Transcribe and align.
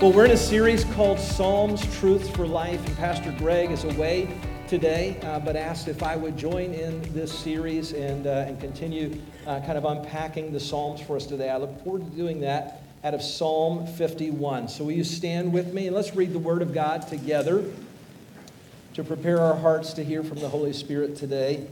Well, 0.00 0.14
we're 0.14 0.24
in 0.24 0.30
a 0.30 0.36
series 0.38 0.84
called 0.84 1.20
Psalms 1.20 1.82
Truths 1.98 2.30
for 2.30 2.46
Life, 2.46 2.86
and 2.86 2.96
Pastor 2.96 3.32
Greg 3.32 3.70
is 3.70 3.84
away 3.84 4.30
today, 4.66 5.18
uh, 5.24 5.38
but 5.40 5.56
asked 5.56 5.88
if 5.88 6.02
I 6.02 6.16
would 6.16 6.38
join 6.38 6.72
in 6.72 7.02
this 7.12 7.30
series 7.30 7.92
and, 7.92 8.26
uh, 8.26 8.46
and 8.48 8.58
continue 8.58 9.20
uh, 9.46 9.60
kind 9.60 9.76
of 9.76 9.84
unpacking 9.84 10.54
the 10.54 10.58
Psalms 10.58 11.02
for 11.02 11.16
us 11.16 11.26
today. 11.26 11.50
I 11.50 11.58
look 11.58 11.84
forward 11.84 12.10
to 12.10 12.16
doing 12.16 12.40
that 12.40 12.82
out 13.04 13.12
of 13.12 13.20
Psalm 13.20 13.86
51. 13.86 14.68
So, 14.68 14.84
will 14.84 14.92
you 14.92 15.04
stand 15.04 15.52
with 15.52 15.74
me 15.74 15.88
and 15.88 15.94
let's 15.94 16.16
read 16.16 16.32
the 16.32 16.38
Word 16.38 16.62
of 16.62 16.72
God 16.72 17.06
together 17.06 17.62
to 18.94 19.04
prepare 19.04 19.38
our 19.38 19.54
hearts 19.54 19.92
to 19.92 20.02
hear 20.02 20.24
from 20.24 20.38
the 20.38 20.48
Holy 20.48 20.72
Spirit 20.72 21.14
today. 21.14 21.66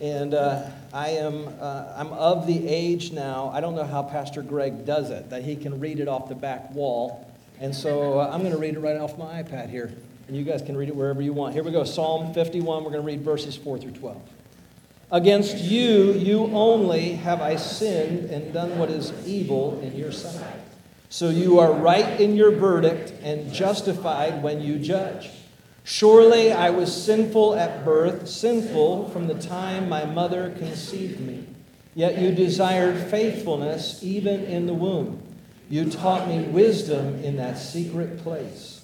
And 0.00 0.32
uh, 0.32 0.70
I 0.92 1.08
am 1.08 1.48
uh, 1.60 1.92
I'm 1.96 2.12
of 2.12 2.46
the 2.46 2.68
age 2.68 3.10
now. 3.10 3.50
I 3.52 3.60
don't 3.60 3.74
know 3.74 3.86
how 3.86 4.04
Pastor 4.04 4.42
Greg 4.42 4.86
does 4.86 5.10
it 5.10 5.30
that 5.30 5.42
he 5.42 5.56
can 5.56 5.80
read 5.80 5.98
it 5.98 6.06
off 6.06 6.28
the 6.28 6.36
back 6.36 6.72
wall. 6.72 7.26
And 7.62 7.72
so 7.72 8.18
uh, 8.18 8.28
I'm 8.28 8.40
going 8.40 8.50
to 8.50 8.58
read 8.58 8.74
it 8.74 8.80
right 8.80 8.96
off 8.96 9.16
my 9.16 9.40
iPad 9.40 9.70
here. 9.70 9.94
And 10.26 10.36
you 10.36 10.42
guys 10.42 10.62
can 10.62 10.76
read 10.76 10.88
it 10.88 10.96
wherever 10.96 11.22
you 11.22 11.32
want. 11.32 11.54
Here 11.54 11.62
we 11.62 11.70
go 11.70 11.84
Psalm 11.84 12.34
51. 12.34 12.82
We're 12.82 12.90
going 12.90 13.02
to 13.02 13.06
read 13.06 13.20
verses 13.20 13.54
4 13.54 13.78
through 13.78 13.92
12. 13.92 14.20
Against 15.12 15.58
you, 15.58 16.12
you 16.14 16.46
only 16.46 17.12
have 17.12 17.40
I 17.40 17.54
sinned 17.54 18.30
and 18.30 18.52
done 18.52 18.78
what 18.78 18.90
is 18.90 19.12
evil 19.24 19.80
in 19.80 19.94
your 19.94 20.10
sight. 20.10 20.56
So 21.08 21.30
you 21.30 21.60
are 21.60 21.72
right 21.72 22.20
in 22.20 22.34
your 22.34 22.50
verdict 22.50 23.12
and 23.22 23.52
justified 23.52 24.42
when 24.42 24.60
you 24.60 24.80
judge. 24.80 25.30
Surely 25.84 26.50
I 26.50 26.70
was 26.70 26.92
sinful 26.92 27.54
at 27.54 27.84
birth, 27.84 28.26
sinful 28.28 29.10
from 29.10 29.28
the 29.28 29.34
time 29.34 29.88
my 29.88 30.04
mother 30.04 30.50
conceived 30.58 31.20
me. 31.20 31.46
Yet 31.94 32.18
you 32.18 32.32
desired 32.32 33.08
faithfulness 33.08 34.02
even 34.02 34.42
in 34.46 34.66
the 34.66 34.74
womb. 34.74 35.22
You 35.72 35.88
taught 35.88 36.28
me 36.28 36.42
wisdom 36.42 37.24
in 37.24 37.36
that 37.36 37.56
secret 37.56 38.18
place. 38.18 38.82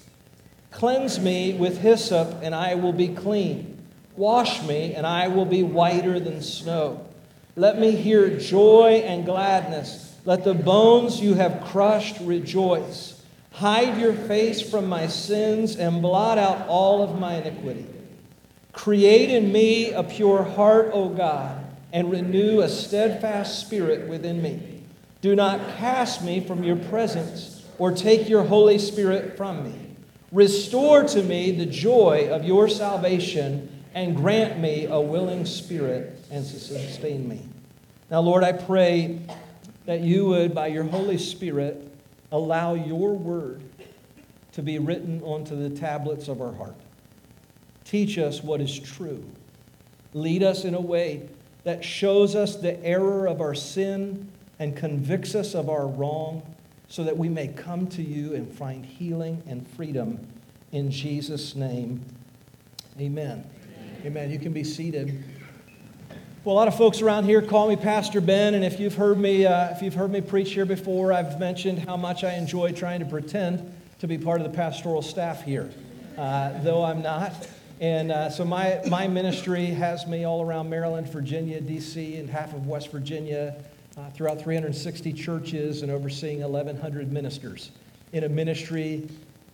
Cleanse 0.71 1.19
me 1.19 1.53
with 1.53 1.81
hyssop, 1.81 2.39
and 2.41 2.55
I 2.55 2.73
will 2.73 2.93
be 2.93 3.09
clean. 3.09 3.77
Wash 4.15 4.63
me, 4.63 4.95
and 4.95 5.05
I 5.05 5.27
will 5.27 5.45
be 5.45 5.61
whiter 5.61 6.19
than 6.19 6.41
snow. 6.41 7.05
Let 7.55 7.77
me 7.77 7.91
hear 7.91 8.39
joy 8.39 9.03
and 9.05 9.23
gladness. 9.23 10.15
Let 10.25 10.43
the 10.43 10.55
bones 10.55 11.21
you 11.21 11.35
have 11.35 11.63
crushed 11.65 12.19
rejoice. 12.21 13.23
Hide 13.51 13.99
your 13.99 14.13
face 14.13 14.59
from 14.59 14.87
my 14.87 15.05
sins 15.05 15.75
and 15.75 16.01
blot 16.01 16.39
out 16.39 16.67
all 16.67 17.03
of 17.03 17.19
my 17.19 17.35
iniquity. 17.35 17.85
Create 18.73 19.29
in 19.29 19.51
me 19.51 19.91
a 19.91 20.01
pure 20.01 20.41
heart, 20.41 20.89
O 20.93 21.09
God, 21.09 21.63
and 21.93 22.09
renew 22.09 22.61
a 22.61 22.67
steadfast 22.67 23.59
spirit 23.59 24.09
within 24.09 24.41
me. 24.41 24.78
Do 25.21 25.35
not 25.35 25.59
cast 25.77 26.23
me 26.23 26.39
from 26.39 26.63
your 26.63 26.77
presence 26.77 27.65
or 27.77 27.91
take 27.91 28.29
your 28.29 28.43
Holy 28.43 28.79
Spirit 28.79 29.35
from 29.35 29.63
me. 29.63 29.75
Restore 30.31 31.03
to 31.05 31.23
me 31.23 31.51
the 31.51 31.65
joy 31.65 32.29
of 32.31 32.45
your 32.45 32.69
salvation 32.69 33.83
and 33.93 34.15
grant 34.15 34.59
me 34.59 34.85
a 34.85 34.99
willing 34.99 35.45
spirit 35.45 36.17
and 36.31 36.45
sustain 36.45 37.27
me. 37.27 37.41
Now, 38.11 38.21
Lord, 38.21 38.43
I 38.43 38.53
pray 38.53 39.19
that 39.85 40.01
you 40.01 40.27
would, 40.27 40.53
by 40.53 40.67
your 40.67 40.83
Holy 40.83 41.17
Spirit, 41.17 41.91
allow 42.31 42.75
your 42.75 43.13
word 43.13 43.61
to 44.53 44.61
be 44.61 44.79
written 44.79 45.21
onto 45.23 45.55
the 45.55 45.75
tablets 45.75 46.27
of 46.27 46.41
our 46.41 46.53
heart. 46.53 46.75
Teach 47.85 48.17
us 48.17 48.43
what 48.43 48.61
is 48.61 48.77
true. 48.77 49.23
Lead 50.13 50.43
us 50.43 50.63
in 50.63 50.75
a 50.75 50.81
way 50.81 51.27
that 51.63 51.83
shows 51.83 52.35
us 52.35 52.55
the 52.55 52.81
error 52.83 53.27
of 53.27 53.41
our 53.41 53.55
sin 53.55 54.29
and 54.59 54.75
convicts 54.75 55.35
us 55.35 55.55
of 55.55 55.69
our 55.69 55.87
wrong 55.87 56.43
so 56.87 57.03
that 57.03 57.17
we 57.17 57.29
may 57.29 57.47
come 57.47 57.87
to 57.87 58.03
you 58.03 58.35
and 58.35 58.51
find 58.51 58.85
healing 58.85 59.41
and 59.47 59.65
freedom 59.69 60.19
in 60.71 60.91
Jesus' 60.91 61.55
name. 61.55 62.03
Amen. 62.99 63.43
Amen. 63.77 64.01
Amen. 64.05 64.31
You 64.31 64.39
can 64.39 64.51
be 64.51 64.63
seated. 64.63 65.23
Well, 66.43 66.55
a 66.55 66.57
lot 66.57 66.67
of 66.67 66.77
folks 66.77 67.01
around 67.01 67.25
here 67.25 67.41
call 67.41 67.67
me 67.67 67.75
Pastor 67.75 68.21
Ben, 68.21 68.53
and 68.53 68.63
if 68.63 68.79
you've 68.79 68.95
heard 68.95 69.17
me, 69.17 69.45
uh, 69.45 69.71
if 69.71 69.81
you've 69.81 69.93
heard 69.93 70.11
me 70.11 70.21
preach 70.21 70.53
here 70.53 70.65
before, 70.65 71.11
I've 71.13 71.39
mentioned 71.39 71.79
how 71.79 71.97
much 71.97 72.23
I 72.23 72.33
enjoy 72.35 72.71
trying 72.71 72.99
to 72.99 73.05
pretend 73.05 73.75
to 73.99 74.07
be 74.07 74.17
part 74.17 74.41
of 74.41 74.49
the 74.49 74.55
pastoral 74.55 75.01
staff 75.01 75.43
here, 75.43 75.69
uh, 76.17 76.61
though 76.63 76.83
I'm 76.83 77.01
not. 77.01 77.47
And 77.81 78.11
uh, 78.11 78.29
so 78.29 78.45
my, 78.45 78.81
my 78.89 79.07
ministry 79.07 79.65
has 79.67 80.07
me 80.07 80.25
all 80.25 80.41
around 80.41 80.69
Maryland, 80.69 81.09
Virginia, 81.09 81.61
D.C., 81.61 82.15
and 82.15 82.29
half 82.29 82.53
of 82.53 82.67
West 82.67 82.91
Virginia, 82.91 83.55
uh, 83.97 84.09
throughout 84.11 84.41
360 84.41 85.13
churches 85.13 85.81
and 85.81 85.91
overseeing 85.91 86.41
1,100 86.41 87.11
ministers 87.11 87.71
in 88.13 88.23
a 88.23 88.29
ministry 88.29 89.07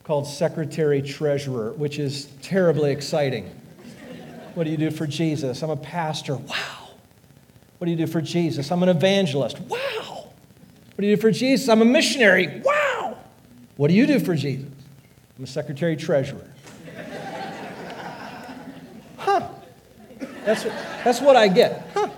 called 0.04 0.28
Secretary 0.28 1.02
Treasurer, 1.02 1.72
which 1.74 2.00
is 2.00 2.26
terribly 2.42 2.92
exciting. 2.92 3.50
What 4.54 4.66
do 4.66 4.70
you 4.70 4.78
do 4.78 4.92
for 4.92 5.08
Jesus? 5.08 5.62
I'm 5.64 5.70
a 5.70 5.78
pastor. 5.78 6.36
Wow. 6.36 6.90
What 7.78 7.86
do 7.86 7.92
you 7.92 7.98
do 7.98 8.08
for 8.08 8.22
Jesus? 8.22 8.72
I'm 8.72 8.84
an 8.84 8.90
evangelist. 8.90 9.60
Wow. 9.62 10.30
What 10.96 11.02
do 11.02 11.08
you 11.08 11.16
do 11.16 11.22
for 11.22 11.32
Jesus? 11.32 11.68
I'm 11.68 11.82
a 11.82 11.86
missionary. 11.86 12.62
Wow. 12.64 13.18
What 13.76 13.90
do 13.90 13.94
you 13.94 14.08
do 14.08 14.20
for 14.20 14.36
Jesus? 14.36 14.72
I'm 15.38 15.44
a 15.44 15.48
secretary 15.48 15.98
treasurer. 15.98 16.48
Huh. 19.18 19.50
That's, 20.46 20.64
that's 21.04 21.20
what 21.20 21.36
I 21.36 21.48
get. 21.48 21.90
Huh. 21.94 22.10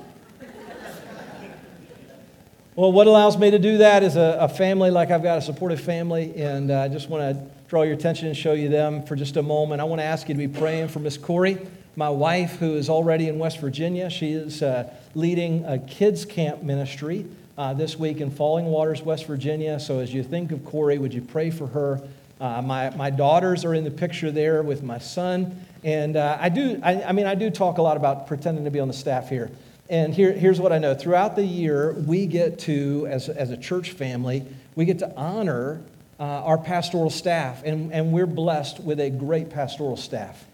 Well, 2.78 2.92
what 2.92 3.08
allows 3.08 3.40
me 3.40 3.50
to 3.50 3.58
do 3.58 3.80
that 3.80 4.04
is 4.04 4.18
a, 4.18 4.38
a 4.40 4.48
family, 4.48 4.92
like 4.92 5.10
I've 5.10 5.24
got 5.24 5.40
a 5.40 5.42
supportive 5.42 5.82
family, 5.82 6.32
and 6.36 6.70
uh, 6.70 6.82
I 6.82 6.88
just 6.90 7.10
want 7.10 7.24
to 7.24 7.44
draw 7.68 7.82
your 7.82 7.96
attention 7.96 8.28
and 8.28 8.38
show 8.38 8.54
you 8.54 8.70
them 8.70 9.02
for 9.02 9.16
just 9.16 9.36
a 9.36 9.42
moment. 9.42 9.82
I 9.82 9.86
want 9.86 10.00
to 10.00 10.06
ask 10.06 10.30
you 10.30 10.36
to 10.36 10.38
be 10.38 10.48
praying 10.48 10.90
for 10.90 11.00
Miss 11.00 11.18
Corey, 11.18 11.58
my 11.96 12.12
wife, 12.12 12.58
who 12.58 12.76
is 12.76 12.88
already 12.88 13.30
in 13.30 13.40
West 13.40 13.60
Virginia. 13.62 14.12
She 14.12 14.34
is 14.34 14.62
uh, 14.62 14.94
leading 15.16 15.66
a 15.66 15.80
kids' 15.80 16.24
camp 16.24 16.62
ministry 16.62 17.26
uh, 17.58 17.74
this 17.74 17.98
week 17.98 18.22
in 18.22 18.30
Falling 18.30 18.66
Waters, 18.66 19.02
West 19.02 19.26
Virginia. 19.26 19.80
So 19.80 19.98
as 19.98 20.14
you 20.14 20.22
think 20.22 20.52
of 20.52 20.64
Corey, 20.64 21.00
would 21.00 21.16
you 21.16 21.24
pray 21.24 21.50
for 21.50 21.66
her? 21.66 22.00
Uh, 22.40 22.62
my, 22.62 22.92
my 22.92 23.10
daughters 23.10 23.66
are 23.66 23.74
in 23.74 23.86
the 23.86 23.90
picture 23.90 24.30
there 24.30 24.62
with 24.62 24.84
my 24.84 25.00
son. 25.00 25.66
And 25.84 26.16
uh, 26.16 26.38
I 26.40 26.50
do, 26.50 26.80
I, 26.84 27.02
I 27.06 27.12
mean, 27.12 27.26
I 27.26 27.34
do 27.34 27.50
talk 27.50 27.80
a 27.80 27.82
lot 27.82 27.98
about 27.98 28.28
pretending 28.28 28.66
to 28.66 28.72
be 28.72 28.80
on 28.80 28.88
the 28.88 28.94
staff 28.94 29.30
here. 29.30 29.50
And 29.90 30.14
here, 30.14 30.34
here's 30.34 30.60
what 30.60 30.74
I 30.74 30.80
know 30.80 30.94
throughout 30.94 31.36
the 31.36 31.46
year, 31.46 31.94
we 31.94 32.26
get 32.26 32.60
to, 32.60 33.08
as, 33.10 33.30
as 33.30 33.52
a 33.52 33.58
church 33.58 33.92
family, 33.92 34.46
we 34.76 34.84
get 34.84 35.00
to 35.00 35.16
honor 35.16 35.82
uh, 36.20 36.24
our 36.24 36.58
pastoral 36.58 37.10
staff, 37.10 37.64
and, 37.64 37.94
and 37.94 38.12
we're 38.12 38.26
blessed 38.26 38.82
with 38.82 39.00
a 39.00 39.10
great 39.10 39.50
pastoral 39.50 39.96
staff. 39.96 40.46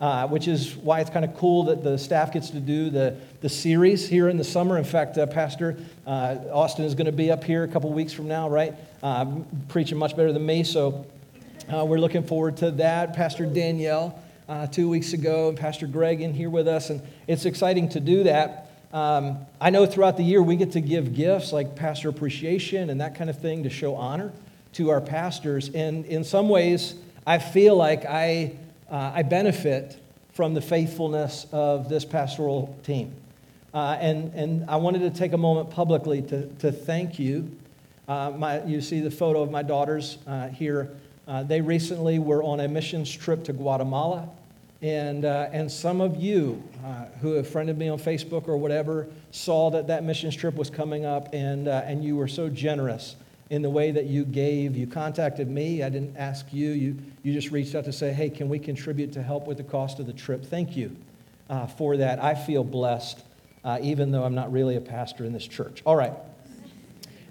Uh, 0.00 0.26
which 0.28 0.48
is 0.48 0.76
why 0.76 1.00
it's 1.00 1.10
kind 1.10 1.26
of 1.26 1.36
cool 1.36 1.64
that 1.64 1.84
the 1.84 1.98
staff 1.98 2.32
gets 2.32 2.48
to 2.48 2.58
do 2.58 2.88
the, 2.88 3.14
the 3.42 3.50
series 3.50 4.08
here 4.08 4.30
in 4.30 4.38
the 4.38 4.44
summer. 4.44 4.78
In 4.78 4.84
fact, 4.84 5.18
uh, 5.18 5.26
Pastor 5.26 5.76
uh, 6.06 6.38
Austin 6.50 6.86
is 6.86 6.94
going 6.94 7.04
to 7.04 7.12
be 7.12 7.30
up 7.30 7.44
here 7.44 7.64
a 7.64 7.68
couple 7.68 7.92
weeks 7.92 8.10
from 8.10 8.26
now, 8.26 8.48
right? 8.48 8.72
Uh, 9.02 9.26
preaching 9.68 9.98
much 9.98 10.16
better 10.16 10.32
than 10.32 10.46
me, 10.46 10.64
so 10.64 11.04
uh, 11.70 11.84
we're 11.84 11.98
looking 11.98 12.22
forward 12.22 12.56
to 12.56 12.70
that. 12.70 13.12
Pastor 13.12 13.44
Danielle, 13.44 14.18
uh, 14.48 14.66
two 14.68 14.88
weeks 14.88 15.12
ago, 15.12 15.50
and 15.50 15.58
Pastor 15.58 15.86
Greg 15.86 16.22
in 16.22 16.32
here 16.32 16.48
with 16.48 16.66
us, 16.66 16.88
and 16.88 17.02
it's 17.26 17.44
exciting 17.44 17.90
to 17.90 18.00
do 18.00 18.22
that. 18.22 18.69
Um, 18.92 19.46
I 19.60 19.70
know 19.70 19.86
throughout 19.86 20.16
the 20.16 20.24
year 20.24 20.42
we 20.42 20.56
get 20.56 20.72
to 20.72 20.80
give 20.80 21.14
gifts 21.14 21.52
like 21.52 21.76
pastor 21.76 22.08
appreciation 22.08 22.90
and 22.90 23.00
that 23.00 23.14
kind 23.14 23.30
of 23.30 23.38
thing 23.38 23.62
to 23.62 23.70
show 23.70 23.94
honor 23.94 24.32
to 24.72 24.90
our 24.90 25.00
pastors. 25.00 25.68
And 25.70 26.04
in 26.06 26.24
some 26.24 26.48
ways, 26.48 26.94
I 27.26 27.38
feel 27.38 27.76
like 27.76 28.04
I, 28.04 28.52
uh, 28.90 29.12
I 29.14 29.22
benefit 29.22 29.96
from 30.32 30.54
the 30.54 30.60
faithfulness 30.60 31.46
of 31.52 31.88
this 31.88 32.04
pastoral 32.04 32.76
team. 32.82 33.14
Uh, 33.72 33.96
and, 34.00 34.34
and 34.34 34.68
I 34.68 34.76
wanted 34.76 35.00
to 35.00 35.10
take 35.10 35.32
a 35.32 35.38
moment 35.38 35.70
publicly 35.70 36.22
to, 36.22 36.46
to 36.46 36.72
thank 36.72 37.18
you. 37.18 37.56
Uh, 38.08 38.32
my, 38.32 38.64
you 38.64 38.80
see 38.80 39.00
the 39.00 39.10
photo 39.10 39.42
of 39.42 39.50
my 39.52 39.62
daughters 39.62 40.18
uh, 40.26 40.48
here. 40.48 40.90
Uh, 41.28 41.44
they 41.44 41.60
recently 41.60 42.18
were 42.18 42.42
on 42.42 42.58
a 42.58 42.66
missions 42.66 43.12
trip 43.12 43.44
to 43.44 43.52
Guatemala. 43.52 44.28
And, 44.82 45.26
uh, 45.26 45.50
and 45.52 45.70
some 45.70 46.00
of 46.00 46.16
you 46.16 46.62
uh, 46.84 47.06
who 47.20 47.32
have 47.32 47.46
friended 47.46 47.76
me 47.76 47.88
on 47.88 47.98
Facebook 47.98 48.48
or 48.48 48.56
whatever 48.56 49.08
saw 49.30 49.70
that 49.70 49.88
that 49.88 50.04
missions 50.04 50.34
trip 50.34 50.54
was 50.54 50.70
coming 50.70 51.04
up, 51.04 51.34
and, 51.34 51.68
uh, 51.68 51.82
and 51.84 52.02
you 52.02 52.16
were 52.16 52.28
so 52.28 52.48
generous 52.48 53.16
in 53.50 53.62
the 53.62 53.68
way 53.68 53.90
that 53.90 54.06
you 54.06 54.24
gave. 54.24 54.76
You 54.76 54.86
contacted 54.86 55.50
me. 55.50 55.82
I 55.82 55.90
didn't 55.90 56.16
ask 56.16 56.46
you. 56.52 56.70
You, 56.70 56.96
you 57.22 57.32
just 57.32 57.50
reached 57.50 57.74
out 57.74 57.84
to 57.84 57.92
say, 57.92 58.12
hey, 58.12 58.30
can 58.30 58.48
we 58.48 58.58
contribute 58.58 59.12
to 59.12 59.22
help 59.22 59.46
with 59.46 59.58
the 59.58 59.64
cost 59.64 59.98
of 59.98 60.06
the 60.06 60.12
trip? 60.12 60.46
Thank 60.46 60.76
you 60.76 60.96
uh, 61.50 61.66
for 61.66 61.98
that. 61.98 62.22
I 62.22 62.34
feel 62.34 62.64
blessed, 62.64 63.22
uh, 63.64 63.78
even 63.82 64.12
though 64.12 64.24
I'm 64.24 64.34
not 64.34 64.50
really 64.50 64.76
a 64.76 64.80
pastor 64.80 65.24
in 65.24 65.32
this 65.32 65.46
church. 65.46 65.82
All 65.84 65.96
right. 65.96 66.14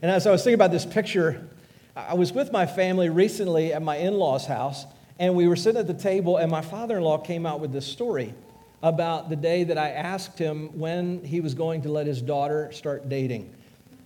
And 0.01 0.11
as 0.11 0.27
I 0.27 0.31
was 0.31 0.43
thinking 0.43 0.55
about 0.55 0.71
this 0.71 0.85
picture, 0.85 1.47
I 1.95 2.13
was 2.13 2.31
with 2.31 2.51
my 2.51 2.65
family 2.65 3.09
recently 3.09 3.73
at 3.73 3.81
my 3.81 3.95
in 3.95 4.13
law's 4.13 4.45
house, 4.45 4.85
and 5.19 5.35
we 5.35 5.47
were 5.47 5.57
sitting 5.57 5.79
at 5.79 5.85
the 5.85 5.93
table, 5.93 6.37
and 6.37 6.49
my 6.49 6.61
father 6.61 6.97
in 6.97 7.03
law 7.03 7.17
came 7.17 7.45
out 7.45 7.59
with 7.59 7.73
this 7.73 7.85
story 7.85 8.33
about 8.81 9.29
the 9.29 9.35
day 9.35 9.65
that 9.65 9.77
I 9.77 9.89
asked 9.89 10.39
him 10.39 10.79
when 10.79 11.23
he 11.25 11.41
was 11.41 11.53
going 11.53 11.81
to 11.81 11.89
let 11.89 12.07
his 12.07 12.21
daughter 12.21 12.71
start 12.71 13.09
dating. 13.09 13.53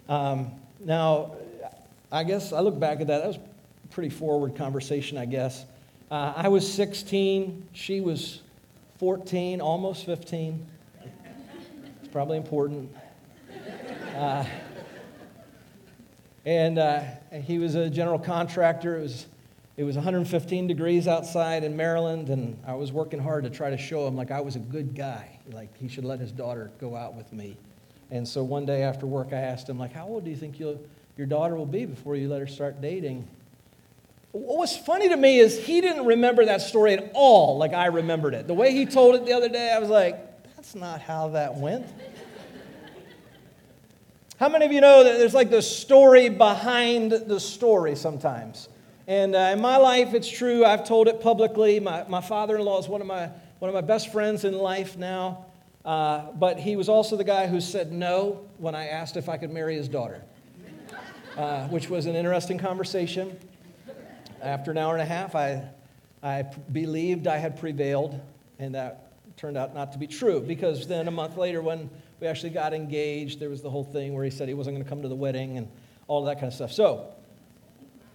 Um, 0.10 0.52
now, 0.80 1.36
I 2.12 2.24
guess 2.24 2.52
I 2.52 2.60
look 2.62 2.80
back 2.80 3.00
at 3.00 3.08
that, 3.08 3.20
that 3.20 3.28
was 3.28 3.38
a 3.38 3.88
pretty 3.92 4.10
forward 4.10 4.56
conversation, 4.56 5.18
I 5.20 5.26
guess. 5.26 5.66
Uh, 6.10 6.34
I 6.36 6.48
was 6.48 6.72
16, 6.72 7.68
she 7.74 8.02
was 8.02 8.42
14, 8.98 9.62
almost 9.62 10.06
15. 10.06 10.66
It's 12.02 12.12
probably 12.12 12.38
important. 12.38 12.92
Uh, 14.16 14.46
and 16.46 16.78
uh, 16.78 17.04
he 17.44 17.60
was 17.60 17.76
a 17.76 17.90
general 17.90 18.20
contractor. 18.20 18.98
It 18.98 19.02
was, 19.04 19.28
it 19.76 19.84
was 19.84 19.96
115 19.96 20.68
degrees 20.68 21.08
outside 21.08 21.64
in 21.64 21.76
Maryland, 21.76 22.30
and 22.30 22.58
I 22.68 22.76
was 22.76 22.92
working 22.92 23.20
hard 23.20 23.44
to 23.46 23.50
try 23.50 23.70
to 23.70 23.78
show 23.78 24.08
him 24.08 24.16
like 24.16 24.30
I 24.30 24.42
was 24.42 24.56
a 24.56 24.60
good 24.60 24.94
guy, 24.96 25.40
like 25.52 25.76
he 25.78 25.88
should 25.88 26.06
let 26.06 26.20
his 26.20 26.32
daughter 26.32 26.72
go 26.80 26.96
out 26.96 27.16
with 27.16 27.34
me. 27.34 27.58
And 28.12 28.28
so 28.28 28.44
one 28.44 28.66
day 28.66 28.84
after 28.84 29.08
work, 29.08 29.30
I 29.34 29.38
asked 29.38 29.68
him, 29.68 29.80
like, 29.80 29.92
how 29.92 30.06
old 30.06 30.26
do 30.26 30.30
you 30.30 30.36
think 30.36 30.60
your 30.60 30.78
daughter 31.28 31.56
will 31.56 31.66
be 31.66 31.86
before 31.86 32.16
you 32.16 32.30
let 32.30 32.40
her 32.40 32.48
start 32.48 32.82
dating? 32.82 33.28
What 34.32 34.58
was 34.58 34.78
funny 34.78 35.10
to 35.10 35.18
me 35.18 35.40
is 35.40 35.64
he 35.66 35.82
didn't 35.82 36.06
remember 36.06 36.46
that 36.46 36.62
story 36.62 36.94
at 36.94 37.12
all 37.14 37.58
like 37.58 37.74
I 37.74 37.88
remembered 37.88 38.34
it. 38.34 38.48
The 38.48 38.54
way 38.54 38.72
he 38.72 38.86
told 38.86 39.16
it 39.16 39.26
the 39.26 39.34
other 39.34 39.50
day, 39.50 39.72
I 39.72 39.80
was 39.80 39.90
like, 39.90 40.54
that's 40.56 40.76
not 40.76 41.02
how 41.02 41.30
that 41.30 41.56
went. 41.56 41.88
How 44.40 44.50
many 44.50 44.66
of 44.66 44.72
you 44.72 44.82
know 44.82 45.04
that 45.04 45.18
there's 45.18 45.34
like 45.34 45.50
the 45.50 45.62
story 45.62 46.30
behind 46.30 47.12
the 47.12 47.40
story 47.40 47.96
sometimes? 47.96 48.70
And 49.08 49.36
uh, 49.36 49.52
in 49.54 49.62
my 49.62 49.78
life, 49.78 50.14
it's 50.14 50.30
true. 50.30 50.64
I've 50.64 50.88
told 50.88 51.08
it 51.08 51.22
publicly. 51.22 51.80
My, 51.80 52.06
my 52.08 52.22
father 52.22 52.58
in 52.58 52.64
law 52.64 52.80
is 52.80 52.88
one 52.88 53.02
of 53.02 53.08
my, 53.08 53.30
one 53.60 53.70
of 53.70 53.76
my 53.76 53.82
best 53.82 54.12
friends 54.12 54.46
in 54.46 54.58
life 54.58 54.98
now. 54.98 55.46
Uh, 55.84 56.32
but 56.32 56.58
he 56.58 56.76
was 56.76 56.88
also 56.88 57.18
the 57.18 57.24
guy 57.24 57.48
who 57.48 57.60
said 57.60 57.92
no 57.92 58.48
when 58.58 58.74
I 58.76 58.88
asked 58.88 59.18
if 59.18 59.28
I 59.28 59.38
could 59.38 59.52
marry 59.52 59.76
his 59.76 59.90
daughter, 59.90 60.24
uh, 61.38 61.68
which 61.68 61.90
was 61.90 62.06
an 62.06 62.16
interesting 62.16 62.58
conversation. 62.58 63.38
After 64.42 64.72
an 64.72 64.78
hour 64.78 64.94
and 64.94 65.02
a 65.02 65.06
half, 65.06 65.36
I, 65.36 65.68
I 66.22 66.44
believed 66.72 67.28
I 67.28 67.38
had 67.38 67.60
prevailed, 67.60 68.20
and 68.60 68.76
that 68.76 69.12
turned 69.36 69.58
out 69.58 69.74
not 69.74 69.92
to 69.92 69.98
be 69.98 70.08
true 70.08 70.40
because 70.40 70.88
then 70.88 71.10
a 71.10 71.12
month 71.12 71.36
later, 71.36 71.62
when 71.62 71.90
we 72.24 72.30
actually 72.30 72.52
got 72.52 72.74
engaged. 72.74 73.42
There 73.42 73.50
was 73.50 73.62
the 73.62 73.70
whole 73.70 73.84
thing 73.84 74.14
where 74.14 74.24
he 74.24 74.30
said 74.30 74.48
he 74.48 74.54
wasn't 74.54 74.78
going 74.78 74.84
to 74.86 74.90
come 74.90 75.02
to 75.02 75.10
the 75.10 75.16
wedding 75.16 75.58
and 75.58 75.68
all 76.08 76.22
of 76.22 76.26
that 76.28 76.36
kind 76.36 76.48
of 76.48 76.54
stuff. 76.54 76.72
So, 76.72 77.14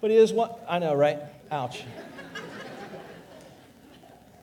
but 0.00 0.10
he 0.10 0.16
is 0.16 0.32
one, 0.32 0.50
I 0.68 0.78
know, 0.78 0.94
right? 0.94 1.18
Ouch. 1.50 1.84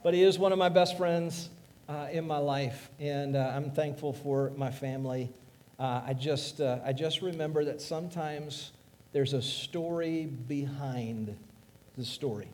but 0.04 0.14
he 0.14 0.24
is 0.24 0.38
one 0.38 0.52
of 0.52 0.58
my 0.58 0.70
best 0.70 0.98
friends 0.98 1.50
uh, 1.88 2.08
in 2.12 2.26
my 2.26 2.38
life, 2.38 2.90
and 3.00 3.36
uh, 3.36 3.54
I'm 3.56 3.72
thankful 3.72 4.14
for 4.14 4.52
my 4.56 4.72
family. 4.72 5.30
Uh, 5.80 6.02
I, 6.06 6.14
just, 6.14 6.62
uh, 6.62 6.80
I 6.86 6.94
just 6.94 7.22
remember 7.22 7.66
that 7.66 7.82
sometimes 7.82 8.72
there's 9.14 9.34
a 9.34 9.42
story 9.42 10.26
behind 10.26 11.36
the 11.98 12.06
story. 12.06 12.48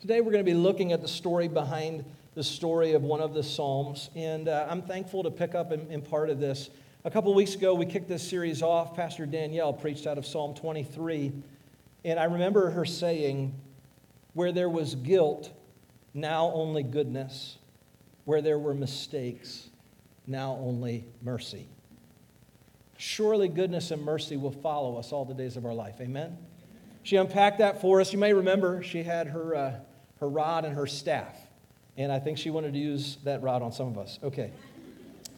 Today 0.00 0.20
we're 0.20 0.32
going 0.32 0.44
to 0.44 0.50
be 0.50 0.56
looking 0.56 0.92
at 0.92 1.00
the 1.00 1.08
story 1.08 1.48
behind 1.48 2.04
the 2.34 2.42
story 2.42 2.92
of 2.92 3.02
one 3.02 3.20
of 3.20 3.34
the 3.34 3.42
Psalms. 3.42 4.10
And 4.16 4.48
uh, 4.48 4.66
I'm 4.68 4.82
thankful 4.82 5.22
to 5.22 5.30
pick 5.30 5.54
up 5.54 5.70
in, 5.70 5.90
in 5.90 6.02
part 6.02 6.30
of 6.30 6.40
this. 6.40 6.70
A 7.04 7.10
couple 7.10 7.34
weeks 7.34 7.54
ago, 7.54 7.74
we 7.74 7.84
kicked 7.84 8.08
this 8.08 8.26
series 8.26 8.62
off. 8.62 8.96
Pastor 8.96 9.26
Danielle 9.26 9.72
preached 9.72 10.06
out 10.06 10.18
of 10.18 10.26
Psalm 10.26 10.54
23. 10.54 11.32
And 12.04 12.18
I 12.18 12.24
remember 12.24 12.70
her 12.70 12.84
saying, 12.84 13.54
Where 14.34 14.52
there 14.52 14.68
was 14.68 14.94
guilt, 14.94 15.50
now 16.14 16.50
only 16.54 16.82
goodness. 16.82 17.58
Where 18.24 18.40
there 18.40 18.58
were 18.58 18.74
mistakes, 18.74 19.68
now 20.26 20.56
only 20.60 21.04
mercy. 21.22 21.66
Surely 22.96 23.48
goodness 23.48 23.90
and 23.90 24.02
mercy 24.02 24.36
will 24.36 24.52
follow 24.52 24.96
us 24.96 25.10
all 25.10 25.24
the 25.24 25.34
days 25.34 25.56
of 25.56 25.66
our 25.66 25.74
life. 25.74 25.96
Amen? 26.00 26.38
She 27.02 27.16
unpacked 27.16 27.58
that 27.58 27.80
for 27.80 28.00
us. 28.00 28.12
You 28.12 28.18
may 28.18 28.32
remember 28.32 28.82
she 28.84 29.02
had 29.02 29.26
her, 29.26 29.56
uh, 29.56 29.74
her 30.20 30.28
rod 30.28 30.64
and 30.64 30.76
her 30.76 30.86
staff. 30.86 31.36
And 31.96 32.12
I 32.12 32.20
think 32.20 32.38
she 32.38 32.50
wanted 32.50 32.74
to 32.74 32.78
use 32.78 33.18
that 33.24 33.42
rod 33.42 33.60
on 33.60 33.72
some 33.72 33.88
of 33.88 33.98
us. 33.98 34.20
Okay. 34.22 34.52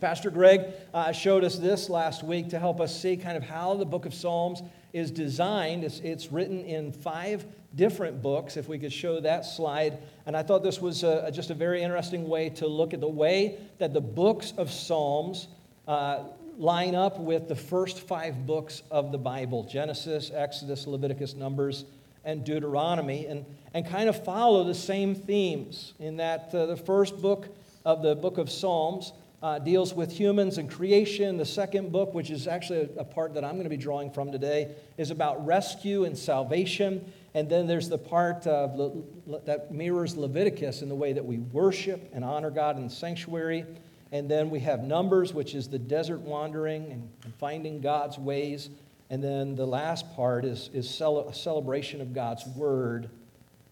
Pastor 0.01 0.31
Greg 0.31 0.67
uh, 0.93 1.13
showed 1.13 1.43
us 1.43 1.57
this 1.57 1.89
last 1.89 2.23
week 2.23 2.51
to 2.51 2.59
help 2.59 2.81
us 2.81 3.01
see 3.01 3.17
kind 3.17 3.37
of 3.37 3.43
how 3.43 3.75
the 3.75 3.87
book 3.87 4.05
of 4.05 4.13
Psalms 4.13 4.63
is 4.95 5.11
designed. 5.11 5.85
It's, 5.85 6.01
it's 6.01 6.33
written 6.33 6.65
in 6.65 6.93
five 6.93 7.45
different 7.75 8.23
books, 8.23 8.57
if 8.57 8.69
we 8.69 8.79
could 8.79 8.93
show 8.93 9.21
that 9.21 9.45
slide. 9.45 9.99
And 10.25 10.35
I 10.35 10.43
thought 10.43 10.63
this 10.63 10.81
was 10.81 11.03
a, 11.03 11.31
just 11.31 11.51
a 11.51 11.55
very 11.55 11.83
interesting 11.83 12.27
way 12.27 12.49
to 12.51 12.67
look 12.67 12.95
at 12.95 13.01
the 13.01 13.09
way 13.09 13.59
that 13.79 13.93
the 13.93 14.01
books 14.01 14.55
of 14.57 14.71
Psalms 14.71 15.49
uh, 15.87 16.21
line 16.57 16.95
up 16.95 17.19
with 17.19 17.49
the 17.49 17.57
first 17.57 18.01
five 18.01 18.47
books 18.47 18.83
of 18.91 19.13
the 19.13 19.19
Bible 19.19 19.65
Genesis, 19.65 20.31
Exodus, 20.33 20.87
Leviticus, 20.87 21.35
Numbers, 21.35 21.85
and 22.25 22.43
Deuteronomy. 22.45 23.27
And 23.27 23.45
and 23.75 23.85
kind 23.85 24.09
of 24.09 24.25
follow 24.25 24.63
the 24.65 24.75
same 24.75 25.15
themes 25.17 25.95
in 25.99 26.17
that 26.19 26.55
uh, 26.55 26.67
the 26.67 26.77
first 26.77 27.21
book 27.21 27.49
of 27.85 28.03
the 28.03 28.15
book 28.15 28.39
of 28.39 28.49
Psalms 28.49 29.13
uh, 29.45 29.59
deals 29.59 29.93
with 29.93 30.11
humans 30.11 30.57
and 30.57 30.71
creation. 30.71 31.37
The 31.37 31.45
second 31.45 31.93
book, 31.93 32.15
which 32.15 32.31
is 32.31 32.49
actually 32.49 32.89
a, 32.97 33.01
a 33.01 33.05
part 33.05 33.35
that 33.35 33.45
I'm 33.45 33.53
going 33.53 33.65
to 33.65 33.69
be 33.69 33.77
drawing 33.77 34.11
from 34.11 34.33
today, 34.33 34.75
is 34.97 35.11
about 35.11 35.45
rescue 35.45 36.05
and 36.05 36.17
salvation. 36.17 37.13
And 37.35 37.47
then 37.47 37.67
there's 37.67 37.91
the 37.91 37.99
part 37.99 38.47
Le- 38.47 39.03
Le- 39.27 39.43
that 39.43 39.71
mirrors 39.71 40.17
Leviticus 40.17 40.81
in 40.81 40.89
the 40.89 40.95
way 40.95 41.13
that 41.13 41.27
we 41.27 41.41
worship 41.41 42.11
and 42.15 42.25
honor 42.25 42.51
God 42.51 42.79
in 42.79 42.85
the 42.85 42.91
sanctuary. 42.91 43.67
And 44.13 44.31
then 44.31 44.49
we 44.49 44.61
have 44.61 44.83
Numbers, 44.83 45.35
which 45.35 45.55
is 45.55 45.69
the 45.69 45.79
desert 45.79 46.21
wandering 46.21 46.91
and, 46.91 47.07
and 47.25 47.35
finding 47.35 47.83
God's 47.83 48.17
ways. 48.17 48.71
And 49.11 49.23
then 49.23 49.57
the 49.57 49.67
last 49.67 50.11
part 50.17 50.47
is, 50.47 50.71
is 50.73 50.89
cel- 50.89 51.29
a 51.29 51.35
celebration 51.35 52.01
of 52.01 52.15
God's 52.15 52.47
word 52.57 53.11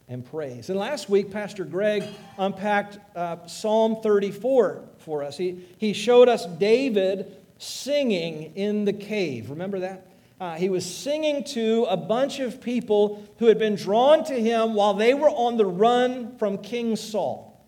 and 0.09 0.25
praise. 0.25 0.69
And 0.71 0.79
last 0.79 1.09
week, 1.09 1.31
Pastor 1.31 1.65
Greg 1.65 2.05
unpacked 2.39 2.99
uh, 3.17 3.47
Psalm 3.47 4.03
34 4.03 4.83
for 4.99 5.23
us. 5.23 5.37
He, 5.37 5.65
he 5.79 5.93
showed 5.93 6.29
us 6.29 6.47
David 6.47 7.37
singing 7.59 8.55
in 8.57 8.85
the 8.85 8.93
cave. 8.93 9.51
Remember 9.51 9.81
that? 9.81 10.07
Uh, 10.41 10.57
he 10.57 10.69
was 10.69 10.85
singing 10.85 11.45
to 11.45 11.87
a 11.89 11.97
bunch 11.97 12.41
of 12.41 12.61
people 12.61 13.25
who 13.39 13.47
had 13.47 13.59
been 13.59 13.77
drawn 13.77 14.25
to 14.25 14.35
him 14.35 14.75
while 14.75 14.95
they 14.95 15.15
were 15.15 15.31
on 15.31 15.57
the 15.57 15.65
run 15.65 16.37
from 16.37 16.59
King 16.59 16.97
Saul. 16.97 17.65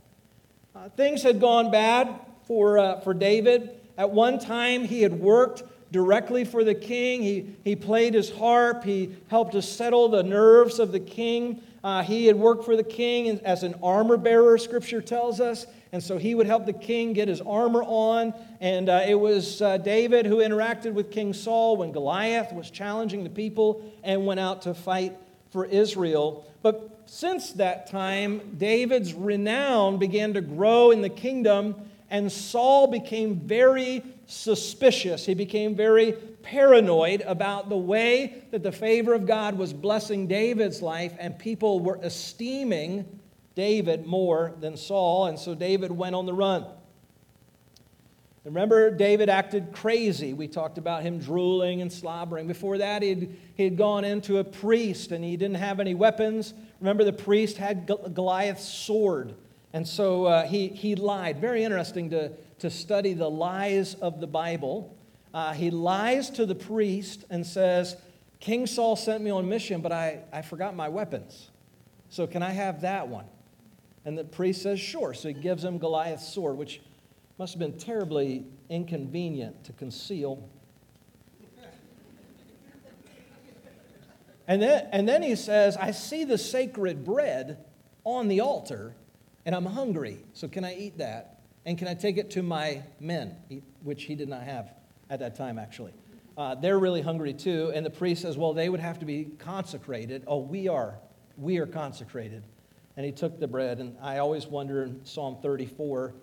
Uh, 0.74 0.88
things 0.90 1.22
had 1.22 1.40
gone 1.40 1.70
bad 1.70 2.12
for, 2.48 2.78
uh, 2.78 3.00
for 3.00 3.14
David. 3.14 3.70
At 3.96 4.10
one 4.10 4.40
time, 4.40 4.84
he 4.84 5.02
had 5.02 5.20
worked 5.20 5.62
directly 5.92 6.44
for 6.44 6.64
the 6.64 6.74
king. 6.74 7.22
He, 7.22 7.54
he 7.62 7.76
played 7.76 8.14
his 8.14 8.28
harp. 8.28 8.82
He 8.82 9.14
helped 9.28 9.52
to 9.52 9.62
settle 9.62 10.08
the 10.08 10.24
nerves 10.24 10.80
of 10.80 10.90
the 10.90 10.98
king. 10.98 11.62
Uh, 11.84 12.02
he 12.02 12.26
had 12.26 12.34
worked 12.34 12.64
for 12.64 12.76
the 12.76 12.82
king 12.82 13.28
as 13.44 13.62
an 13.62 13.74
armor 13.82 14.16
bearer, 14.16 14.56
scripture 14.56 15.02
tells 15.02 15.38
us. 15.38 15.66
And 15.92 16.02
so 16.02 16.16
he 16.16 16.34
would 16.34 16.46
help 16.46 16.64
the 16.64 16.72
king 16.72 17.12
get 17.12 17.28
his 17.28 17.42
armor 17.42 17.82
on. 17.82 18.32
And 18.60 18.88
uh, 18.88 19.04
it 19.06 19.14
was 19.14 19.60
uh, 19.60 19.76
David 19.76 20.24
who 20.24 20.38
interacted 20.38 20.94
with 20.94 21.10
King 21.10 21.34
Saul 21.34 21.76
when 21.76 21.92
Goliath 21.92 22.54
was 22.54 22.70
challenging 22.70 23.22
the 23.22 23.30
people 23.30 23.84
and 24.02 24.24
went 24.24 24.40
out 24.40 24.62
to 24.62 24.72
fight 24.72 25.14
for 25.50 25.66
Israel. 25.66 26.46
But 26.62 27.02
since 27.04 27.52
that 27.52 27.90
time, 27.90 28.56
David's 28.56 29.12
renown 29.12 29.98
began 29.98 30.32
to 30.34 30.40
grow 30.40 30.90
in 30.90 31.02
the 31.02 31.10
kingdom, 31.10 31.76
and 32.10 32.32
Saul 32.32 32.86
became 32.86 33.36
very 33.40 34.02
suspicious. 34.26 35.26
He 35.26 35.34
became 35.34 35.76
very 35.76 36.16
paranoid 36.44 37.22
about 37.22 37.68
the 37.68 37.76
way 37.76 38.44
that 38.52 38.62
the 38.62 38.70
favor 38.70 39.14
of 39.14 39.26
God 39.26 39.58
was 39.58 39.72
blessing 39.72 40.28
David's 40.28 40.80
life, 40.80 41.14
and 41.18 41.36
people 41.38 41.80
were 41.80 41.98
esteeming 42.02 43.20
David 43.56 44.06
more 44.06 44.54
than 44.60 44.76
Saul, 44.76 45.26
and 45.26 45.38
so 45.38 45.54
David 45.54 45.90
went 45.90 46.14
on 46.14 46.26
the 46.26 46.32
run. 46.32 46.66
Remember, 48.44 48.90
David 48.90 49.30
acted 49.30 49.72
crazy. 49.72 50.34
We 50.34 50.48
talked 50.48 50.76
about 50.76 51.02
him 51.02 51.18
drooling 51.18 51.80
and 51.80 51.90
slobbering. 51.90 52.46
Before 52.46 52.76
that, 52.76 53.00
he'd, 53.00 53.38
he'd 53.54 53.78
gone 53.78 54.04
into 54.04 54.36
a 54.36 54.44
priest 54.44 55.12
and 55.12 55.24
he 55.24 55.38
didn't 55.38 55.56
have 55.56 55.80
any 55.80 55.94
weapons. 55.94 56.52
Remember, 56.78 57.04
the 57.04 57.12
priest 57.12 57.56
had 57.56 57.86
Goliath's 57.86 58.68
sword. 58.68 59.34
And 59.72 59.88
so 59.88 60.26
uh, 60.26 60.46
he, 60.46 60.68
he 60.68 60.94
lied. 60.94 61.40
Very 61.40 61.64
interesting 61.64 62.10
to, 62.10 62.32
to 62.58 62.68
study 62.68 63.14
the 63.14 63.30
lies 63.30 63.94
of 63.94 64.20
the 64.20 64.26
Bible. 64.26 64.94
Uh, 65.34 65.52
he 65.52 65.72
lies 65.72 66.30
to 66.30 66.46
the 66.46 66.54
priest 66.54 67.24
and 67.28 67.44
says, 67.44 67.96
King 68.38 68.68
Saul 68.68 68.94
sent 68.94 69.22
me 69.22 69.30
on 69.30 69.48
mission, 69.48 69.80
but 69.80 69.90
I, 69.90 70.20
I 70.32 70.42
forgot 70.42 70.76
my 70.76 70.88
weapons. 70.88 71.50
So 72.08 72.28
can 72.28 72.40
I 72.40 72.50
have 72.50 72.82
that 72.82 73.08
one? 73.08 73.24
And 74.04 74.16
the 74.16 74.22
priest 74.22 74.62
says, 74.62 74.78
Sure. 74.78 75.12
So 75.12 75.26
he 75.28 75.34
gives 75.34 75.64
him 75.64 75.78
Goliath's 75.78 76.32
sword, 76.32 76.56
which 76.56 76.80
must 77.36 77.54
have 77.54 77.58
been 77.58 77.76
terribly 77.76 78.46
inconvenient 78.68 79.64
to 79.64 79.72
conceal. 79.72 80.48
And 84.46 84.62
then, 84.62 84.88
and 84.92 85.08
then 85.08 85.22
he 85.22 85.34
says, 85.34 85.76
I 85.76 85.90
see 85.90 86.24
the 86.24 86.38
sacred 86.38 87.04
bread 87.04 87.64
on 88.04 88.28
the 88.28 88.40
altar, 88.40 88.94
and 89.46 89.54
I'm 89.54 89.64
hungry. 89.64 90.18
So 90.34 90.46
can 90.46 90.64
I 90.64 90.76
eat 90.76 90.98
that? 90.98 91.40
And 91.64 91.78
can 91.78 91.88
I 91.88 91.94
take 91.94 92.18
it 92.18 92.30
to 92.32 92.42
my 92.42 92.82
men? 93.00 93.34
Which 93.82 94.04
he 94.04 94.14
did 94.14 94.28
not 94.28 94.42
have 94.42 94.70
at 95.10 95.20
that 95.20 95.34
time, 95.36 95.58
actually. 95.58 95.92
Uh, 96.36 96.54
they're 96.54 96.78
really 96.78 97.00
hungry 97.00 97.32
too. 97.32 97.70
And 97.74 97.86
the 97.86 97.90
priest 97.90 98.22
says, 98.22 98.36
Well, 98.36 98.52
they 98.52 98.68
would 98.68 98.80
have 98.80 98.98
to 99.00 99.04
be 99.04 99.28
consecrated. 99.38 100.24
Oh, 100.26 100.38
we 100.38 100.68
are. 100.68 100.98
We 101.36 101.58
are 101.58 101.66
consecrated. 101.66 102.42
And 102.96 103.04
he 103.06 103.12
took 103.12 103.38
the 103.38 103.46
bread. 103.48 103.78
And 103.78 103.96
I 104.00 104.18
always 104.18 104.46
wonder 104.46 104.82
in 104.82 105.04
Psalm 105.04 105.38
34, 105.42 106.14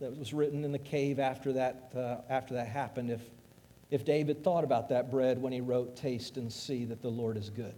that 0.00 0.16
was 0.16 0.34
written 0.34 0.64
in 0.64 0.72
the 0.72 0.78
cave 0.78 1.18
after 1.18 1.52
that, 1.52 1.92
uh, 1.96 2.16
after 2.28 2.54
that 2.54 2.66
happened, 2.66 3.10
if, 3.10 3.20
if 3.90 4.04
David 4.04 4.42
thought 4.42 4.64
about 4.64 4.88
that 4.88 5.10
bread 5.10 5.40
when 5.40 5.52
he 5.52 5.60
wrote, 5.60 5.96
Taste 5.96 6.36
and 6.36 6.52
see 6.52 6.84
that 6.86 7.00
the 7.00 7.08
Lord 7.08 7.36
is 7.36 7.50
good. 7.50 7.74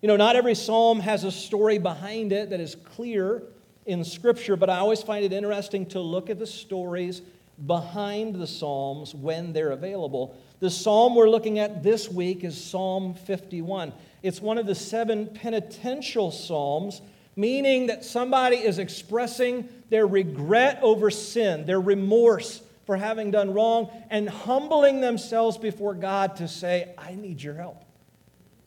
You 0.00 0.08
know, 0.08 0.16
not 0.16 0.36
every 0.36 0.54
psalm 0.54 1.00
has 1.00 1.24
a 1.24 1.32
story 1.32 1.78
behind 1.78 2.32
it 2.32 2.50
that 2.50 2.60
is 2.60 2.74
clear 2.74 3.42
in 3.86 4.04
Scripture, 4.04 4.54
but 4.54 4.68
I 4.68 4.76
always 4.76 5.02
find 5.02 5.24
it 5.24 5.32
interesting 5.32 5.86
to 5.86 6.00
look 6.00 6.30
at 6.30 6.38
the 6.38 6.46
stories 6.46 7.22
behind 7.66 8.34
the 8.34 8.46
Psalms 8.46 9.14
when 9.14 9.52
they're 9.52 9.70
available. 9.70 10.36
The 10.60 10.70
psalm 10.70 11.14
we're 11.14 11.28
looking 11.28 11.58
at 11.58 11.82
this 11.82 12.08
week 12.08 12.44
is 12.44 12.62
Psalm 12.62 13.14
51. 13.14 13.92
It's 14.22 14.40
one 14.40 14.58
of 14.58 14.66
the 14.66 14.74
seven 14.74 15.26
penitential 15.26 16.30
psalms, 16.30 17.02
meaning 17.36 17.88
that 17.88 18.04
somebody 18.04 18.56
is 18.56 18.78
expressing 18.78 19.68
their 19.90 20.06
regret 20.06 20.78
over 20.82 21.10
sin, 21.10 21.66
their 21.66 21.80
remorse 21.80 22.62
for 22.86 22.96
having 22.96 23.30
done 23.30 23.52
wrong, 23.52 23.90
and 24.10 24.28
humbling 24.28 25.00
themselves 25.00 25.58
before 25.58 25.94
God 25.94 26.36
to 26.36 26.48
say, 26.48 26.94
I 26.96 27.14
need 27.14 27.42
your 27.42 27.54
help. 27.54 27.84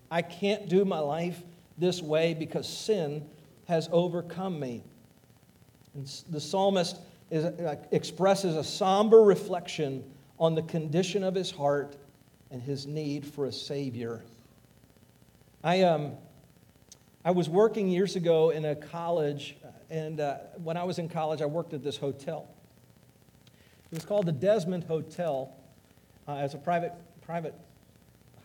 I 0.09 0.21
can't 0.21 0.69
do 0.69 0.85
my 0.85 0.99
life 0.99 1.41
this 1.77 2.01
way 2.01 2.33
because 2.33 2.67
sin 2.67 3.27
has 3.67 3.89
overcome 3.91 4.59
me. 4.59 4.83
And 5.93 6.07
the 6.29 6.39
psalmist 6.39 6.97
is, 7.29 7.45
uh, 7.45 7.75
expresses 7.91 8.55
a 8.55 8.63
somber 8.63 9.21
reflection 9.21 10.03
on 10.39 10.55
the 10.55 10.61
condition 10.63 11.23
of 11.23 11.35
his 11.35 11.51
heart 11.51 11.95
and 12.51 12.61
his 12.61 12.85
need 12.85 13.25
for 13.25 13.45
a 13.45 13.51
Savior. 13.51 14.23
I, 15.63 15.81
um, 15.81 16.13
I 17.25 17.31
was 17.31 17.49
working 17.49 17.89
years 17.89 18.15
ago 18.15 18.51
in 18.51 18.65
a 18.65 18.75
college, 18.75 19.57
and 19.89 20.19
uh, 20.19 20.37
when 20.63 20.77
I 20.77 20.83
was 20.83 20.99
in 20.99 21.09
college, 21.09 21.41
I 21.41 21.45
worked 21.45 21.73
at 21.73 21.83
this 21.83 21.97
hotel. 21.97 22.47
It 23.91 23.95
was 23.95 24.05
called 24.05 24.25
the 24.25 24.31
Desmond 24.31 24.83
Hotel 24.83 25.53
uh, 26.27 26.35
as 26.35 26.53
a 26.53 26.57
private, 26.57 26.93
private 27.21 27.55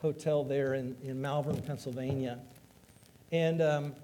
hotel 0.00 0.42
there 0.42 0.74
in, 0.74 0.96
in 1.04 1.20
Malvern, 1.20 1.60
Pennsylvania. 1.62 2.38
And 3.30 3.62
um, 3.62 3.94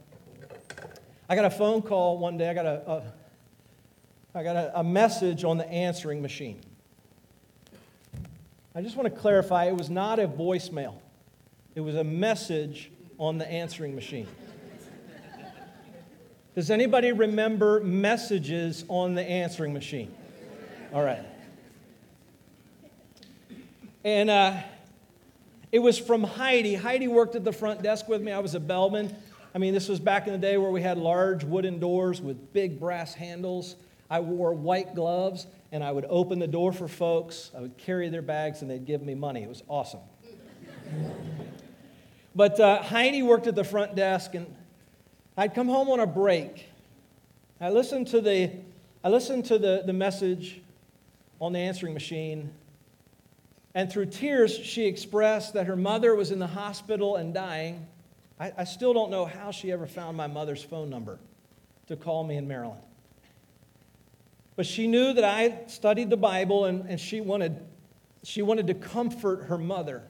I 1.29 1.35
got 1.35 1.45
a 1.45 1.51
phone 1.51 1.83
call 1.83 2.19
one 2.19 2.37
day. 2.39 2.49
I 2.49 2.55
got 2.55 2.67
a, 2.67 2.91
a 2.91 3.03
I 4.35 4.43
got 4.43 4.57
a, 4.57 4.81
a 4.81 4.85
message 4.85 5.45
on 5.45 5.59
the 5.59 5.69
answering 5.69 6.21
machine. 6.21 6.61
I 8.75 8.83
just 8.83 8.97
want 8.97 9.13
to 9.13 9.21
clarify 9.21 9.65
it 9.65 9.77
was 9.77 9.91
not 9.91 10.19
a 10.19 10.29
voicemail, 10.29 10.95
it 11.75 11.81
was 11.81 11.97
a 11.97 12.05
message 12.05 12.91
on 13.19 13.39
the 13.39 13.51
answering 13.51 13.95
machine. 13.95 14.27
Does 16.55 16.71
anybody 16.71 17.13
remember 17.13 17.81
messages 17.81 18.85
on 18.89 19.15
the 19.15 19.23
answering 19.23 19.73
machine? 19.73 20.13
All 20.93 21.05
right. 21.05 21.25
And 24.03 24.29
uh, 24.29 24.57
it 25.71 25.79
was 25.79 25.99
from 25.99 26.25
Heidi. 26.25 26.75
Heidi 26.75 27.09
worked 27.09 27.37
at 27.37 27.45
the 27.45 27.53
front 27.53 27.83
desk 27.83 28.09
with 28.09 28.23
me. 28.23 28.33
I 28.33 28.39
was 28.41 28.55
a 28.55 28.61
bellman. 28.61 29.15
I 29.55 29.59
mean, 29.59 29.73
this 29.73 29.89
was 29.89 30.01
back 30.01 30.27
in 30.27 30.33
the 30.33 30.39
day 30.39 30.57
where 30.57 30.71
we 30.71 30.83
had 30.83 30.99
large 30.99 31.45
wooden 31.45 31.79
doors 31.79 32.21
with 32.21 32.53
big 32.53 32.81
brass 32.81 33.15
handles. 33.15 33.77
I 34.11 34.21
wore 34.21 34.55
white 34.55 34.95
gloves 34.95 35.47
and 35.71 35.85
I 35.85 35.93
would 35.93 36.07
open 36.09 36.39
the 36.39 36.47
door 36.47 36.73
for 36.73 36.89
folks. 36.89 37.51
I 37.57 37.61
would 37.61 37.77
carry 37.77 38.09
their 38.09 38.23
bags 38.23 38.63
and 38.63 38.71
they'd 38.71 38.87
give 38.87 39.03
me 39.03 39.15
money. 39.15 39.43
It 39.43 39.49
was 39.49 39.63
awesome. 39.69 40.01
but 42.35 42.59
uh, 42.59 42.83
Heidi 42.83 43.23
worked 43.23 43.47
at 43.47 43.55
the 43.55 43.65
front 43.65 43.95
desk 43.95 44.35
and 44.35 44.55
I'd 45.37 45.55
come 45.55 45.69
home 45.69 45.91
on 45.91 46.01
a 46.01 46.07
break. 46.07 46.67
I 47.61 47.71
listened 47.71 48.07
to 48.09 48.21
the, 48.21 48.51
I 49.05 49.09
listened 49.09 49.45
to 49.47 49.59
the, 49.59 49.83
the 49.85 49.93
message 49.93 50.63
on 51.41 51.53
the 51.53 51.59
answering 51.59 51.93
machine. 51.93 52.53
And 53.75 53.93
through 53.93 54.07
tears, 54.07 54.57
she 54.57 54.87
expressed 54.87 55.53
that 55.55 55.67
her 55.67 55.77
mother 55.77 56.15
was 56.15 56.31
in 56.31 56.39
the 56.39 56.47
hospital 56.47 57.17
and 57.17 57.35
dying. 57.35 57.87
I, 58.41 58.53
I 58.59 58.65
still 58.65 58.95
don't 58.95 59.11
know 59.11 59.27
how 59.27 59.51
she 59.51 59.71
ever 59.71 59.87
found 59.87 60.17
my 60.17 60.27
mother's 60.27 60.63
phone 60.63 60.89
number 60.89 61.19
to 61.89 61.97
call 61.97 62.25
me 62.25 62.37
in 62.37 62.49
Maryland. 62.49 62.83
But 64.59 64.67
she 64.67 64.89
knew 64.89 65.13
that 65.13 65.23
I 65.23 65.57
studied 65.69 66.11
the 66.11 66.17
Bible 66.17 66.65
and, 66.65 66.85
and 66.91 66.99
she, 66.99 67.21
wanted, 67.21 67.65
she 68.25 68.43
wanted 68.43 68.67
to 68.67 68.75
comfort 68.75 69.45
her 69.45 69.57
mother. 69.57 70.03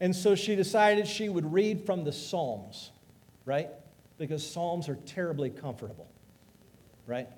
And 0.00 0.16
so 0.16 0.34
she 0.34 0.56
decided 0.56 1.06
she 1.06 1.28
would 1.28 1.52
read 1.52 1.84
from 1.84 2.04
the 2.04 2.12
Psalms, 2.12 2.90
right? 3.44 3.68
Because 4.16 4.42
Psalms 4.50 4.88
are 4.88 4.94
terribly 5.04 5.50
comfortable, 5.50 6.08
right? 7.06 7.28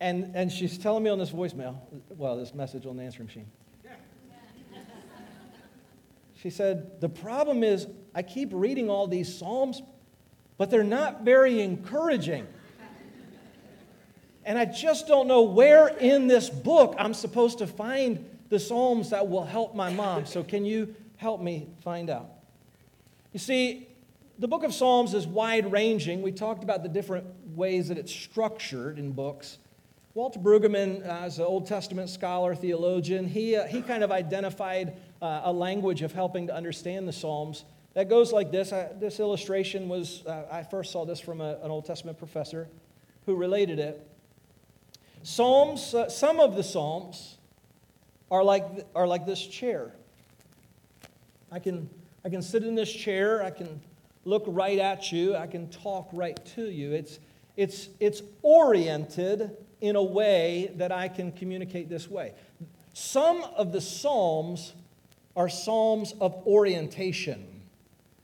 And, 0.00 0.34
and 0.34 0.50
she's 0.50 0.78
telling 0.78 1.04
me 1.04 1.10
on 1.10 1.20
this 1.20 1.30
voicemail, 1.30 1.76
well, 2.08 2.36
this 2.36 2.54
message 2.54 2.86
on 2.86 2.96
the 2.96 3.04
answering 3.04 3.26
machine. 3.26 3.46
She 6.34 6.50
said, 6.50 7.00
The 7.00 7.08
problem 7.08 7.62
is, 7.62 7.86
I 8.16 8.22
keep 8.22 8.48
reading 8.52 8.90
all 8.90 9.06
these 9.06 9.32
Psalms, 9.32 9.80
but 10.58 10.70
they're 10.70 10.82
not 10.82 11.22
very 11.22 11.62
encouraging. 11.62 12.48
And 14.44 14.58
I 14.58 14.64
just 14.64 15.06
don't 15.06 15.28
know 15.28 15.42
where 15.42 15.88
in 15.88 16.26
this 16.26 16.50
book 16.50 16.94
I'm 16.98 17.14
supposed 17.14 17.58
to 17.58 17.66
find 17.66 18.28
the 18.48 18.58
Psalms 18.58 19.10
that 19.10 19.28
will 19.28 19.44
help 19.44 19.74
my 19.74 19.90
mom. 19.90 20.26
So, 20.26 20.42
can 20.42 20.64
you 20.64 20.94
help 21.16 21.40
me 21.40 21.68
find 21.82 22.10
out? 22.10 22.28
You 23.32 23.38
see, 23.38 23.88
the 24.38 24.48
book 24.48 24.64
of 24.64 24.74
Psalms 24.74 25.14
is 25.14 25.26
wide 25.26 25.70
ranging. 25.70 26.22
We 26.22 26.32
talked 26.32 26.64
about 26.64 26.82
the 26.82 26.88
different 26.88 27.26
ways 27.54 27.88
that 27.88 27.98
it's 27.98 28.12
structured 28.12 28.98
in 28.98 29.12
books. 29.12 29.58
Walter 30.14 30.38
Brueggemann, 30.38 31.06
uh, 31.06 31.24
as 31.24 31.38
an 31.38 31.46
Old 31.46 31.66
Testament 31.66 32.10
scholar, 32.10 32.54
theologian, 32.54 33.26
he, 33.26 33.56
uh, 33.56 33.66
he 33.66 33.80
kind 33.80 34.04
of 34.04 34.12
identified 34.12 34.94
uh, 35.22 35.42
a 35.44 35.52
language 35.52 36.02
of 36.02 36.12
helping 36.12 36.48
to 36.48 36.54
understand 36.54 37.08
the 37.08 37.12
Psalms 37.12 37.64
that 37.94 38.08
goes 38.08 38.32
like 38.32 38.50
this. 38.50 38.72
I, 38.72 38.88
this 38.98 39.20
illustration 39.20 39.88
was, 39.88 40.24
uh, 40.26 40.44
I 40.50 40.62
first 40.62 40.92
saw 40.92 41.04
this 41.04 41.20
from 41.20 41.40
a, 41.40 41.58
an 41.62 41.70
Old 41.70 41.84
Testament 41.84 42.18
professor 42.18 42.68
who 43.26 43.36
related 43.36 43.78
it. 43.78 44.06
Psalms, 45.22 45.94
uh, 45.94 46.08
some 46.08 46.40
of 46.40 46.56
the 46.56 46.62
Psalms 46.62 47.38
are 48.30 48.42
like, 48.42 48.64
are 48.94 49.06
like 49.06 49.26
this 49.26 49.46
chair. 49.46 49.92
I 51.50 51.58
can, 51.58 51.88
I 52.24 52.28
can 52.28 52.42
sit 52.42 52.64
in 52.64 52.74
this 52.74 52.92
chair, 52.92 53.42
I 53.42 53.50
can 53.50 53.80
look 54.24 54.44
right 54.46 54.78
at 54.78 55.12
you, 55.12 55.36
I 55.36 55.46
can 55.46 55.68
talk 55.68 56.08
right 56.12 56.42
to 56.54 56.70
you. 56.70 56.92
It's, 56.92 57.20
it's, 57.56 57.88
it's 58.00 58.22
oriented 58.42 59.56
in 59.80 59.96
a 59.96 60.02
way 60.02 60.72
that 60.76 60.92
I 60.92 61.08
can 61.08 61.32
communicate 61.32 61.88
this 61.88 62.08
way. 62.08 62.34
Some 62.94 63.42
of 63.56 63.72
the 63.72 63.80
Psalms 63.80 64.74
are 65.36 65.48
Psalms 65.48 66.14
of 66.20 66.34
orientation. 66.46 67.62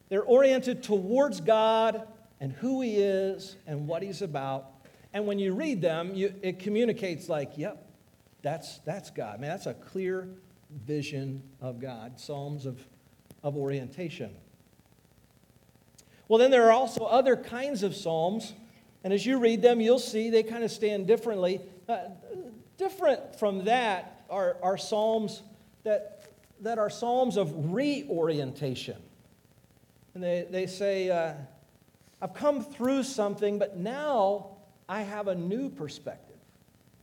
They're 0.09 0.23
oriented 0.23 0.83
towards 0.83 1.41
God 1.41 2.07
and 2.41 2.53
who 2.53 2.81
He 2.81 2.97
is 2.97 3.57
and 3.67 3.87
what 3.87 4.03
He's 4.03 4.23
about. 4.23 4.71
And 5.13 5.27
when 5.27 5.39
you 5.39 5.55
read 5.55 5.81
them, 5.81 6.15
you, 6.15 6.35
it 6.43 6.59
communicates 6.59 7.29
like, 7.29 7.57
yep, 7.57 7.89
that's, 8.43 8.79
that's 8.81 9.11
God. 9.11 9.41
Man, 9.41 9.51
that's 9.51 9.67
a 9.67 9.75
clear 9.75 10.29
vision 10.87 11.43
of 11.61 11.81
God. 11.81 12.21
Psalms 12.21 12.67
of, 12.67 12.85
of 13.43 13.57
orientation. 13.57 14.35
Well, 16.29 16.39
then 16.39 16.51
there 16.51 16.67
are 16.67 16.73
also 16.73 17.05
other 17.05 17.37
kinds 17.37 17.83
of 17.83 17.97
psalms. 17.97 18.53
And 19.03 19.13
as 19.13 19.25
you 19.25 19.39
read 19.39 19.63
them, 19.63 19.81
you'll 19.81 19.99
see 19.99 20.29
they 20.29 20.43
kind 20.43 20.63
of 20.63 20.71
stand 20.71 21.07
differently. 21.07 21.61
Uh, 21.89 22.09
different 22.77 23.39
from 23.39 23.65
that 23.65 24.25
are, 24.29 24.59
are 24.63 24.77
psalms 24.77 25.43
that, 25.85 26.29
that 26.61 26.79
are 26.79 26.91
psalms 26.91 27.37
of 27.37 27.73
reorientation. 27.73 28.97
And 30.15 30.23
they, 30.23 30.47
they 30.51 30.67
say, 30.67 31.11
uh, 31.11 31.33
I've 32.21 32.35
come 32.35 32.63
through 32.63 33.05
something, 33.05 33.59
but 33.59 33.77
now 33.77 34.58
I 34.89 35.03
have 35.03 35.29
a 35.29 35.35
new 35.35 35.69
perspective. 35.69 36.37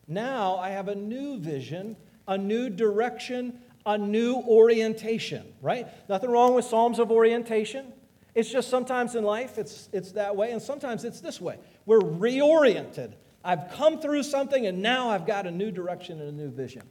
Now 0.08 0.58
I 0.58 0.70
have 0.70 0.88
a 0.88 0.96
new 0.96 1.40
vision, 1.40 1.96
a 2.28 2.38
new 2.38 2.70
direction. 2.70 3.60
a 3.86 3.98
new 3.98 4.38
orientation, 4.48 5.46
right? 5.62 5.88
Nothing 6.10 6.32
wrong 6.32 6.56
with 6.56 6.66
Psalms 6.66 6.98
of 6.98 7.12
orientation. 7.12 7.94
It's 8.34 8.52
just 8.52 8.70
sometimes 8.70 9.16
in 9.16 9.24
life 9.24 9.58
it's, 9.58 9.90
it's 9.94 10.14
that 10.14 10.36
way, 10.36 10.52
and 10.52 10.62
sometimes 10.62 11.06
it's 11.06 11.22
this 11.22 11.40
way. 11.40 11.58
We're 11.86 12.00
reoriented. 12.00 13.14
I've 13.44 13.70
come 13.74 14.00
through 14.00 14.24
something, 14.24 14.66
and 14.66 14.82
now 14.82 15.10
I've 15.10 15.28
got 15.28 15.46
a 15.46 15.52
new 15.52 15.72
direction 15.72 16.20
and 16.20 16.30
a 16.30 16.32
new 16.32 16.50
vision. 16.50 16.82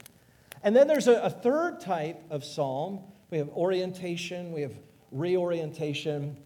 And 0.63 0.73
then 0.75 0.87
there's 0.87 1.07
a, 1.07 1.19
a 1.21 1.29
third 1.29 1.81
type 1.81 2.23
of 2.29 2.43
psalm. 2.45 3.01
We 3.29 3.39
have 3.39 3.49
orientation, 3.49 4.53
we 4.53 4.61
have 4.61 4.73
reorientation, 5.11 6.37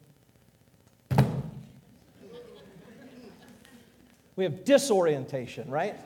we 4.39 4.45
have 4.45 4.63
disorientation, 4.63 5.69
right? 5.69 5.99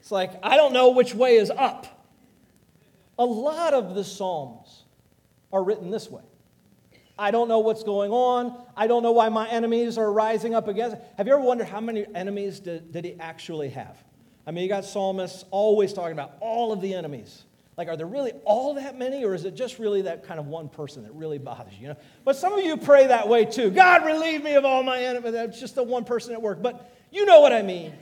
It's 0.00 0.10
like, 0.10 0.32
I 0.42 0.56
don't 0.56 0.72
know 0.72 0.90
which 0.90 1.14
way 1.14 1.36
is 1.36 1.50
up. 1.50 2.04
A 3.16 3.24
lot 3.24 3.74
of 3.74 3.94
the 3.94 4.02
Psalms 4.02 4.82
are 5.52 5.62
written 5.62 5.92
this 5.92 6.10
way. 6.10 6.24
I 7.16 7.30
don't 7.30 7.46
know 7.46 7.60
what's 7.60 7.84
going 7.84 8.10
on. 8.10 8.60
I 8.76 8.88
don't 8.88 9.04
know 9.04 9.12
why 9.12 9.28
my 9.28 9.48
enemies 9.48 9.96
are 9.98 10.12
rising 10.12 10.52
up 10.52 10.66
against. 10.66 10.96
Have 11.16 11.28
you 11.28 11.34
ever 11.34 11.42
wondered 11.42 11.68
how 11.68 11.80
many 11.80 12.06
enemies 12.12 12.58
did, 12.58 12.90
did 12.90 13.04
he 13.04 13.14
actually 13.20 13.68
have? 13.68 14.02
I 14.44 14.50
mean, 14.50 14.64
you 14.64 14.68
got 14.68 14.84
psalmists 14.84 15.44
always 15.52 15.92
talking 15.92 16.10
about 16.12 16.32
all 16.40 16.72
of 16.72 16.80
the 16.80 16.92
enemies. 16.92 17.44
Like, 17.76 17.88
are 17.88 17.96
there 17.96 18.06
really 18.06 18.32
all 18.44 18.74
that 18.74 18.98
many, 18.98 19.24
or 19.24 19.34
is 19.34 19.46
it 19.46 19.54
just 19.54 19.78
really 19.78 20.02
that 20.02 20.24
kind 20.24 20.38
of 20.38 20.46
one 20.46 20.68
person 20.68 21.04
that 21.04 21.14
really 21.14 21.38
bothers 21.38 21.72
you? 21.74 21.82
you 21.82 21.88
know? 21.88 21.96
But 22.24 22.36
some 22.36 22.52
of 22.52 22.64
you 22.64 22.76
pray 22.76 23.06
that 23.06 23.28
way 23.28 23.46
too. 23.46 23.70
God, 23.70 24.04
relieve 24.04 24.44
me 24.44 24.54
of 24.54 24.64
all 24.64 24.82
my 24.82 25.02
enemies. 25.02 25.32
That's 25.32 25.58
just 25.58 25.74
the 25.74 25.82
one 25.82 26.04
person 26.04 26.34
at 26.34 26.42
work. 26.42 26.60
But 26.60 26.92
you 27.10 27.24
know 27.24 27.40
what 27.40 27.52
I 27.52 27.62
mean. 27.62 27.94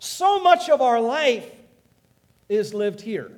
so 0.00 0.40
much 0.40 0.68
of 0.68 0.80
our 0.80 1.00
life 1.00 1.48
is 2.48 2.74
lived 2.74 3.00
here. 3.00 3.30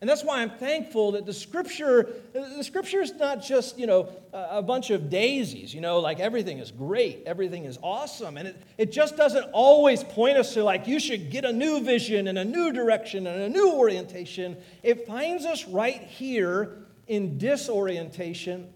And 0.00 0.08
that's 0.08 0.22
why 0.22 0.42
I'm 0.42 0.50
thankful 0.50 1.12
that 1.12 1.26
the 1.26 1.32
scripture, 1.32 2.08
the 2.32 2.62
scripture 2.62 3.00
is 3.00 3.12
not 3.14 3.42
just, 3.42 3.78
you 3.78 3.86
know, 3.88 4.08
a 4.32 4.62
bunch 4.62 4.90
of 4.90 5.10
daisies, 5.10 5.74
you 5.74 5.80
know, 5.80 5.98
like 5.98 6.20
everything 6.20 6.58
is 6.58 6.70
great, 6.70 7.24
everything 7.26 7.64
is 7.64 7.80
awesome. 7.82 8.36
And 8.36 8.48
it, 8.48 8.62
it 8.76 8.92
just 8.92 9.16
doesn't 9.16 9.50
always 9.52 10.04
point 10.04 10.38
us 10.38 10.54
to 10.54 10.62
like 10.62 10.86
you 10.86 11.00
should 11.00 11.30
get 11.32 11.44
a 11.44 11.52
new 11.52 11.82
vision 11.82 12.28
and 12.28 12.38
a 12.38 12.44
new 12.44 12.72
direction 12.72 13.26
and 13.26 13.42
a 13.42 13.48
new 13.48 13.72
orientation. 13.72 14.56
It 14.84 15.04
finds 15.04 15.44
us 15.44 15.66
right 15.66 16.00
here 16.00 16.76
in 17.08 17.36
disorientation. 17.36 18.72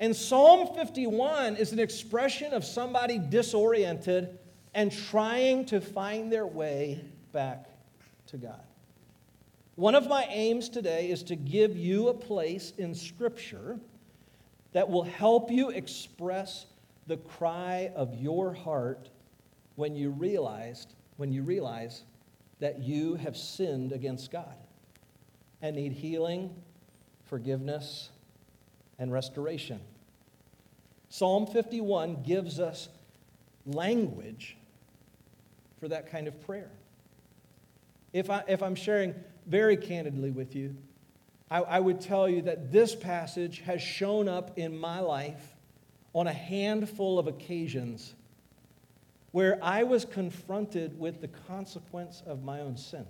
And 0.00 0.14
Psalm 0.14 0.74
51 0.74 1.54
is 1.54 1.72
an 1.72 1.78
expression 1.78 2.52
of 2.52 2.64
somebody 2.64 3.18
disoriented 3.18 4.36
and 4.74 4.90
trying 4.90 5.66
to 5.66 5.80
find 5.80 6.32
their 6.32 6.46
way 6.46 7.00
back 7.30 7.68
to 8.28 8.36
God. 8.36 8.60
One 9.78 9.94
of 9.94 10.08
my 10.08 10.26
aims 10.28 10.68
today 10.68 11.08
is 11.08 11.22
to 11.22 11.36
give 11.36 11.76
you 11.76 12.08
a 12.08 12.12
place 12.12 12.72
in 12.78 12.96
Scripture 12.96 13.78
that 14.72 14.90
will 14.90 15.04
help 15.04 15.52
you 15.52 15.70
express 15.70 16.66
the 17.06 17.18
cry 17.18 17.92
of 17.94 18.12
your 18.20 18.52
heart 18.52 19.08
when 19.76 19.94
you 19.94 20.10
realized 20.10 20.94
when 21.16 21.32
you 21.32 21.44
realize 21.44 22.02
that 22.58 22.80
you 22.80 23.14
have 23.14 23.36
sinned 23.36 23.92
against 23.92 24.32
God 24.32 24.56
and 25.62 25.76
need 25.76 25.92
healing, 25.92 26.56
forgiveness, 27.26 28.10
and 28.98 29.12
restoration. 29.12 29.80
Psalm 31.08 31.46
51 31.46 32.24
gives 32.24 32.58
us 32.58 32.88
language 33.64 34.56
for 35.78 35.86
that 35.86 36.10
kind 36.10 36.26
of 36.26 36.44
prayer. 36.44 36.72
If, 38.12 38.28
I, 38.28 38.42
if 38.48 38.60
I'm 38.60 38.74
sharing 38.74 39.14
very 39.48 39.76
candidly 39.76 40.30
with 40.30 40.54
you, 40.54 40.76
I, 41.50 41.60
I 41.60 41.80
would 41.80 42.00
tell 42.00 42.28
you 42.28 42.42
that 42.42 42.70
this 42.70 42.94
passage 42.94 43.60
has 43.60 43.80
shown 43.80 44.28
up 44.28 44.58
in 44.58 44.76
my 44.78 45.00
life 45.00 45.56
on 46.14 46.26
a 46.26 46.32
handful 46.32 47.18
of 47.18 47.26
occasions 47.26 48.14
where 49.32 49.58
I 49.62 49.82
was 49.82 50.04
confronted 50.04 50.98
with 50.98 51.20
the 51.20 51.28
consequence 51.28 52.22
of 52.26 52.42
my 52.42 52.60
own 52.60 52.76
sin. 52.76 53.06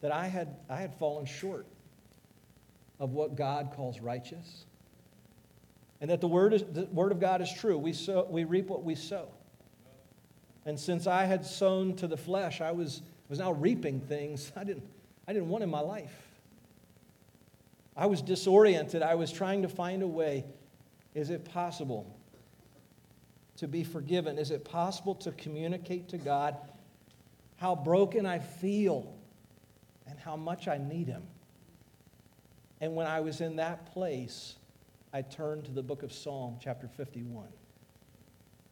That 0.00 0.12
I 0.12 0.26
had, 0.26 0.56
I 0.68 0.76
had 0.76 0.94
fallen 0.94 1.26
short 1.26 1.66
of 2.98 3.12
what 3.12 3.36
God 3.36 3.72
calls 3.74 4.00
righteous. 4.00 4.64
And 6.00 6.10
that 6.10 6.20
the 6.20 6.28
word, 6.28 6.52
is, 6.54 6.64
the 6.64 6.86
word 6.86 7.12
of 7.12 7.20
God 7.20 7.40
is 7.40 7.52
true. 7.52 7.78
We, 7.78 7.92
sow, 7.92 8.26
we 8.28 8.44
reap 8.44 8.66
what 8.66 8.82
we 8.82 8.94
sow. 8.94 9.28
And 10.64 10.78
since 10.78 11.06
I 11.06 11.24
had 11.24 11.44
sown 11.44 11.94
to 11.96 12.06
the 12.06 12.16
flesh, 12.16 12.60
I 12.60 12.72
was 12.72 13.02
was 13.32 13.38
now 13.38 13.52
reaping 13.52 13.98
things 13.98 14.52
I 14.56 14.62
didn't, 14.62 14.84
I 15.26 15.32
didn't 15.32 15.48
want 15.48 15.64
in 15.64 15.70
my 15.70 15.80
life. 15.80 16.14
I 17.96 18.04
was 18.04 18.20
disoriented. 18.20 19.02
I 19.02 19.14
was 19.14 19.32
trying 19.32 19.62
to 19.62 19.70
find 19.70 20.02
a 20.02 20.06
way. 20.06 20.44
Is 21.14 21.30
it 21.30 21.46
possible 21.46 22.14
to 23.56 23.66
be 23.66 23.84
forgiven? 23.84 24.36
Is 24.36 24.50
it 24.50 24.66
possible 24.66 25.14
to 25.14 25.32
communicate 25.32 26.08
to 26.08 26.18
God 26.18 26.58
how 27.56 27.74
broken 27.74 28.26
I 28.26 28.38
feel 28.38 29.14
and 30.06 30.18
how 30.18 30.36
much 30.36 30.68
I 30.68 30.76
need 30.76 31.08
Him? 31.08 31.22
And 32.82 32.94
when 32.94 33.06
I 33.06 33.20
was 33.20 33.40
in 33.40 33.56
that 33.56 33.94
place, 33.94 34.56
I 35.14 35.22
turned 35.22 35.64
to 35.64 35.70
the 35.70 35.82
book 35.82 36.02
of 36.02 36.12
Psalm, 36.12 36.58
chapter 36.60 36.86
51, 36.86 37.48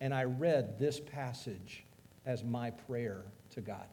and 0.03 0.13
I 0.13 0.25
read 0.25 0.79
this 0.79 1.01
passage 1.01 1.85
as 2.27 2.45
my 2.45 2.71
prayer 2.71 3.23
to 3.53 3.63
God. 3.63 3.87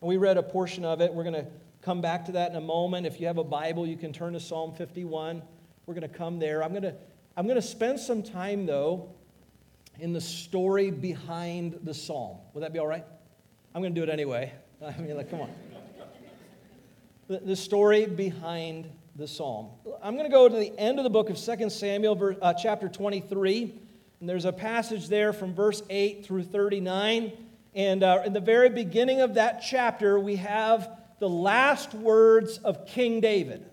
We 0.00 0.16
read 0.18 0.36
a 0.36 0.42
portion 0.42 0.84
of 0.84 1.00
it. 1.00 1.12
We're 1.12 1.24
going 1.24 1.34
to 1.34 1.46
come 1.82 2.00
back 2.00 2.26
to 2.26 2.32
that 2.32 2.50
in 2.50 2.56
a 2.56 2.60
moment. 2.60 3.06
If 3.06 3.20
you 3.20 3.26
have 3.26 3.38
a 3.38 3.44
Bible, 3.44 3.86
you 3.86 3.96
can 3.96 4.12
turn 4.12 4.34
to 4.34 4.40
Psalm 4.40 4.74
51. 4.74 5.42
We're 5.86 5.94
going 5.94 6.02
to 6.02 6.08
come 6.08 6.38
there. 6.38 6.62
I'm 6.62 6.70
going 6.70 6.82
to, 6.82 6.94
I'm 7.36 7.46
going 7.46 7.56
to 7.56 7.66
spend 7.66 7.98
some 7.98 8.22
time, 8.22 8.66
though, 8.66 9.14
in 9.98 10.12
the 10.12 10.20
story 10.20 10.90
behind 10.90 11.80
the 11.84 11.94
psalm. 11.94 12.38
Would 12.52 12.62
that 12.62 12.72
be 12.72 12.78
all 12.78 12.86
right? 12.86 13.04
I'm 13.74 13.82
going 13.82 13.94
to 13.94 14.00
do 14.00 14.04
it 14.04 14.12
anyway. 14.12 14.52
I 14.86 14.96
mean, 15.00 15.16
like, 15.16 15.30
come 15.30 15.40
on. 15.40 15.50
The, 17.28 17.56
story 17.56 18.06
behind 18.06 18.88
the 19.16 19.26
psalm. 19.26 19.70
I'm 20.02 20.14
going 20.14 20.26
to 20.26 20.32
go 20.32 20.48
to 20.48 20.56
the 20.56 20.78
end 20.78 20.98
of 20.98 21.04
the 21.04 21.10
book 21.10 21.28
of 21.28 21.38
2 21.38 21.70
Samuel, 21.70 22.36
uh, 22.40 22.54
chapter 22.54 22.88
23. 22.88 23.74
And 24.20 24.28
there's 24.28 24.44
a 24.44 24.52
passage 24.52 25.08
there 25.08 25.32
from 25.32 25.54
verse 25.54 25.82
8 25.90 26.24
through 26.24 26.44
39. 26.44 27.32
And 27.76 28.02
uh, 28.02 28.22
in 28.24 28.32
the 28.32 28.40
very 28.40 28.70
beginning 28.70 29.20
of 29.20 29.34
that 29.34 29.60
chapter, 29.60 30.18
we 30.18 30.36
have 30.36 30.90
the 31.18 31.28
last 31.28 31.92
words 31.92 32.56
of 32.56 32.86
King 32.86 33.20
David, 33.20 33.66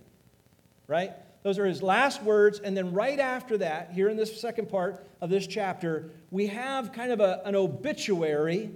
right? 0.87 1.13
Those 1.41 1.57
are 1.57 1.65
his 1.65 1.81
last 1.81 2.21
words. 2.21 2.59
And 2.59 2.75
then 2.75 2.93
right 2.93 3.17
after 3.17 3.57
that, 3.59 3.91
here 3.93 4.09
in 4.09 4.17
this 4.17 4.39
second 4.39 4.69
part 4.69 5.05
of 5.21 5.29
this 5.29 5.47
chapter, 5.47 6.09
we 6.31 6.47
have 6.47 6.91
kind 6.91 7.13
of 7.13 7.21
a, 7.21 7.41
an 7.45 7.55
obituary 7.55 8.71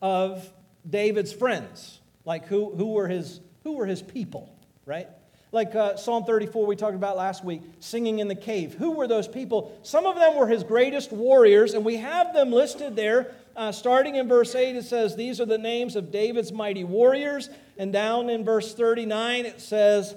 of 0.00 0.50
David's 0.88 1.32
friends. 1.32 2.00
Like 2.24 2.46
who, 2.46 2.74
who, 2.74 2.92
were, 2.92 3.06
his, 3.06 3.40
who 3.64 3.72
were 3.72 3.84
his 3.84 4.00
people, 4.00 4.50
right? 4.86 5.08
Like 5.52 5.74
uh, 5.74 5.96
Psalm 5.96 6.24
34, 6.24 6.66
we 6.66 6.74
talked 6.74 6.96
about 6.96 7.18
last 7.18 7.44
week, 7.44 7.60
singing 7.80 8.18
in 8.18 8.28
the 8.28 8.34
cave. 8.34 8.74
Who 8.74 8.92
were 8.92 9.06
those 9.06 9.28
people? 9.28 9.78
Some 9.82 10.06
of 10.06 10.16
them 10.16 10.36
were 10.36 10.48
his 10.48 10.64
greatest 10.64 11.12
warriors, 11.12 11.74
and 11.74 11.84
we 11.84 11.98
have 11.98 12.32
them 12.32 12.50
listed 12.50 12.96
there 12.96 13.34
uh, 13.56 13.72
starting 13.72 14.16
in 14.16 14.28
verse 14.28 14.54
8, 14.54 14.76
it 14.76 14.84
says, 14.84 15.16
These 15.16 15.40
are 15.40 15.46
the 15.46 15.58
names 15.58 15.96
of 15.96 16.10
David's 16.10 16.52
mighty 16.52 16.84
warriors. 16.84 17.50
And 17.78 17.92
down 17.92 18.28
in 18.28 18.44
verse 18.44 18.74
39, 18.74 19.46
it 19.46 19.60
says, 19.60 20.14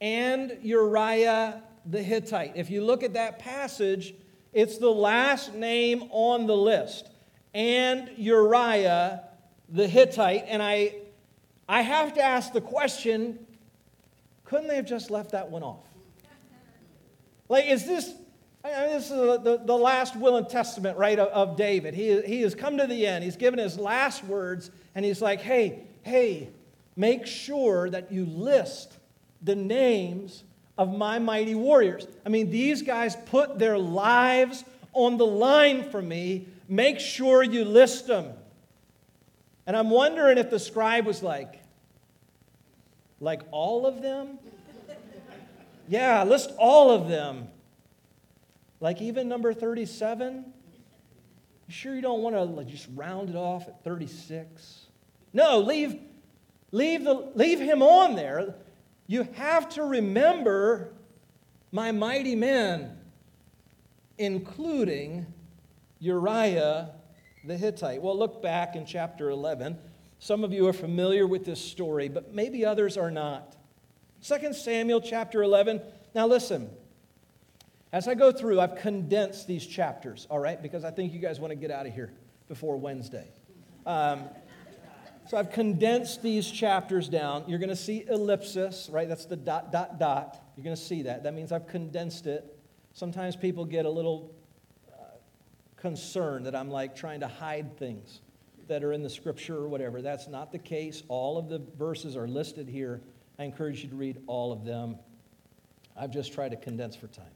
And 0.00 0.58
Uriah 0.62 1.62
the 1.86 2.02
Hittite. 2.02 2.52
If 2.56 2.70
you 2.70 2.84
look 2.84 3.02
at 3.02 3.14
that 3.14 3.38
passage, 3.38 4.14
it's 4.52 4.78
the 4.78 4.90
last 4.90 5.54
name 5.54 6.08
on 6.10 6.46
the 6.46 6.56
list. 6.56 7.08
And 7.54 8.10
Uriah 8.16 9.24
the 9.68 9.86
Hittite. 9.86 10.44
And 10.48 10.62
I, 10.62 10.96
I 11.68 11.82
have 11.82 12.14
to 12.14 12.22
ask 12.22 12.52
the 12.52 12.60
question 12.60 13.38
couldn't 14.44 14.68
they 14.68 14.76
have 14.76 14.86
just 14.86 15.10
left 15.10 15.30
that 15.30 15.50
one 15.50 15.62
off? 15.62 15.86
Like, 17.48 17.66
is 17.66 17.86
this 17.86 18.12
This 18.62 19.04
is 19.04 19.10
the, 19.10 19.60
the 19.64 19.76
last 19.76 20.14
will 20.14 20.36
and 20.36 20.48
testament, 20.48 20.96
right, 20.96 21.18
of, 21.18 21.28
of 21.28 21.56
David. 21.56 21.94
He, 21.94 22.20
he 22.22 22.42
has 22.42 22.54
come 22.54 22.78
to 22.78 22.86
the 22.86 23.06
end. 23.06 23.24
He's 23.24 23.36
given 23.36 23.58
his 23.58 23.78
last 23.78 24.22
words, 24.24 24.70
and 24.94 25.04
he's 25.04 25.20
like, 25.20 25.40
hey, 25.40 25.82
hey, 26.02 26.48
make 26.96 27.26
sure 27.26 27.90
that 27.90 28.12
you 28.12 28.24
list 28.24 28.98
the 29.42 29.56
names 29.56 30.44
of 30.78 30.96
my 30.96 31.18
mighty 31.18 31.54
warriors. 31.54 32.06
I 32.24 32.28
mean, 32.28 32.50
these 32.50 32.82
guys 32.82 33.16
put 33.26 33.58
their 33.58 33.78
lives 33.78 34.64
on 34.92 35.16
the 35.16 35.26
line 35.26 35.90
for 35.90 36.00
me. 36.00 36.46
Make 36.68 37.00
sure 37.00 37.42
you 37.42 37.64
list 37.64 38.06
them. 38.06 38.32
And 39.66 39.76
I'm 39.76 39.90
wondering 39.90 40.38
if 40.38 40.50
the 40.50 40.58
scribe 40.58 41.06
was 41.06 41.22
like, 41.22 41.60
like 43.20 43.42
all 43.50 43.86
of 43.86 44.02
them? 44.02 44.38
yeah, 45.88 46.22
list 46.24 46.52
all 46.58 46.90
of 46.90 47.08
them. 47.08 47.48
Like 48.82 49.00
even 49.00 49.28
number 49.28 49.54
37? 49.54 50.44
You 51.68 51.72
sure 51.72 51.94
you 51.94 52.02
don't 52.02 52.20
want 52.20 52.34
to 52.34 52.64
just 52.64 52.88
round 52.96 53.30
it 53.30 53.36
off 53.36 53.68
at 53.68 53.84
36? 53.84 54.86
No, 55.32 55.60
leave, 55.60 56.00
leave, 56.72 57.04
the, 57.04 57.30
leave 57.36 57.60
him 57.60 57.80
on 57.80 58.16
there. 58.16 58.56
You 59.06 59.28
have 59.34 59.68
to 59.74 59.84
remember 59.84 60.94
my 61.70 61.92
mighty 61.92 62.34
men, 62.34 62.98
including 64.18 65.26
Uriah 66.00 66.90
the 67.44 67.56
Hittite. 67.56 68.02
Well, 68.02 68.18
look 68.18 68.42
back 68.42 68.74
in 68.74 68.84
chapter 68.84 69.30
11. 69.30 69.78
Some 70.18 70.42
of 70.42 70.52
you 70.52 70.66
are 70.66 70.72
familiar 70.72 71.28
with 71.28 71.44
this 71.44 71.60
story, 71.60 72.08
but 72.08 72.34
maybe 72.34 72.64
others 72.64 72.96
are 72.96 73.12
not. 73.12 73.54
2 74.24 74.52
Samuel 74.52 75.00
chapter 75.00 75.44
11. 75.44 75.80
Now, 76.16 76.26
listen. 76.26 76.68
As 77.92 78.08
I 78.08 78.14
go 78.14 78.32
through, 78.32 78.58
I've 78.58 78.76
condensed 78.76 79.46
these 79.46 79.66
chapters, 79.66 80.26
all 80.30 80.38
right, 80.38 80.60
because 80.62 80.82
I 80.82 80.90
think 80.90 81.12
you 81.12 81.18
guys 81.18 81.38
want 81.38 81.50
to 81.50 81.56
get 81.56 81.70
out 81.70 81.86
of 81.86 81.92
here 81.92 82.10
before 82.48 82.78
Wednesday. 82.78 83.28
Um, 83.84 84.24
so 85.28 85.36
I've 85.36 85.52
condensed 85.52 86.22
these 86.22 86.50
chapters 86.50 87.08
down. 87.08 87.44
You're 87.46 87.58
going 87.58 87.68
to 87.68 87.76
see 87.76 88.04
ellipsis, 88.08 88.88
right? 88.90 89.08
That's 89.08 89.26
the 89.26 89.36
dot, 89.36 89.72
dot, 89.72 89.98
dot. 89.98 90.42
You're 90.56 90.64
going 90.64 90.74
to 90.74 90.82
see 90.82 91.02
that. 91.02 91.22
That 91.22 91.34
means 91.34 91.52
I've 91.52 91.66
condensed 91.66 92.26
it. 92.26 92.58
Sometimes 92.94 93.36
people 93.36 93.64
get 93.66 93.84
a 93.84 93.90
little 93.90 94.34
uh, 94.90 95.04
concerned 95.76 96.46
that 96.46 96.56
I'm 96.56 96.70
like 96.70 96.96
trying 96.96 97.20
to 97.20 97.28
hide 97.28 97.76
things 97.78 98.20
that 98.68 98.82
are 98.82 98.92
in 98.92 99.02
the 99.02 99.10
scripture 99.10 99.56
or 99.56 99.68
whatever. 99.68 100.00
That's 100.00 100.28
not 100.28 100.50
the 100.50 100.58
case. 100.58 101.02
All 101.08 101.36
of 101.36 101.48
the 101.48 101.60
verses 101.78 102.16
are 102.16 102.26
listed 102.26 102.68
here. 102.68 103.02
I 103.38 103.44
encourage 103.44 103.82
you 103.82 103.90
to 103.90 103.96
read 103.96 104.22
all 104.26 104.50
of 104.50 104.64
them. 104.64 104.96
I've 105.96 106.10
just 106.10 106.32
tried 106.32 106.50
to 106.50 106.56
condense 106.56 106.96
for 106.96 107.06
time. 107.06 107.26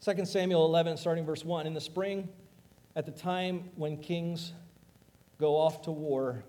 2 0.00 0.24
Samuel 0.24 0.64
11, 0.64 0.96
starting 0.96 1.24
verse 1.24 1.44
1. 1.44 1.66
In 1.66 1.74
the 1.74 1.80
spring, 1.80 2.28
at 2.94 3.04
the 3.04 3.12
time 3.12 3.70
when 3.74 3.96
kings 3.96 4.52
go 5.40 5.56
off 5.56 5.82
to 5.82 5.90
war, 5.90 6.44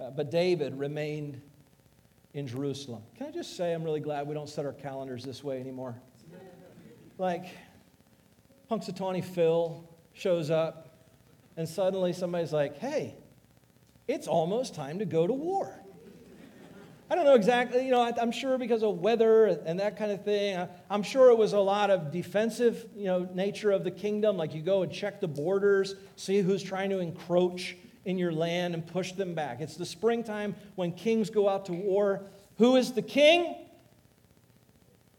uh, 0.00 0.10
but 0.10 0.30
David 0.30 0.78
remained 0.78 1.40
in 2.34 2.46
Jerusalem. 2.46 3.02
Can 3.16 3.28
I 3.28 3.30
just 3.30 3.56
say, 3.56 3.72
I'm 3.72 3.84
really 3.84 4.00
glad 4.00 4.26
we 4.26 4.34
don't 4.34 4.48
set 4.48 4.64
our 4.64 4.72
calendars 4.72 5.24
this 5.24 5.44
way 5.44 5.60
anymore? 5.60 5.94
Like, 7.18 7.44
Punxsutawney 8.70 9.24
Phil 9.24 9.88
shows 10.12 10.50
up, 10.50 10.88
and 11.56 11.68
suddenly 11.68 12.12
somebody's 12.12 12.52
like, 12.52 12.78
hey, 12.78 13.14
it's 14.08 14.26
almost 14.26 14.74
time 14.74 14.98
to 14.98 15.04
go 15.04 15.26
to 15.26 15.32
war. 15.32 15.81
I 17.12 17.14
don't 17.14 17.26
know 17.26 17.34
exactly, 17.34 17.84
you 17.84 17.90
know, 17.90 18.00
I'm 18.00 18.32
sure 18.32 18.56
because 18.56 18.82
of 18.82 19.00
weather 19.00 19.44
and 19.66 19.80
that 19.80 19.98
kind 19.98 20.10
of 20.10 20.24
thing. 20.24 20.66
I'm 20.88 21.02
sure 21.02 21.28
it 21.30 21.36
was 21.36 21.52
a 21.52 21.60
lot 21.60 21.90
of 21.90 22.10
defensive, 22.10 22.86
you 22.96 23.04
know, 23.04 23.28
nature 23.34 23.70
of 23.70 23.84
the 23.84 23.90
kingdom. 23.90 24.38
Like 24.38 24.54
you 24.54 24.62
go 24.62 24.82
and 24.82 24.90
check 24.90 25.20
the 25.20 25.28
borders, 25.28 25.94
see 26.16 26.40
who's 26.40 26.62
trying 26.62 26.88
to 26.88 27.00
encroach 27.00 27.76
in 28.06 28.16
your 28.16 28.32
land 28.32 28.72
and 28.72 28.86
push 28.86 29.12
them 29.12 29.34
back. 29.34 29.60
It's 29.60 29.76
the 29.76 29.84
springtime 29.84 30.56
when 30.76 30.92
kings 30.92 31.28
go 31.28 31.50
out 31.50 31.66
to 31.66 31.74
war. 31.74 32.22
Who 32.56 32.76
is 32.76 32.94
the 32.94 33.02
king? 33.02 33.56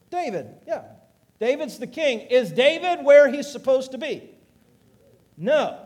David. 0.09 0.47
Yeah. 0.65 0.85
David's 1.39 1.77
the 1.77 1.85
king. 1.85 2.21
Is 2.21 2.51
David 2.51 3.05
where 3.05 3.29
he's 3.29 3.51
supposed 3.51 3.91
to 3.91 3.99
be? 3.99 4.31
No. 5.37 5.77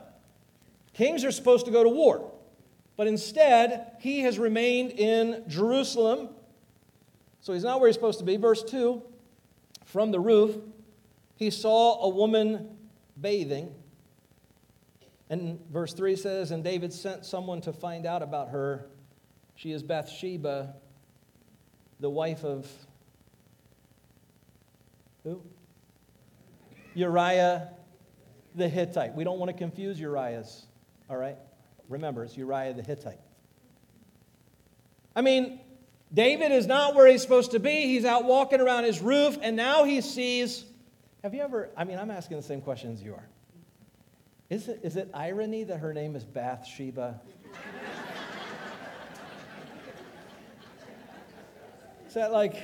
Kings 0.94 1.26
are 1.26 1.32
supposed 1.32 1.66
to 1.66 1.72
go 1.74 1.84
to 1.84 1.90
war. 1.90 2.32
But 2.98 3.06
instead, 3.08 3.92
he 4.00 4.22
has 4.22 4.40
remained 4.40 4.92
in 4.92 5.44
Jerusalem. 5.48 6.30
So 7.42 7.54
he's 7.54 7.64
not 7.64 7.80
where 7.80 7.88
he's 7.88 7.96
supposed 7.96 8.20
to 8.20 8.26
be. 8.26 8.38
Verse 8.38 8.64
2 8.64 9.02
From 9.86 10.12
the 10.12 10.20
roof, 10.20 10.58
he 11.36 11.52
saw 11.52 12.02
a 12.02 12.10
woman 12.10 12.76
bathing. 13.20 13.74
And 15.30 15.60
verse 15.72 15.94
3 15.94 16.16
says, 16.16 16.52
And 16.52 16.64
David 16.64 16.92
sent 16.92 17.26
someone 17.26 17.62
to 17.62 17.74
find 17.74 18.06
out 18.06 18.24
about 18.24 18.50
her. 18.50 18.88
She 19.56 19.72
is 19.72 19.84
Bathsheba, 19.84 20.74
the 22.00 22.10
wife 22.10 22.44
of 22.44 22.68
who? 25.24 25.42
Uriah 26.96 27.70
the 28.56 28.68
Hittite. 28.68 29.14
We 29.14 29.24
don't 29.24 29.38
want 29.38 29.52
to 29.52 29.58
confuse 29.58 30.00
Uriahs, 30.00 30.66
all 31.10 31.18
right? 31.18 31.38
Remember, 31.90 32.24
it's 32.24 32.38
Uriah 32.38 32.74
the 32.74 32.84
Hittite. 32.84 33.20
I 35.16 35.22
mean, 35.22 35.60
David 36.14 36.52
is 36.52 36.68
not 36.68 36.96
where 36.96 37.08
he's 37.08 37.22
supposed 37.22 37.52
to 37.52 37.60
be. 37.60 37.88
He's 37.88 38.06
out 38.06 38.26
walking 38.26 38.62
around 38.62 38.84
his 38.84 39.02
roof, 39.02 39.38
and 39.42 39.56
now 39.56 39.84
he 39.84 40.02
sees. 40.02 40.64
Have 41.24 41.34
you 41.34 41.42
ever? 41.42 41.70
I 41.76 41.84
mean, 41.84 41.98
I'm 41.98 42.12
asking 42.12 42.38
the 42.38 42.44
same 42.44 42.62
question 42.62 42.94
as 42.94 43.02
you 43.02 43.14
are. 43.14 43.28
Is 44.50 44.70
it, 44.70 44.80
is 44.84 44.96
it 44.96 45.10
irony 45.14 45.64
that 45.66 45.78
her 45.80 45.94
name 45.94 46.16
is 46.16 46.24
Bathsheba? 46.24 47.20
is 52.08 52.14
that 52.14 52.32
like 52.32 52.56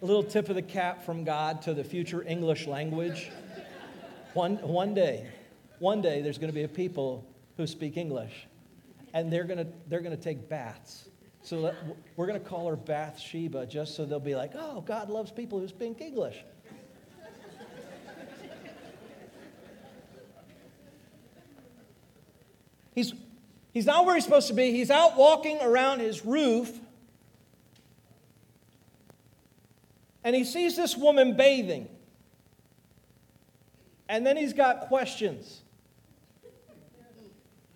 a 0.00 0.04
little 0.04 0.22
tip 0.22 0.48
of 0.48 0.54
the 0.54 0.62
cap 0.62 1.04
from 1.04 1.24
God 1.24 1.62
to 1.62 1.74
the 1.74 1.82
future 1.82 2.22
English 2.22 2.68
language? 2.68 3.30
One, 4.34 4.56
one 4.58 4.94
day, 4.94 5.26
one 5.78 6.00
day, 6.02 6.20
there's 6.22 6.38
going 6.38 6.50
to 6.50 6.54
be 6.54 6.62
a 6.62 6.68
people 6.68 7.26
who 7.56 7.66
speak 7.66 7.96
English 7.96 8.46
and 9.16 9.32
they're 9.32 9.44
going 9.44 9.56
to 9.56 9.66
they're 9.88 10.02
going 10.02 10.14
to 10.14 10.22
take 10.22 10.46
baths. 10.46 11.08
So 11.40 11.58
let, 11.58 11.74
we're 12.16 12.26
going 12.26 12.38
to 12.38 12.46
call 12.46 12.68
her 12.68 12.76
Bathsheba 12.76 13.64
just 13.64 13.94
so 13.94 14.04
they'll 14.04 14.20
be 14.20 14.34
like, 14.34 14.52
oh, 14.54 14.82
God 14.82 15.08
loves 15.08 15.30
people 15.30 15.58
who 15.58 15.68
speak 15.68 16.00
English. 16.00 16.44
he's, 22.94 23.14
he's 23.72 23.86
not 23.86 24.04
where 24.04 24.16
he's 24.16 24.24
supposed 24.24 24.48
to 24.48 24.54
be. 24.54 24.72
He's 24.72 24.90
out 24.90 25.16
walking 25.16 25.60
around 25.62 26.00
his 26.00 26.26
roof. 26.26 26.76
And 30.24 30.34
he 30.34 30.42
sees 30.42 30.76
this 30.76 30.96
woman 30.96 31.36
bathing. 31.36 31.88
And 34.08 34.26
then 34.26 34.36
he's 34.36 34.52
got 34.52 34.88
questions. 34.88 35.62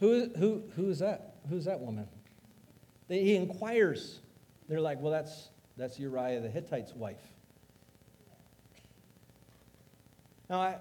Who, 0.01 0.29
who, 0.37 0.65
who 0.75 0.91
is 0.91 0.99
that? 0.99 1.30
Who's 1.49 1.65
that 1.65 1.81
woman? 1.81 2.07
He 3.09 3.35
inquires. 3.35 4.21
They're 4.69 4.81
like, 4.81 5.01
Well, 5.01 5.13
that's, 5.13 5.49
that's 5.77 5.99
Uriah 5.99 6.41
the 6.41 6.49
Hittite's 6.49 6.95
wife. 6.95 7.23
Now, 10.49 10.61
I, 10.61 10.77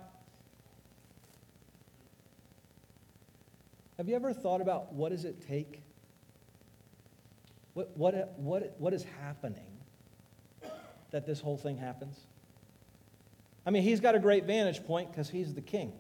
have 3.98 4.10
you 4.10 4.15
ever 4.15 4.34
thought 4.34 4.62
about 4.62 4.93
what 4.93 5.10
does 5.10 5.26
it 5.26 5.48
take? 5.48 5.82
What, 7.74 7.95
what, 7.95 8.34
what, 8.38 8.76
what 8.80 8.93
is 8.93 9.06
happening 9.22 9.78
that 11.12 11.26
this 11.26 11.39
whole 11.39 11.58
thing 11.58 11.78
happens? 11.78 12.17
I 13.65 13.69
mean, 13.69 13.84
he's 13.84 14.00
got 14.00 14.15
a 14.15 14.19
great 14.19 14.45
vantage 14.45 14.84
point 14.86 15.12
because 15.12 15.30
he's 15.30 15.54
the 15.54 15.62
king. 15.62 15.93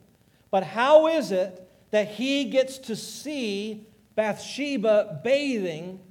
But 0.49 0.63
how 0.63 1.07
is 1.07 1.31
it 1.31 1.69
that 1.91 2.07
he 2.07 2.45
gets 2.45 2.79
to 2.79 2.95
see 2.95 3.85
Bathsheba 4.19 5.21
bathing 5.23 6.01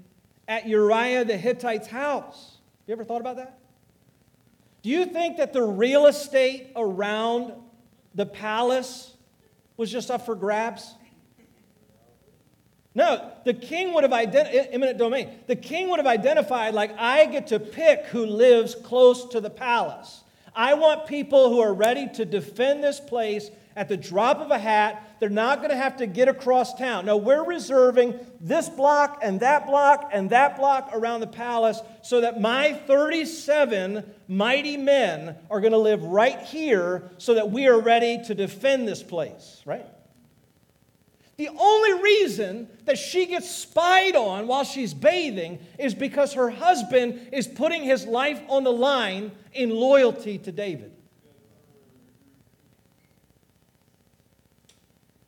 at 0.48 0.66
Uriah 0.66 1.26
the 1.26 1.36
Hittite's 1.36 1.88
house. 1.88 2.56
You 2.86 2.92
ever 2.92 3.04
thought 3.04 3.20
about 3.20 3.36
that? 3.36 3.58
Do 4.80 4.88
you 4.88 5.04
think 5.04 5.36
that 5.36 5.52
the 5.52 5.62
real 5.62 6.06
estate 6.06 6.72
around 6.74 7.52
the 8.14 8.24
palace 8.24 9.14
was 9.76 9.92
just 9.92 10.10
up 10.10 10.24
for 10.24 10.34
grabs? 10.34 10.94
No, 12.94 13.30
the 13.44 13.52
king 13.52 13.92
would 13.92 14.04
have 14.04 14.14
identified, 14.14 14.68
eminent 14.72 14.96
domain. 14.96 15.40
The 15.46 15.56
king 15.56 15.90
would 15.90 15.98
have 15.98 16.06
identified, 16.06 16.72
like, 16.72 16.96
I 16.98 17.26
get 17.26 17.48
to 17.48 17.60
pick 17.60 18.06
who 18.06 18.24
lives 18.24 18.74
close 18.74 19.26
to 19.26 19.40
the 19.42 19.50
palace. 19.50 20.24
I 20.54 20.72
want 20.72 21.06
people 21.06 21.50
who 21.50 21.60
are 21.60 21.74
ready 21.74 22.08
to 22.14 22.24
defend 22.24 22.82
this 22.82 23.00
place 23.00 23.50
at 23.76 23.90
the 23.90 23.98
drop 23.98 24.38
of 24.38 24.50
a 24.50 24.58
hat. 24.58 25.07
They're 25.20 25.28
not 25.28 25.58
going 25.58 25.70
to 25.70 25.76
have 25.76 25.96
to 25.98 26.06
get 26.06 26.28
across 26.28 26.74
town. 26.74 27.06
No, 27.06 27.16
we're 27.16 27.44
reserving 27.44 28.18
this 28.40 28.68
block 28.68 29.18
and 29.22 29.40
that 29.40 29.66
block 29.66 30.10
and 30.12 30.30
that 30.30 30.56
block 30.56 30.90
around 30.92 31.20
the 31.20 31.26
palace 31.26 31.80
so 32.02 32.20
that 32.20 32.40
my 32.40 32.72
37 32.72 34.04
mighty 34.28 34.76
men 34.76 35.36
are 35.50 35.60
going 35.60 35.72
to 35.72 35.78
live 35.78 36.02
right 36.04 36.40
here 36.42 37.10
so 37.18 37.34
that 37.34 37.50
we 37.50 37.66
are 37.66 37.80
ready 37.80 38.22
to 38.24 38.34
defend 38.34 38.86
this 38.86 39.02
place, 39.02 39.62
right? 39.64 39.86
The 41.38 41.48
only 41.56 42.02
reason 42.02 42.68
that 42.84 42.98
she 42.98 43.26
gets 43.26 43.48
spied 43.48 44.16
on 44.16 44.48
while 44.48 44.64
she's 44.64 44.92
bathing 44.92 45.60
is 45.78 45.94
because 45.94 46.34
her 46.34 46.50
husband 46.50 47.28
is 47.32 47.46
putting 47.46 47.84
his 47.84 48.06
life 48.06 48.42
on 48.48 48.64
the 48.64 48.72
line 48.72 49.30
in 49.52 49.70
loyalty 49.70 50.38
to 50.38 50.50
David. 50.50 50.92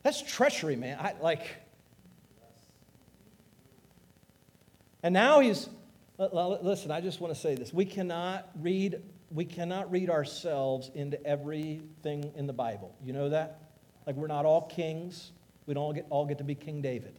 That's 0.02 0.22
treachery, 0.22 0.76
man. 0.76 0.98
I 0.98 1.14
like. 1.20 1.42
And 5.02 5.12
now 5.14 5.40
he's 5.40 5.68
listen, 6.18 6.90
I 6.90 7.00
just 7.00 7.20
want 7.20 7.34
to 7.34 7.40
say 7.40 7.54
this. 7.54 7.72
We 7.72 7.84
cannot 7.84 8.50
read 8.60 9.02
we 9.30 9.44
cannot 9.44 9.90
read 9.90 10.10
ourselves 10.10 10.90
into 10.94 11.24
everything 11.24 12.32
in 12.34 12.46
the 12.46 12.52
Bible. 12.52 12.94
You 13.02 13.12
know 13.12 13.28
that? 13.28 13.70
Like 14.06 14.16
we're 14.16 14.26
not 14.26 14.44
all 14.44 14.62
kings. 14.62 15.30
We 15.66 15.74
don't 15.74 15.82
all 15.82 15.92
get, 15.92 16.06
all 16.10 16.26
get 16.26 16.38
to 16.38 16.44
be 16.44 16.54
King 16.54 16.82
David. 16.82 17.14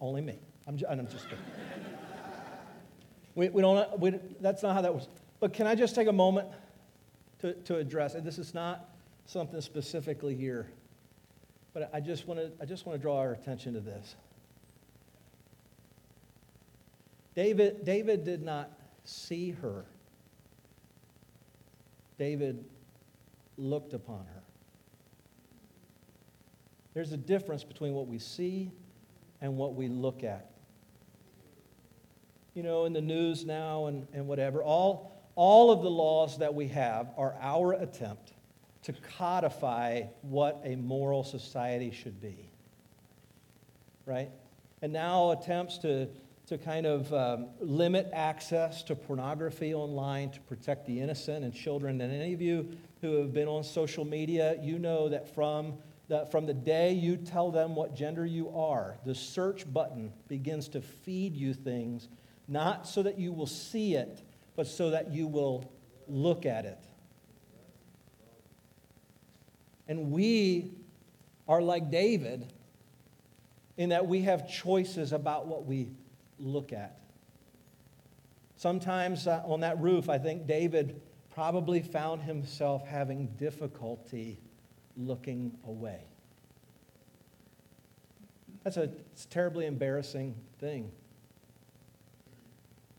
Only 0.00 0.20
me. 0.20 0.38
I'm, 0.66 0.76
just, 0.76 0.90
I'm 0.90 1.08
just 1.08 1.24
kidding. 1.24 1.38
we, 3.34 3.48
we 3.48 3.62
don't, 3.62 3.98
we, 3.98 4.18
that's 4.40 4.62
not 4.62 4.74
how 4.74 4.82
that 4.82 4.94
was. 4.94 5.08
But 5.40 5.54
can 5.54 5.66
I 5.66 5.74
just 5.74 5.94
take 5.94 6.06
a 6.06 6.12
moment 6.12 6.48
to, 7.38 7.54
to 7.54 7.76
address 7.76 8.14
it? 8.14 8.24
This 8.24 8.38
is 8.38 8.52
not 8.52 8.90
something 9.24 9.60
specifically 9.62 10.34
here. 10.34 10.68
But 11.78 11.90
I 11.92 12.00
just 12.00 12.26
want 12.26 12.40
to 12.40 12.50
I 12.60 12.64
just 12.64 12.86
want 12.86 12.98
to 12.98 13.00
draw 13.00 13.18
our 13.18 13.32
attention 13.32 13.74
to 13.74 13.80
this. 13.80 14.16
David, 17.36 17.84
David 17.84 18.24
did 18.24 18.42
not 18.42 18.72
see 19.04 19.50
her. 19.50 19.84
David 22.18 22.64
looked 23.56 23.92
upon 23.92 24.26
her. 24.34 24.42
There's 26.94 27.12
a 27.12 27.16
difference 27.16 27.62
between 27.62 27.94
what 27.94 28.08
we 28.08 28.18
see 28.18 28.72
and 29.40 29.56
what 29.56 29.76
we 29.76 29.86
look 29.86 30.24
at. 30.24 30.50
You 32.54 32.64
know, 32.64 32.86
in 32.86 32.92
the 32.92 33.00
news 33.00 33.44
now 33.44 33.86
and, 33.86 34.08
and 34.12 34.26
whatever, 34.26 34.64
all, 34.64 35.22
all 35.36 35.70
of 35.70 35.82
the 35.82 35.90
laws 35.90 36.38
that 36.38 36.52
we 36.52 36.66
have 36.68 37.12
are 37.16 37.36
our 37.40 37.74
attempt 37.74 38.32
to 38.82 38.92
codify 39.18 40.02
what 40.22 40.60
a 40.64 40.76
moral 40.76 41.24
society 41.24 41.90
should 41.90 42.20
be. 42.20 42.50
Right? 44.06 44.30
And 44.80 44.92
now 44.92 45.32
attempts 45.32 45.78
to, 45.78 46.08
to 46.46 46.58
kind 46.58 46.86
of 46.86 47.12
um, 47.12 47.48
limit 47.60 48.08
access 48.12 48.82
to 48.84 48.94
pornography 48.94 49.74
online 49.74 50.30
to 50.30 50.40
protect 50.40 50.86
the 50.86 51.00
innocent 51.00 51.44
and 51.44 51.52
children. 51.52 52.00
And 52.00 52.12
any 52.12 52.32
of 52.32 52.40
you 52.40 52.76
who 53.00 53.16
have 53.16 53.32
been 53.32 53.48
on 53.48 53.64
social 53.64 54.04
media, 54.04 54.56
you 54.62 54.78
know 54.78 55.08
that 55.08 55.34
from 55.34 55.74
the, 56.08 56.26
from 56.30 56.46
the 56.46 56.54
day 56.54 56.92
you 56.92 57.16
tell 57.16 57.50
them 57.50 57.74
what 57.74 57.94
gender 57.94 58.24
you 58.24 58.48
are, 58.56 58.96
the 59.04 59.14
search 59.14 59.70
button 59.70 60.12
begins 60.28 60.68
to 60.68 60.80
feed 60.80 61.36
you 61.36 61.52
things, 61.52 62.08
not 62.46 62.88
so 62.88 63.02
that 63.02 63.18
you 63.18 63.32
will 63.32 63.46
see 63.46 63.94
it, 63.94 64.22
but 64.56 64.66
so 64.66 64.90
that 64.90 65.12
you 65.12 65.26
will 65.26 65.70
look 66.06 66.46
at 66.46 66.64
it. 66.64 66.87
And 69.88 70.10
we 70.10 70.70
are 71.48 71.62
like 71.62 71.90
David 71.90 72.52
in 73.78 73.88
that 73.88 74.06
we 74.06 74.22
have 74.22 74.48
choices 74.48 75.12
about 75.12 75.46
what 75.46 75.64
we 75.64 75.88
look 76.38 76.72
at. 76.72 76.98
Sometimes 78.56 79.26
uh, 79.26 79.42
on 79.46 79.60
that 79.60 79.80
roof, 79.80 80.08
I 80.08 80.18
think 80.18 80.46
David 80.46 81.00
probably 81.32 81.80
found 81.80 82.20
himself 82.20 82.86
having 82.86 83.28
difficulty 83.38 84.38
looking 84.96 85.52
away. 85.66 86.00
That's 88.64 88.76
a 88.76 88.90
terribly 89.30 89.66
embarrassing 89.66 90.34
thing. 90.58 90.90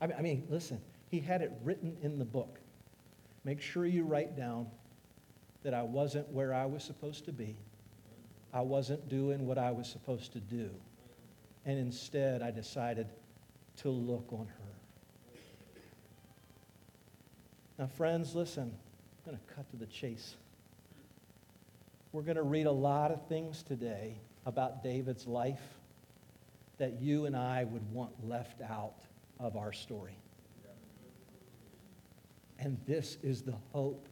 I 0.00 0.22
mean, 0.22 0.46
listen, 0.48 0.80
he 1.10 1.20
had 1.20 1.42
it 1.42 1.52
written 1.62 1.94
in 2.00 2.18
the 2.18 2.24
book. 2.24 2.58
Make 3.44 3.60
sure 3.60 3.84
you 3.84 4.04
write 4.04 4.34
down 4.34 4.66
that 5.62 5.74
I 5.74 5.82
wasn't 5.82 6.28
where 6.30 6.54
I 6.54 6.66
was 6.66 6.82
supposed 6.82 7.24
to 7.26 7.32
be. 7.32 7.56
I 8.52 8.62
wasn't 8.62 9.08
doing 9.08 9.46
what 9.46 9.58
I 9.58 9.70
was 9.70 9.88
supposed 9.88 10.32
to 10.32 10.40
do. 10.40 10.70
And 11.64 11.78
instead, 11.78 12.42
I 12.42 12.50
decided 12.50 13.06
to 13.78 13.90
look 13.90 14.26
on 14.32 14.46
her. 14.46 14.70
Now, 17.78 17.86
friends, 17.86 18.34
listen, 18.34 18.64
I'm 18.64 19.32
going 19.32 19.38
to 19.38 19.54
cut 19.54 19.70
to 19.70 19.76
the 19.76 19.86
chase. 19.86 20.36
We're 22.12 22.22
going 22.22 22.36
to 22.36 22.42
read 22.42 22.66
a 22.66 22.72
lot 22.72 23.10
of 23.10 23.26
things 23.28 23.62
today 23.62 24.18
about 24.46 24.82
David's 24.82 25.26
life 25.26 25.62
that 26.78 27.00
you 27.00 27.26
and 27.26 27.36
I 27.36 27.64
would 27.64 27.92
want 27.92 28.10
left 28.26 28.62
out 28.62 28.96
of 29.38 29.56
our 29.56 29.72
story. 29.72 30.16
And 32.58 32.78
this 32.86 33.16
is 33.22 33.42
the 33.42 33.54
hope 33.72 34.08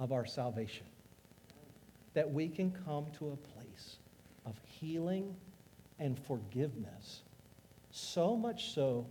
of 0.00 0.10
our 0.10 0.26
salvation. 0.26 0.86
That 2.14 2.32
we 2.32 2.48
can 2.48 2.72
come 2.84 3.06
to 3.18 3.28
a 3.28 3.36
place 3.36 3.98
of 4.46 4.58
healing 4.64 5.36
and 6.00 6.18
forgiveness, 6.18 7.20
so 7.92 8.34
much 8.36 8.74
so 8.74 9.06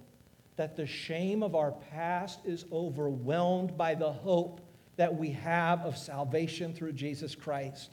that 0.58 0.76
the 0.76 0.86
shame 0.86 1.44
of 1.44 1.56
our 1.56 1.72
past 1.72 2.40
is 2.44 2.66
overwhelmed 2.74 3.78
by 3.78 3.96
the 3.96 4.12
hope 4.12 4.60
that 4.98 5.16
we 5.16 5.30
have 5.30 5.86
of 5.86 5.98
salvation 5.98 6.74
through 6.74 6.92
Jesus 6.92 7.36
Christ. 7.36 7.92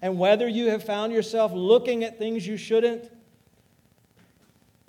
And 0.00 0.18
whether 0.18 0.48
you 0.48 0.68
have 0.70 0.84
found 0.84 1.12
yourself 1.12 1.52
looking 1.52 2.04
at 2.04 2.18
things 2.18 2.46
you 2.46 2.56
shouldn't, 2.56 3.10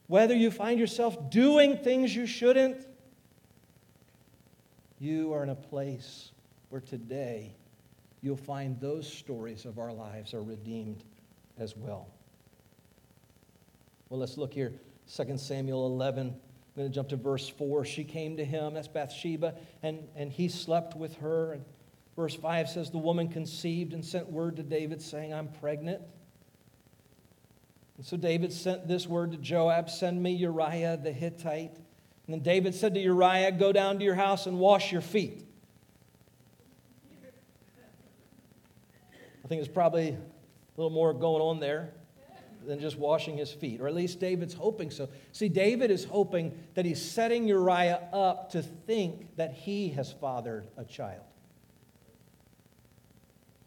whether 0.08 0.36
you 0.36 0.52
find 0.52 0.80
yourself 0.80 1.30
doing 1.30 1.78
things 1.78 2.16
you 2.16 2.26
shouldn't, 2.26 2.88
you 5.00 5.34
are 5.34 5.44
in 5.44 5.50
a 5.50 5.56
place 5.56 6.32
where 6.70 6.82
today 6.82 7.56
you'll 8.22 8.38
find 8.38 8.80
those 8.80 9.12
stories 9.12 9.66
of 9.66 9.80
our 9.80 9.92
lives 9.92 10.34
are 10.34 10.44
redeemed 10.44 11.04
as 11.58 11.76
well. 11.76 12.08
Well, 14.10 14.20
let's 14.20 14.38
look 14.38 14.54
here. 14.54 14.74
2 15.16 15.38
Samuel 15.38 15.86
11. 15.88 16.28
I'm 16.28 16.36
going 16.76 16.90
to 16.90 16.94
jump 16.94 17.10
to 17.10 17.16
verse 17.16 17.50
4. 17.50 17.86
She 17.86 18.04
came 18.04 18.38
to 18.38 18.46
him, 18.46 18.74
that's 18.74 18.88
Bathsheba, 18.88 19.56
and, 19.84 20.08
and 20.16 20.32
he 20.32 20.48
slept 20.48 20.96
with 20.96 21.16
her. 21.18 21.54
And 21.54 21.66
verse 22.16 22.36
5 22.36 22.70
says, 22.70 22.92
The 22.92 22.98
woman 22.98 23.28
conceived 23.28 23.94
and 23.94 24.06
sent 24.06 24.32
word 24.32 24.56
to 24.58 24.64
David, 24.64 25.02
saying, 25.02 25.34
I'm 25.34 25.48
pregnant. 25.48 26.02
And 27.98 28.06
so 28.06 28.16
David 28.18 28.54
sent 28.54 28.88
this 28.88 29.08
word 29.08 29.32
to 29.32 29.38
Joab 29.38 29.90
Send 29.90 30.22
me 30.22 30.32
Uriah 30.34 30.98
the 31.02 31.12
Hittite. 31.12 31.76
And 32.28 32.36
then 32.36 32.42
David 32.42 32.74
said 32.76 32.94
to 32.94 33.00
Uriah, 33.00 33.52
Go 33.52 33.74
down 33.74 34.00
to 34.00 34.06
your 34.06 34.16
house 34.16 34.46
and 34.46 34.58
wash 34.58 34.92
your 34.92 35.02
feet. 35.02 35.49
Think 39.50 39.62
there's 39.62 39.68
probably 39.68 40.10
a 40.10 40.18
little 40.78 40.92
more 40.92 41.12
going 41.12 41.42
on 41.42 41.60
there 41.60 41.92
than 42.68 42.80
just 42.80 42.98
washing 42.98 43.36
his 43.36 43.52
feet, 43.52 43.82
or 43.82 43.88
at 43.88 43.96
least 43.96 44.20
David's 44.20 44.54
hoping 44.54 44.92
so. 44.92 45.10
See, 45.32 45.50
David 45.50 45.90
is 45.90 46.06
hoping 46.06 46.58
that 46.76 46.86
he's 46.86 47.02
setting 47.02 47.48
Uriah 47.48 48.08
up 48.14 48.52
to 48.52 48.62
think 48.62 49.36
that 49.38 49.54
he 49.54 49.90
has 49.90 50.12
fathered 50.12 50.68
a 50.78 50.86
child. 50.86 51.24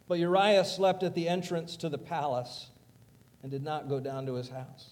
But 0.07 0.19
Uriah 0.19 0.65
slept 0.65 1.03
at 1.03 1.15
the 1.15 1.29
entrance 1.29 1.77
to 1.79 1.89
the 1.89 1.99
palace 1.99 2.69
and 3.43 3.51
did 3.51 3.65
not 3.65 3.89
go 3.89 3.99
down 3.99 4.27
to 4.27 4.35
his 4.35 4.49
house. 4.49 4.91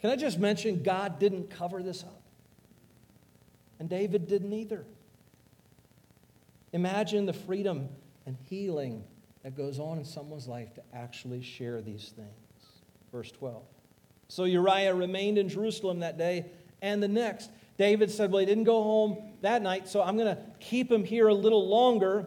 Can 0.00 0.10
I 0.10 0.16
just 0.16 0.38
mention 0.38 0.82
God 0.82 1.18
didn't 1.18 1.48
cover 1.50 1.82
this 1.82 2.02
up? 2.02 2.20
And 3.80 3.88
David 3.88 4.28
didn't 4.28 4.52
either. 4.52 4.84
Imagine 6.72 7.24
the 7.24 7.32
freedom 7.32 7.88
and 8.26 8.36
healing 8.50 9.04
that 9.42 9.56
goes 9.56 9.78
on 9.78 9.98
in 9.98 10.04
someone's 10.04 10.46
life 10.48 10.74
to 10.74 10.82
actually 10.92 11.42
share 11.42 11.80
these 11.80 12.12
things. 12.14 12.28
Verse 13.12 13.30
12. 13.32 13.62
So 14.28 14.44
Uriah 14.44 14.94
remained 14.94 15.38
in 15.38 15.48
Jerusalem 15.48 16.00
that 16.00 16.18
day 16.18 16.46
and 16.82 17.02
the 17.02 17.08
next. 17.08 17.50
David 17.78 18.10
said, 18.10 18.30
Well, 18.30 18.40
he 18.40 18.46
didn't 18.46 18.64
go 18.64 18.82
home 18.82 19.32
that 19.40 19.62
night, 19.62 19.88
so 19.88 20.02
I'm 20.02 20.16
going 20.16 20.34
to 20.34 20.42
keep 20.60 20.90
him 20.90 21.04
here 21.04 21.28
a 21.28 21.34
little 21.34 21.68
longer. 21.68 22.26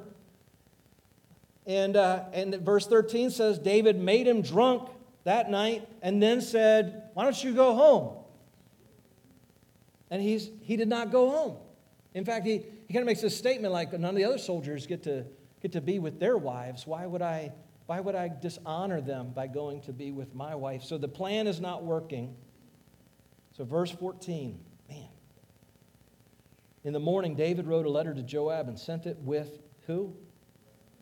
And, 1.68 1.96
uh, 1.96 2.24
and 2.34 2.56
verse 2.56 2.88
13 2.88 3.30
says, 3.30 3.60
David 3.60 3.98
made 3.98 4.28
him 4.28 4.42
drunk 4.42 4.90
that 5.26 5.52
night 5.52 5.88
and 6.02 6.22
then 6.22 6.42
said, 6.42 7.10
Why 7.14 7.24
don't 7.24 7.44
you 7.44 7.54
go 7.54 7.76
home? 7.76 8.18
And 10.10 10.22
he's, 10.22 10.50
he 10.64 10.76
did 10.76 10.88
not 10.88 11.12
go 11.12 11.30
home. 11.30 11.58
In 12.14 12.26
fact, 12.26 12.46
he, 12.46 12.66
he 12.88 12.94
kind 12.94 13.04
of 13.04 13.06
makes 13.06 13.22
this 13.22 13.38
statement 13.38 13.74
like 13.74 13.94
none 13.94 14.10
of 14.10 14.16
the 14.16 14.26
other 14.26 14.38
soldiers 14.38 14.88
get 14.88 15.04
to 15.04 15.26
get 15.62 15.74
to 15.74 15.82
be 15.82 16.00
with 16.00 16.20
their 16.20 16.38
wives. 16.38 16.88
Why 16.88 17.06
would 17.06 17.22
I, 17.22 17.52
why 17.86 18.00
would 18.00 18.16
I 18.16 18.30
dishonor 18.30 19.02
them 19.02 19.32
by 19.34 19.48
going 19.48 19.82
to 19.82 19.94
be 19.94 20.12
with 20.12 20.34
my 20.34 20.56
wife? 20.56 20.84
So 20.84 20.98
the 20.98 21.08
plan 21.08 21.48
is 21.48 21.62
not 21.62 21.84
working. 21.84 22.36
So, 23.58 23.66
verse 23.66 23.92
14, 23.92 24.60
man. 24.90 25.08
In 26.84 26.94
the 26.94 27.00
morning, 27.00 27.36
David 27.36 27.68
wrote 27.68 27.86
a 27.86 27.90
letter 27.90 28.14
to 28.14 28.24
Joab 28.24 28.68
and 28.68 28.80
sent 28.80 29.06
it 29.06 29.18
with 29.20 29.60
who? 29.88 30.16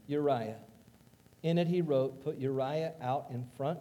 Uriah. 0.08 0.58
In 1.44 1.58
it, 1.58 1.68
he 1.68 1.82
wrote, 1.82 2.24
Put 2.24 2.38
Uriah 2.38 2.94
out 3.02 3.28
in 3.32 3.46
front 3.56 3.80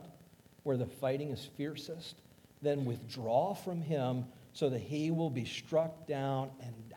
where 0.63 0.77
the 0.77 0.87
fighting 0.87 1.31
is 1.31 1.49
fiercest, 1.57 2.21
then 2.61 2.85
withdraw 2.85 3.55
from 3.55 3.81
him 3.81 4.27
so 4.53 4.69
that 4.69 4.81
he 4.81 5.11
will 5.11 5.31
be 5.31 5.45
struck 5.45 6.07
down 6.07 6.51
and 6.61 6.75
die. 6.91 6.97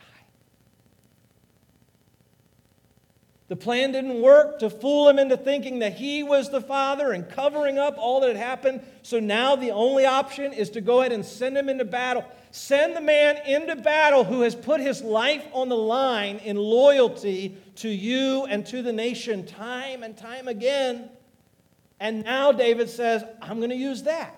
The 3.52 3.56
plan 3.56 3.92
didn't 3.92 4.22
work 4.22 4.60
to 4.60 4.70
fool 4.70 5.10
him 5.10 5.18
into 5.18 5.36
thinking 5.36 5.80
that 5.80 5.92
he 5.92 6.22
was 6.22 6.48
the 6.48 6.62
father 6.62 7.12
and 7.12 7.28
covering 7.28 7.78
up 7.78 7.96
all 7.98 8.20
that 8.20 8.28
had 8.28 8.36
happened. 8.38 8.80
So 9.02 9.20
now 9.20 9.56
the 9.56 9.72
only 9.72 10.06
option 10.06 10.54
is 10.54 10.70
to 10.70 10.80
go 10.80 11.00
ahead 11.00 11.12
and 11.12 11.22
send 11.22 11.58
him 11.58 11.68
into 11.68 11.84
battle. 11.84 12.24
Send 12.50 12.96
the 12.96 13.02
man 13.02 13.36
into 13.46 13.76
battle 13.76 14.24
who 14.24 14.40
has 14.40 14.54
put 14.54 14.80
his 14.80 15.02
life 15.02 15.44
on 15.52 15.68
the 15.68 15.76
line 15.76 16.38
in 16.38 16.56
loyalty 16.56 17.58
to 17.74 17.90
you 17.90 18.46
and 18.46 18.64
to 18.68 18.80
the 18.80 18.90
nation 18.90 19.44
time 19.44 20.02
and 20.02 20.16
time 20.16 20.48
again. 20.48 21.10
And 22.00 22.24
now 22.24 22.52
David 22.52 22.88
says, 22.88 23.22
I'm 23.42 23.58
going 23.58 23.68
to 23.68 23.76
use 23.76 24.04
that. 24.04 24.34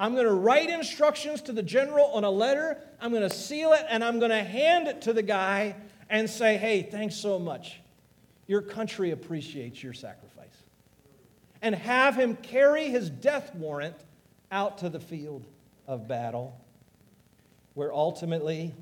I'm 0.00 0.14
going 0.14 0.26
to 0.26 0.34
write 0.34 0.68
instructions 0.68 1.42
to 1.42 1.52
the 1.52 1.62
general 1.62 2.06
on 2.06 2.24
a 2.24 2.30
letter. 2.30 2.76
I'm 3.00 3.12
going 3.12 3.22
to 3.22 3.32
seal 3.32 3.72
it 3.72 3.86
and 3.88 4.02
I'm 4.02 4.18
going 4.18 4.32
to 4.32 4.42
hand 4.42 4.88
it 4.88 5.02
to 5.02 5.12
the 5.12 5.22
guy 5.22 5.76
and 6.10 6.28
say, 6.28 6.56
hey, 6.56 6.82
thanks 6.82 7.14
so 7.14 7.38
much. 7.38 7.78
Your 8.46 8.62
country 8.62 9.10
appreciates 9.10 9.82
your 9.82 9.92
sacrifice. 9.92 10.62
And 11.62 11.74
have 11.74 12.16
him 12.16 12.36
carry 12.36 12.88
his 12.88 13.08
death 13.08 13.54
warrant 13.54 13.96
out 14.52 14.78
to 14.78 14.88
the 14.88 15.00
field 15.00 15.46
of 15.86 16.06
battle, 16.06 16.58
where 17.74 17.92
ultimately 17.92 18.74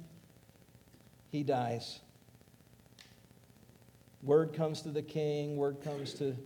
he 1.30 1.42
dies. 1.42 2.00
Word 4.22 4.52
comes 4.52 4.82
to 4.82 4.90
the 4.90 5.02
king, 5.02 5.56
word 5.56 5.80
comes 5.80 6.14
to 6.14 6.36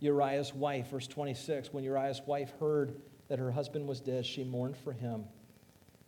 Uriah's 0.00 0.54
wife. 0.54 0.88
Verse 0.90 1.06
26 1.06 1.72
When 1.72 1.84
Uriah's 1.84 2.22
wife 2.26 2.52
heard 2.60 3.00
that 3.28 3.38
her 3.38 3.50
husband 3.50 3.86
was 3.86 4.00
dead, 4.00 4.26
she 4.26 4.44
mourned 4.44 4.76
for 4.76 4.92
him. 4.92 5.24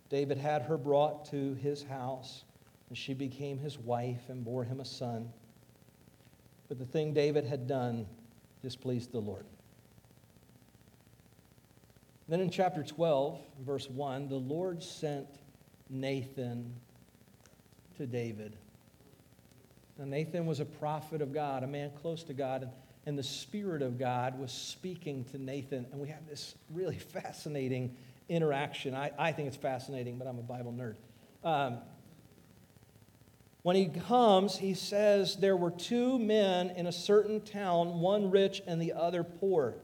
David 0.08 0.38
had 0.38 0.62
her 0.62 0.78
brought 0.78 1.26
to 1.26 1.54
his 1.54 1.82
house, 1.82 2.44
and 2.88 2.96
she 2.96 3.14
became 3.14 3.58
his 3.58 3.78
wife 3.78 4.28
and 4.28 4.44
bore 4.44 4.64
him 4.64 4.80
a 4.80 4.84
son. 4.84 5.32
But 6.68 6.78
the 6.78 6.85
thing 6.85 7.12
David 7.12 7.44
had 7.44 7.66
done 7.66 8.07
displeased 8.62 9.12
the 9.12 9.20
Lord. 9.20 9.46
Then 12.28 12.40
in 12.40 12.50
chapter 12.50 12.83
12, 12.83 13.40
verse 13.64 13.88
1, 13.88 14.28
the 14.28 14.37
Lord 14.37 14.83
sent 14.83 15.26
Nathan 15.88 16.74
to 17.96 18.07
David. 18.07 18.57
Now, 19.98 20.04
Nathan 20.04 20.44
was 20.44 20.61
a 20.61 20.66
prophet 20.66 21.22
of 21.22 21.33
God, 21.33 21.62
a 21.62 21.66
man 21.66 21.90
close 22.02 22.22
to 22.24 22.35
God, 22.35 22.62
and 22.62 22.72
and 23.09 23.18
the 23.18 23.22
Spirit 23.22 23.81
of 23.81 23.98
God 23.98 24.38
was 24.38 24.52
speaking 24.52 25.24
to 25.33 25.38
Nathan. 25.38 25.87
And 25.90 25.98
we 25.98 26.09
have 26.09 26.28
this 26.28 26.54
really 26.70 26.96
fascinating 27.14 27.96
interaction. 28.28 28.94
I, 28.94 29.11
I 29.18 29.33
think 29.33 29.48
it's 29.48 29.57
fascinating, 29.57 30.18
but 30.18 30.28
I'm 30.28 30.38
a 30.38 30.42
Bible 30.42 30.74
nerd. 30.74 30.96
Um, 31.42 31.78
when 33.62 33.76
he 33.76 33.86
comes, 33.86 34.56
he 34.56 34.74
says 34.74 35.36
there 35.36 35.56
were 35.56 35.70
two 35.70 36.18
men 36.18 36.70
in 36.70 36.86
a 36.86 36.92
certain 36.92 37.40
town, 37.40 38.00
one 38.00 38.30
rich 38.30 38.62
and 38.66 38.80
the 38.80 38.92
other 38.92 39.24
poor. 39.24 39.74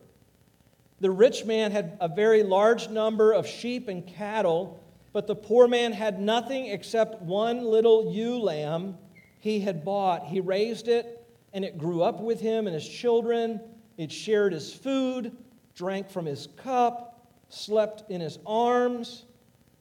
The 1.01 1.11
rich 1.11 1.45
man 1.45 1.73
had 1.73 1.97
a 2.01 2.09
very 2.09 2.43
large 2.43 2.89
number 2.89 3.33
of 3.33 3.47
sheep 3.47 3.89
and 3.89 4.07
cattle, 4.07 4.81
but 5.13 5.27
the 5.27 5.35
poor 5.35 5.69
man 5.69 5.93
had 5.93 6.21
nothing 6.21 6.67
except 6.67 7.21
one 7.21 7.65
little 7.65 8.13
ewe 8.13 8.39
lamb 8.39 8.97
he 9.41 9.61
had 9.61 9.85
bought. 9.85 10.29
He 10.29 10.41
raised 10.41 10.89
it, 10.89 11.27
and 11.53 11.65
it 11.65 11.77
grew 11.77 12.03
up 12.03 12.21
with 12.21 12.41
him 12.41 12.67
and 12.67 12.75
his 12.75 12.89
children. 12.89 13.61
It 13.99 14.11
shared 14.11 14.53
his 14.53 14.73
food, 14.73 15.37
drank 15.75 16.09
from 16.09 16.27
his 16.27 16.49
cup, 16.57 17.29
slept 17.49 18.11
in 18.11 18.21
his 18.21 18.39
arms. 18.47 19.27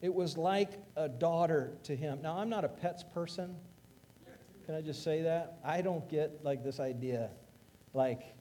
It 0.02 0.12
was 0.12 0.36
like 0.36 0.72
a 0.96 1.08
daughter 1.08 1.72
to 1.84 1.96
him. 1.96 2.20
Now, 2.20 2.36
I'm 2.36 2.50
not 2.50 2.64
a 2.64 2.68
pets 2.68 3.04
person. 3.14 3.56
Can 4.66 4.74
I 4.74 4.80
just 4.80 5.04
say 5.04 5.22
that? 5.22 5.58
I 5.62 5.82
don't 5.82 6.08
get 6.08 6.42
like 6.42 6.64
this 6.64 6.80
idea. 6.80 7.28
Like, 7.92 8.34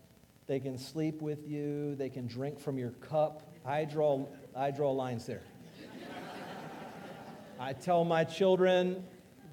they 0.48 0.60
can 0.60 0.78
sleep 0.78 1.22
with 1.22 1.48
you, 1.48 1.96
they 1.96 2.10
can 2.10 2.28
drink 2.28 2.60
from 2.60 2.78
your 2.78 2.92
cup. 2.92 3.44
I 3.66 3.84
draw, 3.84 4.26
I 4.56 4.72
draw 4.72 4.92
lines 4.92 5.26
there. 5.26 5.44
I 7.60 7.74
tell 7.74 8.06
my 8.06 8.24
children, 8.24 9.04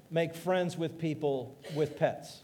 make 0.09 0.33
friends 0.33 0.77
with 0.77 0.97
people 0.97 1.57
with 1.75 1.97
pets. 1.97 2.43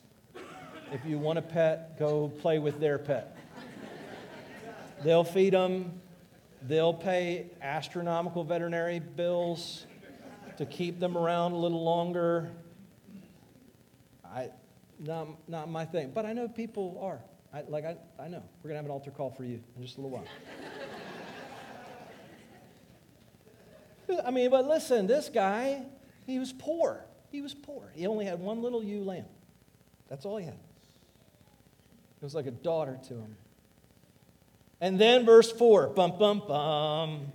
If 0.91 1.05
you 1.05 1.17
want 1.17 1.39
a 1.39 1.41
pet, 1.41 1.97
go 1.97 2.29
play 2.29 2.59
with 2.59 2.79
their 2.79 2.97
pet. 2.97 3.35
They'll 5.03 5.23
feed 5.23 5.53
them, 5.53 6.01
they'll 6.61 6.93
pay 6.93 7.47
astronomical 7.61 8.43
veterinary 8.43 8.99
bills 8.99 9.85
to 10.57 10.65
keep 10.65 10.99
them 10.99 11.17
around 11.17 11.53
a 11.53 11.57
little 11.57 11.83
longer. 11.83 12.51
I, 14.33 14.49
not, 14.99 15.27
not 15.47 15.69
my 15.69 15.85
thing, 15.85 16.11
but 16.13 16.25
I 16.25 16.33
know 16.33 16.47
people 16.47 16.99
are. 17.01 17.21
I, 17.53 17.61
like, 17.67 17.85
I, 17.85 17.95
I 18.19 18.27
know. 18.27 18.43
We're 18.61 18.69
going 18.69 18.73
to 18.73 18.75
have 18.75 18.85
an 18.85 18.91
altar 18.91 19.11
call 19.11 19.29
for 19.29 19.43
you 19.43 19.61
in 19.75 19.81
just 19.81 19.97
a 19.97 20.01
little 20.01 20.17
while. 20.17 20.25
I 24.25 24.31
mean, 24.31 24.49
but 24.49 24.67
listen, 24.67 25.07
this 25.07 25.29
guy, 25.29 25.83
he 26.25 26.39
was 26.39 26.53
poor. 26.53 27.05
He 27.31 27.41
was 27.41 27.53
poor. 27.53 27.91
He 27.93 28.07
only 28.07 28.25
had 28.25 28.39
one 28.39 28.61
little 28.61 28.83
ewe 28.83 29.03
lamb. 29.03 29.25
That's 30.09 30.25
all 30.25 30.37
he 30.37 30.45
had. 30.45 30.53
It 30.53 32.23
was 32.23 32.33
like 32.33 32.47
a 32.47 32.51
daughter 32.51 32.99
to 33.09 33.13
him. 33.13 33.35
And 34.79 34.99
then 34.99 35.25
verse 35.25 35.51
4 35.51 35.87
bum, 35.87 36.17
bum, 36.17 36.43
bum. 36.47 37.31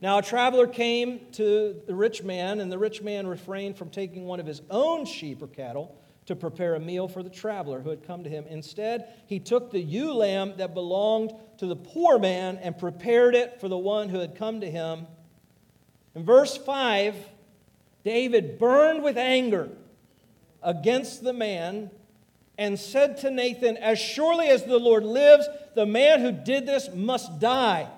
Now 0.00 0.18
a 0.18 0.22
traveler 0.22 0.66
came 0.66 1.20
to 1.32 1.80
the 1.86 1.94
rich 1.94 2.22
man, 2.22 2.60
and 2.60 2.72
the 2.72 2.78
rich 2.78 3.02
man 3.02 3.26
refrained 3.26 3.76
from 3.76 3.90
taking 3.90 4.24
one 4.24 4.40
of 4.40 4.46
his 4.46 4.60
own 4.70 5.04
sheep 5.04 5.42
or 5.42 5.46
cattle 5.46 5.96
to 6.26 6.36
prepare 6.36 6.74
a 6.74 6.80
meal 6.80 7.08
for 7.08 7.22
the 7.22 7.30
traveler 7.30 7.80
who 7.80 7.90
had 7.90 8.06
come 8.06 8.22
to 8.24 8.30
him. 8.30 8.44
Instead, 8.48 9.08
he 9.26 9.40
took 9.40 9.70
the 9.70 9.80
ewe 9.80 10.12
lamb 10.12 10.54
that 10.56 10.74
belonged 10.74 11.32
to 11.58 11.66
the 11.66 11.76
poor 11.76 12.18
man 12.18 12.58
and 12.58 12.78
prepared 12.78 13.34
it 13.34 13.60
for 13.60 13.68
the 13.68 13.78
one 13.78 14.08
who 14.08 14.18
had 14.18 14.36
come 14.36 14.60
to 14.60 14.70
him. 14.70 15.06
In 16.14 16.24
verse 16.24 16.56
5, 16.56 17.16
David 18.04 18.58
burned 18.58 19.02
with 19.02 19.16
anger 19.16 19.70
against 20.62 21.24
the 21.24 21.32
man 21.32 21.90
and 22.58 22.78
said 22.78 23.18
to 23.18 23.30
Nathan, 23.30 23.76
As 23.76 23.98
surely 23.98 24.48
as 24.48 24.64
the 24.64 24.78
Lord 24.78 25.04
lives, 25.04 25.48
the 25.74 25.86
man 25.86 26.20
who 26.20 26.30
did 26.30 26.66
this 26.66 26.88
must 26.94 27.40
die. 27.40 27.88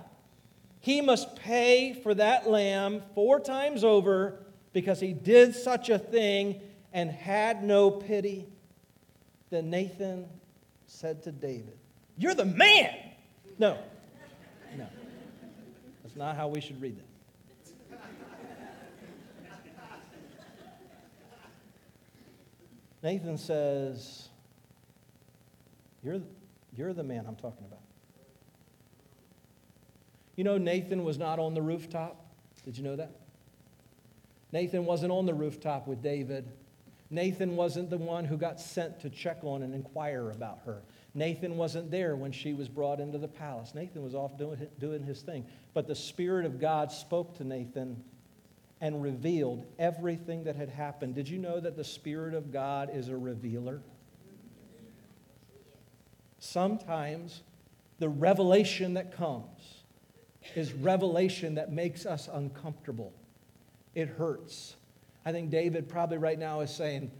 He 0.80 1.00
must 1.00 1.36
pay 1.36 1.92
for 1.92 2.14
that 2.14 2.48
lamb 2.48 3.02
four 3.14 3.40
times 3.40 3.84
over 3.84 4.38
because 4.72 5.00
he 5.00 5.12
did 5.12 5.54
such 5.54 5.88
a 5.88 5.98
thing 5.98 6.60
and 6.94 7.10
had 7.10 7.62
no 7.62 7.90
pity. 7.90 8.46
Then 9.50 9.68
Nathan 9.68 10.26
said 10.86 11.22
to 11.24 11.32
David, 11.32 11.76
You're 12.16 12.34
the 12.34 12.46
man! 12.46 12.94
No, 13.58 13.76
no. 14.78 14.86
That's 16.02 16.16
not 16.16 16.36
how 16.36 16.48
we 16.48 16.60
should 16.60 16.80
read 16.80 16.96
that. 16.96 17.04
Nathan 23.02 23.36
says, 23.36 24.30
you're, 26.02 26.22
you're 26.74 26.94
the 26.94 27.02
man 27.02 27.26
I'm 27.28 27.36
talking 27.36 27.66
about. 27.66 27.82
You 30.36 30.44
know, 30.44 30.56
Nathan 30.56 31.04
was 31.04 31.18
not 31.18 31.38
on 31.38 31.52
the 31.52 31.60
rooftop. 31.60 32.16
Did 32.64 32.78
you 32.78 32.82
know 32.82 32.96
that? 32.96 33.10
Nathan 34.52 34.86
wasn't 34.86 35.12
on 35.12 35.26
the 35.26 35.34
rooftop 35.34 35.86
with 35.86 36.02
David. 36.02 36.50
Nathan 37.10 37.56
wasn't 37.56 37.90
the 37.90 37.98
one 37.98 38.24
who 38.24 38.36
got 38.36 38.60
sent 38.60 39.00
to 39.00 39.10
check 39.10 39.38
on 39.42 39.62
and 39.62 39.74
inquire 39.74 40.30
about 40.30 40.60
her. 40.64 40.82
Nathan 41.14 41.56
wasn't 41.56 41.90
there 41.90 42.16
when 42.16 42.32
she 42.32 42.54
was 42.54 42.68
brought 42.68 42.98
into 42.98 43.18
the 43.18 43.28
palace. 43.28 43.74
Nathan 43.74 44.02
was 44.02 44.14
off 44.14 44.32
doing, 44.36 45.04
his 45.04 45.22
thing. 45.22 45.46
But 45.72 45.86
the 45.86 45.94
Spirit 45.94 46.44
of 46.44 46.58
God 46.58 46.90
spoke 46.90 47.36
to 47.36 47.44
Nathan 47.44 48.02
and 48.80 49.02
revealed 49.02 49.64
everything 49.78 50.44
that 50.44 50.56
had 50.56 50.68
happened. 50.68 51.14
Did 51.14 51.28
you 51.28 51.38
know 51.38 51.60
that 51.60 51.76
the 51.76 51.84
Spirit 51.84 52.34
of 52.34 52.52
God 52.52 52.90
is 52.92 53.08
a 53.08 53.16
revealer? 53.16 53.80
Sometimes 56.40 57.42
the 58.00 58.08
revelation 58.08 58.94
that 58.94 59.16
comes 59.16 59.84
is 60.54 60.72
revelation 60.72 61.54
that 61.54 61.72
makes 61.72 62.04
us 62.04 62.28
uncomfortable. 62.32 63.12
It 63.94 64.08
hurts. 64.08 64.76
I 65.24 65.32
think 65.32 65.50
David 65.50 65.88
probably 65.88 66.18
right 66.18 66.38
now 66.38 66.60
is 66.60 66.70
saying, 66.70 67.10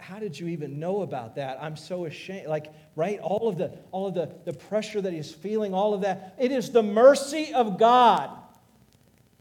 how 0.00 0.18
did 0.18 0.38
you 0.38 0.48
even 0.48 0.78
know 0.78 1.02
about 1.02 1.36
that? 1.36 1.58
I'm 1.60 1.76
so 1.76 2.06
ashamed. 2.06 2.46
Like, 2.46 2.72
right? 2.96 3.20
All 3.20 3.48
of 3.48 3.58
the 3.58 3.70
all 3.90 4.06
of 4.06 4.14
the, 4.14 4.30
the 4.44 4.52
pressure 4.52 5.00
that 5.00 5.12
he's 5.12 5.32
feeling, 5.32 5.74
all 5.74 5.92
of 5.92 6.00
that. 6.02 6.34
It 6.38 6.52
is 6.52 6.70
the 6.70 6.82
mercy 6.82 7.52
of 7.52 7.78
God 7.78 8.30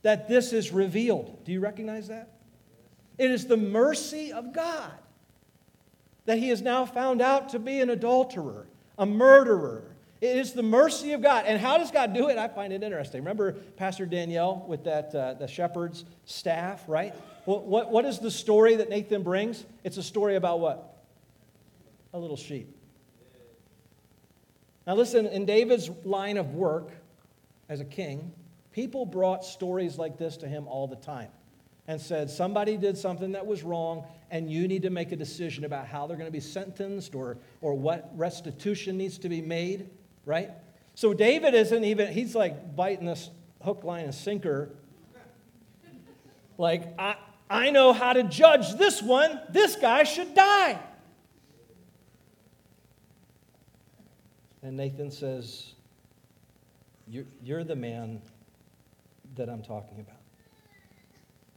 that 0.01 0.27
this 0.27 0.51
is 0.51 0.71
revealed. 0.71 1.45
Do 1.45 1.53
you 1.53 1.61
recognize 1.61 2.09
that? 2.09 2.29
It 3.17 3.31
is 3.31 3.47
the 3.47 3.57
mercy 3.57 4.33
of 4.33 4.53
God 4.53 4.91
that 6.25 6.37
he 6.37 6.49
is 6.49 6.61
now 6.61 6.85
found 6.85 7.21
out 7.21 7.49
to 7.49 7.59
be 7.59 7.79
an 7.79 7.89
adulterer, 7.89 8.67
a 8.97 9.05
murderer. 9.05 9.95
It 10.19 10.37
is 10.37 10.53
the 10.53 10.63
mercy 10.63 11.11
of 11.13 11.21
God. 11.21 11.45
And 11.45 11.59
how 11.59 11.77
does 11.77 11.91
God 11.91 12.13
do 12.13 12.29
it? 12.29 12.37
I 12.37 12.47
find 12.47 12.71
it 12.71 12.81
interesting. 12.81 13.21
Remember 13.21 13.53
Pastor 13.77 14.05
Danielle 14.05 14.65
with 14.67 14.83
that 14.85 15.13
uh, 15.13 15.33
the 15.33 15.47
shepherd's 15.47 16.05
staff, 16.25 16.83
right? 16.87 17.13
What, 17.45 17.65
what, 17.65 17.91
what 17.91 18.05
is 18.05 18.19
the 18.19 18.31
story 18.31 18.77
that 18.77 18.89
Nathan 18.89 19.23
brings? 19.23 19.65
It's 19.83 19.97
a 19.97 20.03
story 20.03 20.35
about 20.35 20.59
what? 20.59 21.03
A 22.13 22.19
little 22.19 22.37
sheep. 22.37 22.75
Now, 24.87 24.95
listen, 24.95 25.25
in 25.27 25.45
David's 25.45 25.89
line 26.03 26.37
of 26.37 26.53
work 26.53 26.91
as 27.69 27.79
a 27.79 27.85
king, 27.85 28.31
people 28.71 29.05
brought 29.05 29.45
stories 29.45 29.97
like 29.97 30.17
this 30.17 30.37
to 30.37 30.47
him 30.47 30.67
all 30.67 30.87
the 30.87 30.95
time 30.97 31.29
and 31.87 31.99
said, 31.99 32.29
Somebody 32.29 32.77
did 32.77 32.97
something 32.97 33.31
that 33.33 33.45
was 33.45 33.63
wrong, 33.63 34.05
and 34.31 34.49
you 34.49 34.67
need 34.67 34.81
to 34.83 34.89
make 34.89 35.11
a 35.11 35.15
decision 35.15 35.65
about 35.65 35.87
how 35.87 36.07
they're 36.07 36.17
going 36.17 36.27
to 36.27 36.31
be 36.31 36.39
sentenced 36.39 37.15
or, 37.15 37.37
or 37.61 37.73
what 37.73 38.11
restitution 38.15 38.97
needs 38.97 39.17
to 39.19 39.29
be 39.29 39.41
made, 39.41 39.89
right? 40.25 40.49
So 40.95 41.13
David 41.13 41.53
isn't 41.53 41.83
even, 41.83 42.11
he's 42.11 42.35
like 42.35 42.75
biting 42.75 43.05
this 43.05 43.29
hook, 43.61 43.83
line, 43.83 44.05
and 44.05 44.15
sinker. 44.15 44.69
Like, 46.57 46.93
I, 46.99 47.15
I 47.49 47.69
know 47.69 47.93
how 47.93 48.13
to 48.13 48.23
judge 48.23 48.75
this 48.75 49.01
one. 49.01 49.39
This 49.49 49.75
guy 49.75 50.03
should 50.03 50.33
die. 50.33 50.79
And 54.61 54.77
Nathan 54.77 55.11
says, 55.11 55.73
You're, 57.07 57.63
the 57.63 57.75
man 57.75 58.21
that 59.35 59.49
I'm 59.49 59.61
talking 59.61 59.99
about. 59.99 60.21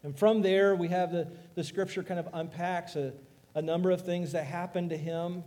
And 0.02 0.16
from 0.18 0.42
there, 0.42 0.74
we 0.74 0.88
have 0.88 1.12
the, 1.12 1.28
the 1.54 1.64
scripture 1.64 2.02
kind 2.02 2.18
of 2.18 2.28
unpacks 2.32 2.96
a, 2.96 3.12
a 3.54 3.62
number 3.62 3.90
of 3.90 4.02
things 4.02 4.32
that 4.32 4.44
happened 4.44 4.90
to 4.90 4.96
him. 4.96 5.44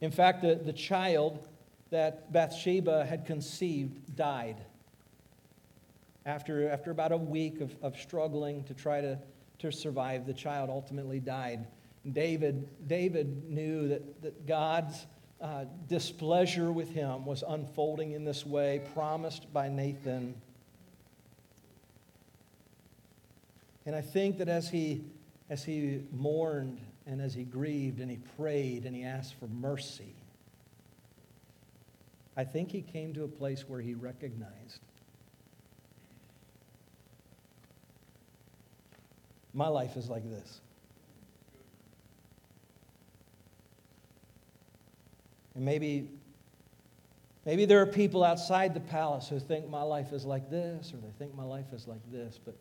In 0.00 0.10
fact, 0.10 0.42
the, 0.42 0.56
the 0.56 0.72
child 0.72 1.46
that 1.90 2.32
Bathsheba 2.32 3.04
had 3.04 3.26
conceived 3.26 4.16
died 4.16 4.56
after, 6.26 6.68
after 6.68 6.90
about 6.90 7.12
a 7.12 7.16
week 7.16 7.60
of, 7.60 7.74
of 7.82 7.96
struggling 7.96 8.64
to 8.64 8.74
try 8.74 9.00
to, 9.00 9.18
to 9.58 9.72
survive. 9.72 10.26
The 10.26 10.34
child 10.34 10.70
ultimately 10.70 11.20
died. 11.20 11.66
David, 12.10 12.68
David 12.88 13.48
knew 13.48 13.88
that, 13.88 14.22
that 14.22 14.46
God's 14.46 15.06
uh, 15.40 15.64
displeasure 15.88 16.72
with 16.72 16.90
him 16.90 17.24
was 17.24 17.42
unfolding 17.46 18.12
in 18.12 18.24
this 18.24 18.46
way, 18.46 18.82
promised 18.94 19.52
by 19.52 19.68
Nathan. 19.68 20.34
And 23.84 23.96
I 23.96 24.00
think 24.00 24.38
that 24.38 24.48
as 24.48 24.68
he, 24.68 25.02
as 25.50 25.64
he 25.64 26.02
mourned 26.12 26.80
and 27.06 27.20
as 27.20 27.34
he 27.34 27.42
grieved 27.42 28.00
and 28.00 28.10
he 28.10 28.18
prayed 28.36 28.84
and 28.84 28.94
he 28.94 29.02
asked 29.02 29.34
for 29.40 29.48
mercy, 29.48 30.14
I 32.36 32.44
think 32.44 32.70
he 32.70 32.80
came 32.80 33.12
to 33.14 33.24
a 33.24 33.28
place 33.28 33.68
where 33.68 33.80
he 33.80 33.94
recognized 33.94 34.80
my 39.54 39.68
life 39.68 39.96
is 39.96 40.08
like 40.08 40.28
this. 40.28 40.60
And 45.54 45.64
maybe, 45.64 46.08
maybe 47.44 47.66
there 47.66 47.82
are 47.82 47.86
people 47.86 48.24
outside 48.24 48.74
the 48.74 48.80
palace 48.80 49.28
who 49.28 49.38
think 49.38 49.68
my 49.68 49.82
life 49.82 50.12
is 50.12 50.24
like 50.24 50.50
this 50.50 50.92
or 50.94 50.96
they 50.96 51.12
think 51.18 51.34
my 51.34 51.44
life 51.44 51.72
is 51.72 51.86
like 51.86 52.00
this, 52.10 52.40
but, 52.42 52.56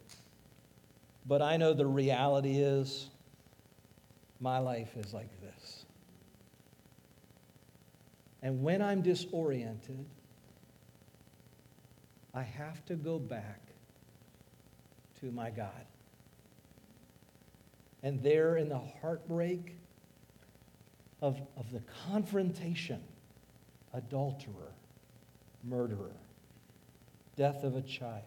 but 1.25 1.41
I 1.41 1.57
know 1.57 1.73
the 1.73 1.85
reality 1.85 2.57
is 2.57 3.09
my 4.39 4.57
life 4.57 4.97
is 4.97 5.13
like 5.13 5.29
this. 5.39 5.85
And 8.41 8.63
when 8.63 8.81
I'm 8.81 9.01
disoriented, 9.01 10.05
I 12.33 12.41
have 12.41 12.83
to 12.85 12.95
go 12.95 13.19
back 13.19 13.61
to 15.19 15.31
my 15.31 15.49
God. 15.49 15.85
And 18.03 18.21
there 18.23 18.57
in 18.57 18.69
the 18.69 18.81
heartbreak 19.01 19.77
of, 21.21 21.39
of 21.55 21.71
the 21.71 21.81
confrontation, 22.07 23.01
adulterer, 23.93 24.73
murderer, 25.63 26.15
death 27.35 27.63
of 27.63 27.75
a 27.75 27.81
child, 27.81 28.23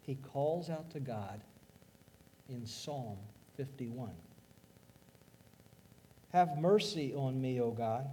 he 0.00 0.14
calls 0.14 0.70
out 0.70 0.90
to 0.92 1.00
God 1.00 1.40
in 2.48 2.64
Psalm 2.64 3.18
51. 3.56 4.10
Have 6.32 6.56
mercy 6.58 7.14
on 7.14 7.40
me, 7.40 7.60
O 7.60 7.70
God 7.70 8.06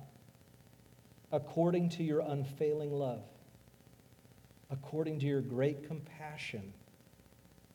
according 1.36 1.90
to 1.90 2.04
your 2.04 2.22
unfailing 2.22 2.92
love, 2.92 3.24
according 4.72 5.20
to 5.20 5.26
your 5.26 5.42
great 5.42 5.86
compassion, 5.86 6.74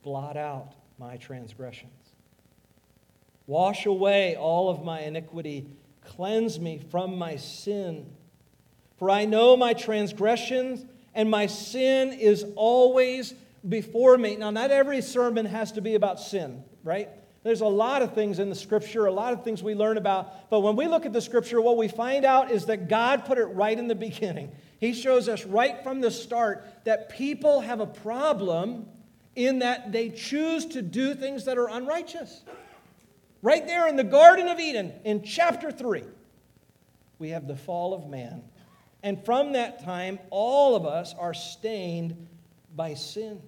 blot 0.03 0.37
out 0.37 0.75
my 1.01 1.17
transgressions. 1.17 2.13
Wash 3.47 3.87
away 3.87 4.37
all 4.37 4.69
of 4.69 4.85
my 4.85 5.01
iniquity, 5.01 5.67
cleanse 6.05 6.61
me 6.61 6.79
from 6.91 7.17
my 7.17 7.37
sin. 7.37 8.07
For 8.99 9.09
I 9.09 9.25
know 9.25 9.57
my 9.57 9.73
transgressions, 9.73 10.85
and 11.15 11.31
my 11.31 11.47
sin 11.47 12.13
is 12.13 12.45
always 12.55 13.33
before 13.67 14.19
me. 14.19 14.37
Now, 14.37 14.51
not 14.51 14.71
every 14.71 15.01
sermon 15.01 15.47
has 15.47 15.73
to 15.73 15.81
be 15.81 15.95
about 15.95 16.21
sin, 16.21 16.63
right? 16.85 17.09
There's 17.45 17.63
a 17.63 17.67
lot 17.67 18.03
of 18.03 18.13
things 18.13 18.39
in 18.39 18.51
the 18.51 18.55
scripture, 18.55 19.07
a 19.07 19.13
lot 19.13 19.33
of 19.33 19.43
things 19.43 19.63
we 19.63 19.75
learn 19.75 19.97
about. 19.97 20.51
But 20.51 20.61
when 20.61 20.77
we 20.77 20.87
look 20.87 21.07
at 21.07 21.15
the 21.15 21.23
scripture, 21.23 21.63
what 21.63 21.79
we 21.79 21.89
find 21.89 22.27
out 22.27 22.51
is 22.51 22.67
that 22.67 22.89
God 22.89 23.25
put 23.25 23.39
it 23.39 23.47
right 23.47 23.77
in 23.77 23.89
the 23.89 23.95
beginning. 24.09 24.53
He 24.79 24.93
shows 24.93 25.31
us 25.31 25.47
right 25.47 25.83
from 25.83 26.03
the 26.03 26.11
start 26.11 26.67
that 26.85 27.09
people 27.09 27.61
have 27.61 27.81
a 27.81 27.87
problem 27.87 28.87
in 29.37 29.61
that 29.61 29.93
they 29.93 30.11
choose 30.11 30.67
to 30.67 30.83
do 30.83 31.15
things 31.15 31.45
that 31.45 31.59
are 31.59 31.69
unrighteous. 31.69 32.43
Right 33.43 33.67
there 33.67 33.89
in 33.89 33.97
the 33.97 34.05
Garden 34.05 34.49
of 34.49 34.61
Eden, 34.61 34.93
in 35.05 35.23
chapter 35.23 35.71
3, 35.71 36.05
we 37.19 37.31
have 37.31 37.47
the 37.47 37.57
fall 37.57 37.95
of 37.95 38.09
man. 38.09 38.43
And 39.03 39.25
from 39.25 39.53
that 39.53 39.83
time, 39.83 40.19
all 40.31 40.77
of 40.77 40.85
us 40.85 41.15
are 41.19 41.33
stained 41.33 42.29
by 42.77 42.95
sin. 42.95 43.41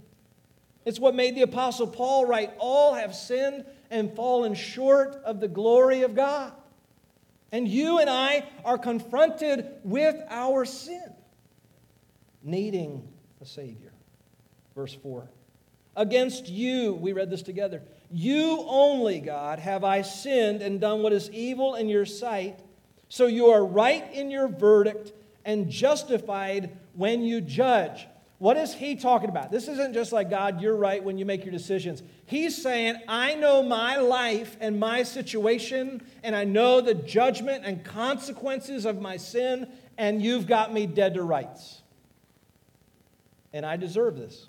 It's 0.85 0.99
what 0.99 1.15
made 1.15 1.37
the 1.37 1.43
Apostle 1.43 1.87
Paul 1.87 2.27
write, 2.27 2.53
All 2.59 2.95
have 2.95 3.15
sinned 3.15 3.65
and 3.91 4.15
fallen 4.17 4.55
short 4.55 5.17
of 5.25 5.41
the 5.41 5.49
glory 5.49 6.03
of 6.03 6.15
God. 6.15 6.53
And 7.53 7.69
you 7.69 7.99
and 7.99 8.09
I 8.09 8.49
are 8.65 8.79
confronted 8.79 9.69
with 9.85 10.17
our 10.31 10.65
sin, 10.65 11.13
needing 12.43 13.07
a 13.43 13.47
Savior. 13.47 13.93
Verse 14.75 14.95
4. 14.95 15.29
Against 15.95 16.49
you, 16.49 16.95
we 16.95 17.13
read 17.13 17.31
this 17.31 17.43
together, 17.43 17.83
you 18.11 18.65
only, 18.67 19.21
God, 19.21 19.59
have 19.59 19.85
I 19.85 20.03
sinned 20.03 20.63
and 20.63 20.81
done 20.81 21.03
what 21.03 21.13
is 21.13 21.31
evil 21.31 21.75
in 21.75 21.89
your 21.89 22.07
sight, 22.07 22.61
so 23.09 23.27
you 23.27 23.47
are 23.49 23.65
right 23.65 24.11
in 24.13 24.31
your 24.31 24.49
verdict 24.49 25.13
and 25.45 25.69
justified 25.69 26.77
when 26.95 27.23
you 27.23 27.41
judge. 27.41 28.07
What 28.39 28.57
is 28.57 28.75
he 28.75 28.97
talking 28.97 29.29
about? 29.29 29.51
This 29.53 29.69
isn't 29.69 29.95
just 29.95 30.13
like, 30.13 30.29
God, 30.29 30.61
you're 30.61 30.77
right 30.77 31.03
when 31.03 31.17
you 31.17 31.25
make 31.25 31.45
your 31.45 31.53
decisions. 31.53 32.03
He's 32.27 32.61
saying, 32.61 32.97
I 33.07 33.35
know 33.35 33.63
my 33.63 33.99
life 33.99 34.57
and 34.61 34.81
my 34.81 35.05
situation, 35.05 36.03
and 36.25 36.35
I 36.35 36.45
know 36.45 36.81
the 36.81 36.95
judgment 36.95 37.65
and 37.65 37.85
consequences 37.85 38.85
of 38.85 39.01
my 39.01 39.17
sin, 39.17 39.69
and 39.97 40.21
you've 40.21 40.47
got 40.47 40.73
me 40.73 40.87
dead 40.87 41.15
to 41.15 41.23
rights. 41.23 41.83
And 43.53 43.65
I 43.65 43.77
deserve 43.77 44.17
this. 44.17 44.49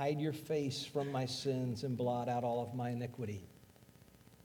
Hide 0.00 0.18
your 0.18 0.32
face 0.32 0.82
from 0.82 1.12
my 1.12 1.26
sins 1.26 1.84
and 1.84 1.94
blot 1.94 2.26
out 2.26 2.42
all 2.42 2.62
of 2.62 2.74
my 2.74 2.88
iniquity. 2.88 3.44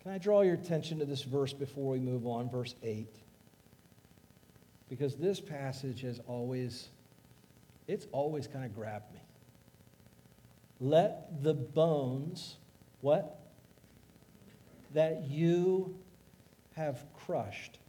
Can 0.03 0.11
I 0.11 0.17
draw 0.17 0.41
your 0.41 0.55
attention 0.55 0.99
to 0.99 1.05
this 1.05 1.21
verse 1.21 1.53
before 1.53 1.93
we 1.93 1.99
move 1.99 2.27
on? 2.27 2.49
Verse 2.49 2.75
8. 2.83 3.07
Because 4.89 5.15
this 5.15 5.39
passage 5.39 6.01
has 6.01 6.19
always, 6.27 6.89
it's 7.87 8.05
always 8.11 8.47
kind 8.47 8.65
of 8.65 8.75
grabbed 8.75 9.13
me. 9.13 9.21
Let 10.81 11.41
the 11.41 11.53
bones, 11.53 12.57
what? 12.99 13.39
That 14.93 15.23
you 15.29 15.97
have 16.75 17.01
crushed 17.25 17.79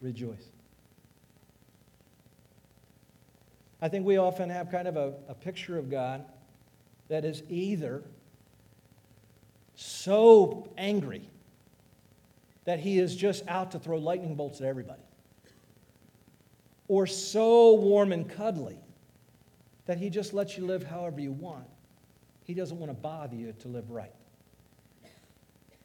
rejoice. 0.00 0.48
I 3.82 3.88
think 3.88 4.06
we 4.06 4.16
often 4.16 4.48
have 4.48 4.70
kind 4.70 4.88
of 4.88 4.96
a, 4.96 5.12
a 5.28 5.34
picture 5.34 5.76
of 5.76 5.90
God 5.90 6.24
that 7.08 7.26
is 7.26 7.42
either 7.50 8.02
so 9.74 10.72
angry 10.78 11.28
that 12.64 12.78
he 12.78 12.98
is 12.98 13.14
just 13.14 13.46
out 13.48 13.72
to 13.72 13.78
throw 13.78 13.98
lightning 13.98 14.36
bolts 14.36 14.60
at 14.60 14.66
everybody, 14.66 15.02
or 16.88 17.06
so 17.06 17.74
warm 17.74 18.12
and 18.12 18.28
cuddly 18.28 18.78
that 19.86 19.98
He 19.98 20.10
just 20.10 20.32
lets 20.32 20.56
you 20.56 20.64
live 20.64 20.84
however 20.84 21.20
you 21.20 21.32
want. 21.32 21.66
He 22.44 22.54
doesn't 22.54 22.78
want 22.78 22.90
to 22.90 22.94
bother 22.94 23.36
you 23.36 23.52
to 23.60 23.68
live 23.68 23.90
right. 23.90 24.14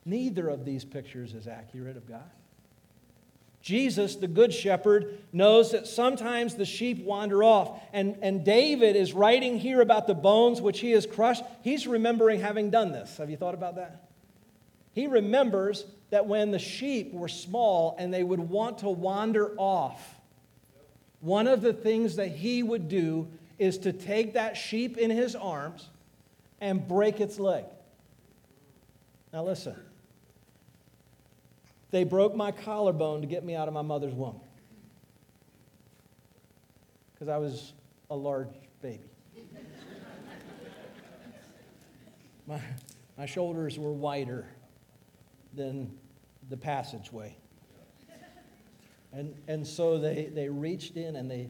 Neither 0.06 0.48
of 0.50 0.66
these 0.66 0.86
pictures 0.86 1.34
is 1.34 1.48
accurate 1.48 1.98
of 1.98 2.08
God. 2.08 2.30
Jesus, 3.68 4.16
the 4.16 4.30
Good 4.30 4.54
Shepherd, 4.54 5.18
knows 5.34 5.72
that 5.72 5.88
sometimes 5.88 6.56
the 6.56 6.64
sheep 6.64 7.04
wander 7.04 7.44
off. 7.44 7.82
And, 7.92 8.18
and 8.22 8.46
David 8.46 8.96
is 8.96 9.12
writing 9.12 9.60
here 9.60 9.82
about 9.82 10.08
the 10.08 10.14
bones 10.14 10.62
which 10.62 10.80
he 10.80 10.92
has 10.92 11.06
crushed. 11.06 11.44
He's 11.64 11.86
remembering 11.86 12.40
having 12.40 12.70
done 12.70 12.94
this. 12.94 13.18
Have 13.18 13.30
you 13.30 13.36
thought 13.36 13.54
about 13.54 13.76
that? 13.76 14.08
He 14.94 15.08
remembers 15.08 15.84
that 16.12 16.28
when 16.28 16.52
the 16.52 16.60
sheep 16.60 17.12
were 17.12 17.28
small 17.28 17.98
and 18.00 18.14
they 18.14 18.24
would 18.24 18.40
want 18.40 18.78
to 18.78 18.90
wander 18.90 19.54
off, 19.58 20.16
one 21.20 21.46
of 21.46 21.60
the 21.60 21.74
things 21.74 22.16
that 22.16 22.30
he 22.30 22.64
would 22.64 22.88
do 22.88 23.28
is 23.60 23.80
to 23.80 23.92
take 23.92 24.36
that 24.36 24.56
sheep 24.56 24.98
in 24.98 25.12
his 25.12 25.36
arms 25.36 25.90
and 26.62 26.88
break 26.88 27.20
its 27.20 27.38
leg. 27.38 27.66
Now, 29.34 29.44
listen. 29.44 29.76
They 31.92 32.04
broke 32.04 32.36
my 32.36 32.52
collarbone 32.52 33.22
to 33.22 33.28
get 33.28 33.44
me 33.44 33.56
out 33.56 33.68
of 33.68 33.74
my 33.74 33.82
mother's 33.82 34.14
womb 34.14 34.42
because 37.14 37.30
I 37.30 37.38
was 37.38 37.74
a 38.10 38.16
large 38.16 38.50
baby. 38.82 39.10
my, 42.48 42.62
my 43.18 43.26
shoulders 43.26 43.80
were 43.80 43.94
wider 43.94 44.48
than 45.54 45.92
the 46.50 46.58
passageway. 46.58 47.36
And, 49.14 49.34
and 49.48 49.66
so 49.66 49.98
they, 49.98 50.30
they 50.32 50.50
reached 50.50 50.98
in 50.98 51.16
and 51.16 51.32
they, 51.32 51.50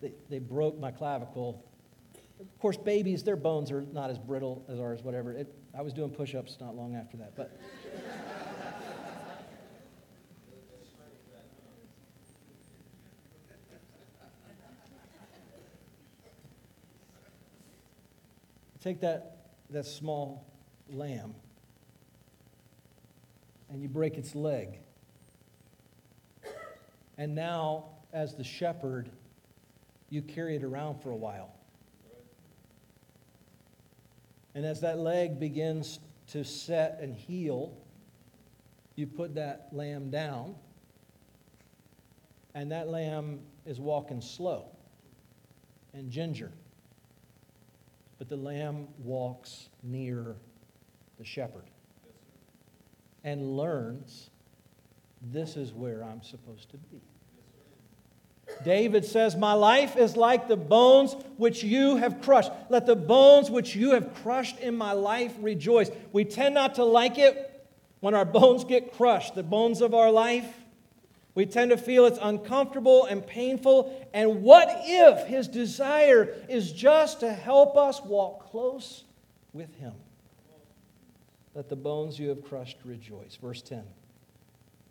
they, 0.00 0.12
they 0.28 0.38
broke 0.38 0.78
my 0.78 0.90
clavicle. 0.90 1.64
Of 2.38 2.58
course, 2.60 2.76
babies, 2.76 3.24
their 3.24 3.36
bones 3.36 3.72
are 3.72 3.80
not 3.92 4.10
as 4.10 4.18
brittle 4.18 4.64
as 4.68 4.78
ours, 4.78 5.02
whatever. 5.02 5.32
It, 5.32 5.52
I 5.76 5.82
was 5.82 5.92
doing 5.92 6.10
push 6.10 6.34
ups 6.34 6.58
not 6.60 6.76
long 6.76 6.94
after 6.94 7.16
that. 7.16 7.34
But. 7.34 7.58
Take 18.82 19.00
that, 19.00 19.36
that 19.70 19.86
small 19.86 20.46
lamb 20.90 21.34
and 23.70 23.82
you 23.82 23.88
break 23.88 24.16
its 24.16 24.34
leg. 24.34 24.78
And 27.16 27.34
now, 27.34 27.86
as 28.12 28.34
the 28.34 28.44
shepherd, 28.44 29.10
you 30.08 30.22
carry 30.22 30.56
it 30.56 30.62
around 30.62 31.02
for 31.02 31.10
a 31.10 31.16
while. 31.16 31.54
And 34.54 34.64
as 34.64 34.80
that 34.80 34.98
leg 34.98 35.38
begins 35.38 36.00
to 36.28 36.44
set 36.44 36.98
and 37.00 37.14
heal, 37.14 37.76
you 38.96 39.06
put 39.06 39.34
that 39.34 39.68
lamb 39.72 40.10
down, 40.10 40.54
and 42.54 42.72
that 42.72 42.88
lamb 42.88 43.40
is 43.66 43.78
walking 43.78 44.20
slow 44.20 44.66
and 45.92 46.10
ginger. 46.10 46.50
But 48.18 48.28
the 48.28 48.36
lamb 48.36 48.88
walks 48.98 49.68
near 49.82 50.36
the 51.18 51.24
shepherd 51.24 51.70
and 53.24 53.56
learns 53.56 54.30
this 55.20 55.56
is 55.56 55.72
where 55.72 56.04
I'm 56.04 56.22
supposed 56.22 56.70
to 56.70 56.76
be. 56.76 57.00
David 58.64 59.04
says, 59.04 59.36
My 59.36 59.52
life 59.52 59.96
is 59.96 60.16
like 60.16 60.48
the 60.48 60.56
bones 60.56 61.14
which 61.36 61.62
you 61.62 61.96
have 61.96 62.22
crushed. 62.22 62.50
Let 62.68 62.86
the 62.86 62.96
bones 62.96 63.50
which 63.50 63.76
you 63.76 63.92
have 63.92 64.14
crushed 64.14 64.58
in 64.58 64.76
my 64.76 64.92
life 64.92 65.34
rejoice. 65.40 65.90
We 66.12 66.24
tend 66.24 66.54
not 66.54 66.76
to 66.76 66.84
like 66.84 67.18
it 67.18 67.66
when 68.00 68.14
our 68.14 68.24
bones 68.24 68.64
get 68.64 68.96
crushed, 68.96 69.34
the 69.34 69.42
bones 69.42 69.80
of 69.80 69.94
our 69.94 70.10
life. 70.10 70.57
We 71.34 71.46
tend 71.46 71.70
to 71.70 71.76
feel 71.76 72.06
it's 72.06 72.18
uncomfortable 72.20 73.04
and 73.04 73.24
painful. 73.24 74.08
And 74.12 74.42
what 74.42 74.68
if 74.82 75.26
his 75.26 75.46
desire 75.46 76.34
is 76.48 76.72
just 76.72 77.20
to 77.20 77.32
help 77.32 77.76
us 77.76 78.02
walk 78.02 78.50
close 78.50 79.04
with 79.52 79.74
him? 79.76 79.94
Let 81.54 81.68
the 81.68 81.76
bones 81.76 82.18
you 82.18 82.28
have 82.30 82.42
crushed 82.42 82.78
rejoice. 82.84 83.36
Verse 83.40 83.62
10. 83.62 83.84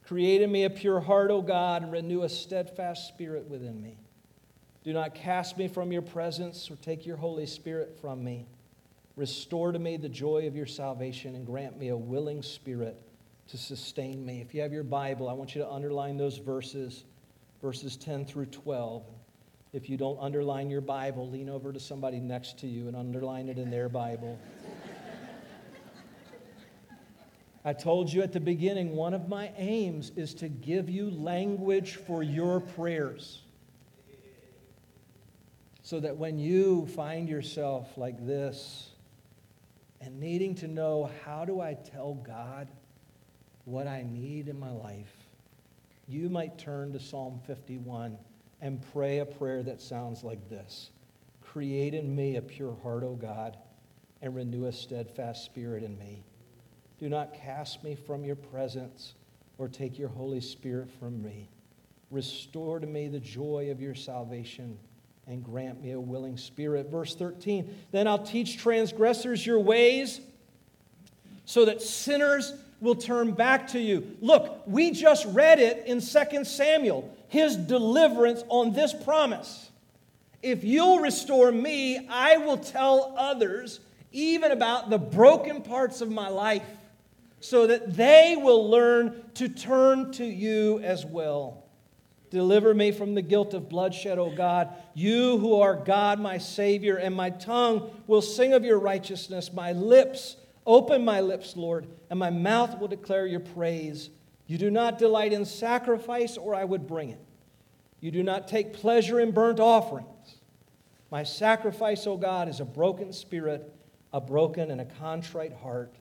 Create 0.05 0.41
in 0.41 0.51
me 0.51 0.63
a 0.63 0.69
pure 0.69 1.01
heart, 1.01 1.31
O 1.31 1.41
God, 1.41 1.83
and 1.83 1.91
renew 1.91 2.23
a 2.23 2.29
steadfast 2.29 3.09
spirit 3.09 3.49
within 3.49 3.81
me. 3.81 3.97
Do 4.83 4.93
not 4.93 5.15
cast 5.15 5.57
me 5.57 5.67
from 5.67 5.91
your 5.91 6.01
presence 6.01 6.71
or 6.71 6.77
take 6.77 7.05
your 7.05 7.17
Holy 7.17 7.45
Spirit 7.45 7.97
from 7.99 8.23
me. 8.23 8.47
Restore 9.17 9.73
to 9.73 9.79
me 9.79 9.97
the 9.97 10.07
joy 10.07 10.47
of 10.47 10.55
your 10.55 10.65
salvation 10.65 11.35
and 11.35 11.45
grant 11.45 11.77
me 11.77 11.89
a 11.89 11.97
willing 11.97 12.41
spirit 12.41 13.01
to 13.47 13.57
sustain 13.57 14.25
me. 14.25 14.41
If 14.41 14.53
you 14.53 14.61
have 14.61 14.73
your 14.73 14.83
Bible, 14.83 15.29
I 15.29 15.33
want 15.33 15.55
you 15.55 15.61
to 15.61 15.69
underline 15.69 16.17
those 16.17 16.37
verses, 16.37 17.05
verses 17.61 17.95
10 17.95 18.25
through 18.25 18.47
12. 18.47 19.03
If 19.73 19.89
you 19.89 19.97
don't 19.97 20.17
underline 20.19 20.69
your 20.69 20.81
Bible, 20.81 21.29
lean 21.29 21.49
over 21.49 21.71
to 21.71 21.79
somebody 21.79 22.19
next 22.19 22.57
to 22.59 22.67
you 22.67 22.87
and 22.87 22.95
underline 22.95 23.49
it 23.49 23.57
in 23.57 23.69
their 23.69 23.89
Bible. 23.89 24.39
I 27.63 27.73
told 27.73 28.11
you 28.11 28.21
at 28.21 28.31
the 28.31 28.39
beginning, 28.39 28.95
one 28.95 29.13
of 29.13 29.27
my 29.27 29.51
aims 29.57 30.11
is 30.15 30.33
to 30.35 30.47
give 30.47 30.89
you 30.89 31.09
language 31.11 31.95
for 31.95 32.23
your 32.23 32.61
prayers. 32.61 33.41
So 35.83 35.99
that 35.99 36.15
when 36.15 36.39
you 36.39 36.87
find 36.87 37.27
yourself 37.27 37.97
like 37.97 38.25
this 38.25 38.89
and 39.99 40.19
needing 40.19 40.55
to 40.55 40.67
know, 40.67 41.09
how 41.25 41.43
do 41.43 41.59
I 41.59 41.73
tell 41.73 42.13
God 42.13 42.69
what 43.67 43.85
I 43.85 44.05
need 44.09 44.47
in 44.47 44.57
my 44.57 44.71
life, 44.71 45.13
you 46.07 46.29
might 46.29 46.57
turn 46.57 46.93
to 46.93 47.01
Psalm 47.01 47.41
51 47.47 48.17
and 48.61 48.81
pray 48.93 49.19
a 49.19 49.25
prayer 49.25 49.61
that 49.63 49.81
sounds 49.81 50.23
like 50.23 50.49
this 50.49 50.89
Create 51.41 51.93
in 51.93 52.15
me 52.15 52.37
a 52.37 52.41
pure 52.41 52.77
heart, 52.81 53.03
O 53.03 53.15
God, 53.15 53.57
and 54.21 54.33
renew 54.33 54.67
a 54.67 54.71
steadfast 54.71 55.43
spirit 55.43 55.83
in 55.83 55.97
me. 55.99 56.23
Do 56.97 57.09
not 57.09 57.33
cast 57.33 57.83
me 57.83 57.93
from 57.93 58.23
your 58.23 58.37
presence 58.37 59.15
or 59.57 59.67
take 59.67 59.99
your 59.99 60.09
Holy 60.09 60.39
Spirit 60.39 60.89
from 60.97 61.21
me. 61.21 61.49
Restore 62.09 62.79
to 62.79 62.87
me 62.87 63.09
the 63.09 63.19
joy 63.19 63.67
of 63.69 63.81
your 63.81 63.95
salvation 63.95 64.79
and 65.27 65.43
grant 65.43 65.81
me 65.81 65.91
a 65.91 65.99
willing 65.99 66.37
spirit. 66.37 66.89
Verse 66.89 67.15
13 67.15 67.75
Then 67.91 68.07
I'll 68.07 68.23
teach 68.23 68.57
transgressors 68.57 69.45
your 69.45 69.59
ways 69.59 70.21
so 71.43 71.65
that 71.65 71.81
sinners 71.81 72.53
will 72.79 72.95
turn 72.95 73.31
back 73.31 73.69
to 73.69 73.79
you. 73.79 74.17
Look, 74.21 74.63
we 74.67 74.91
just 74.91 75.25
read 75.27 75.59
it 75.59 75.85
in 75.87 75.99
2 75.99 76.43
Samuel, 76.45 77.13
his 77.27 77.55
deliverance 77.55 78.43
on 78.49 78.73
this 78.73 78.93
promise. 78.93 79.69
If 80.43 80.63
you'll 80.63 80.99
restore 80.99 81.51
me, 81.51 82.07
I 82.07 82.37
will 82.37 82.57
tell 82.57 83.15
others 83.17 83.79
even 84.11 84.51
about 84.51 84.89
the 84.89 84.97
broken 84.97 85.61
parts 85.61 86.01
of 86.01 86.11
my 86.11 86.29
life 86.29 86.63
so 87.39 87.67
that 87.67 87.95
they 87.95 88.35
will 88.39 88.69
learn 88.69 89.23
to 89.35 89.49
turn 89.49 90.11
to 90.13 90.25
you 90.25 90.79
as 90.79 91.05
well. 91.05 91.63
Deliver 92.29 92.73
me 92.73 92.91
from 92.91 93.15
the 93.15 93.21
guilt 93.21 93.53
of 93.53 93.69
bloodshed, 93.69 94.19
O 94.19 94.29
God. 94.29 94.69
You 94.93 95.37
who 95.37 95.61
are 95.61 95.75
God, 95.75 96.19
my 96.19 96.37
Savior, 96.39 96.97
and 96.97 97.15
my 97.15 97.29
tongue 97.29 97.89
will 98.05 98.21
sing 98.21 98.53
of 98.53 98.65
your 98.65 98.79
righteousness. 98.79 99.53
My 99.53 99.71
lips, 99.71 100.35
open 100.67 101.03
my 101.03 101.21
lips, 101.21 101.55
Lord, 101.55 101.87
and 102.11 102.19
my 102.19 102.29
mouth 102.29 102.77
will 102.77 102.89
declare 102.89 103.25
your 103.25 103.39
praise. 103.39 104.11
You 104.45 104.59
do 104.59 104.69
not 104.69 104.99
delight 104.99 105.33
in 105.33 105.45
sacrifice, 105.45 106.37
or 106.37 106.53
I 106.53 106.63
would 106.63 106.85
bring 106.85 107.09
it. 107.09 107.23
You 107.99 108.11
do 108.11 108.21
not 108.21 108.47
take 108.47 108.73
pleasure 108.73 109.19
in 109.19 109.31
burnt 109.31 109.59
offerings. 109.59 110.35
My 111.09 111.23
sacrifice, 111.23 112.05
O 112.05 112.17
God, 112.17 112.49
is 112.49 112.59
a 112.59 112.65
broken 112.65 113.11
spirit, 113.11 113.73
a 114.13 114.21
broken 114.21 114.69
and 114.69 114.81
a 114.81 114.85
contrite 114.85 115.53
heart 115.53 115.95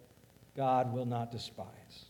God 0.56 0.92
will 0.92 1.06
not 1.06 1.30
despise. 1.30 2.06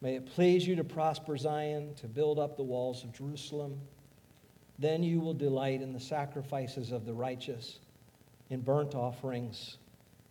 May 0.00 0.16
it 0.16 0.26
please 0.26 0.66
you 0.66 0.76
to 0.76 0.84
prosper 0.84 1.36
Zion, 1.36 1.94
to 1.96 2.06
build 2.06 2.38
up 2.38 2.56
the 2.56 2.62
walls 2.62 3.04
of 3.04 3.12
Jerusalem. 3.12 3.78
Then 4.78 5.02
you 5.02 5.20
will 5.20 5.34
delight 5.34 5.82
in 5.82 5.92
the 5.92 6.00
sacrifices 6.00 6.90
of 6.92 7.04
the 7.04 7.12
righteous, 7.12 7.80
in 8.48 8.60
burnt 8.60 8.94
offerings 8.94 9.76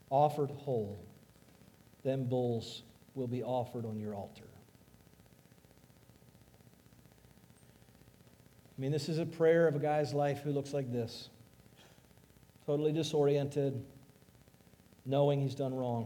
offered 0.10 0.50
whole. 0.52 1.00
Then 2.04 2.26
bulls 2.26 2.84
will 3.16 3.28
be 3.28 3.44
offered 3.44 3.86
on 3.86 4.00
your 4.00 4.16
altar. 4.16 4.50
I 8.78 8.82
mean, 8.82 8.92
this 8.92 9.10
is 9.10 9.18
a 9.18 9.26
prayer 9.26 9.68
of 9.68 9.76
a 9.76 9.80
guy's 9.80 10.14
life 10.14 10.42
who 10.42 10.52
looks 10.52 10.74
like 10.74 10.92
this 10.92 11.30
totally 12.66 12.92
disoriented, 12.92 13.84
knowing 15.06 15.42
he's 15.42 15.56
done 15.56 15.74
wrong. 15.74 16.06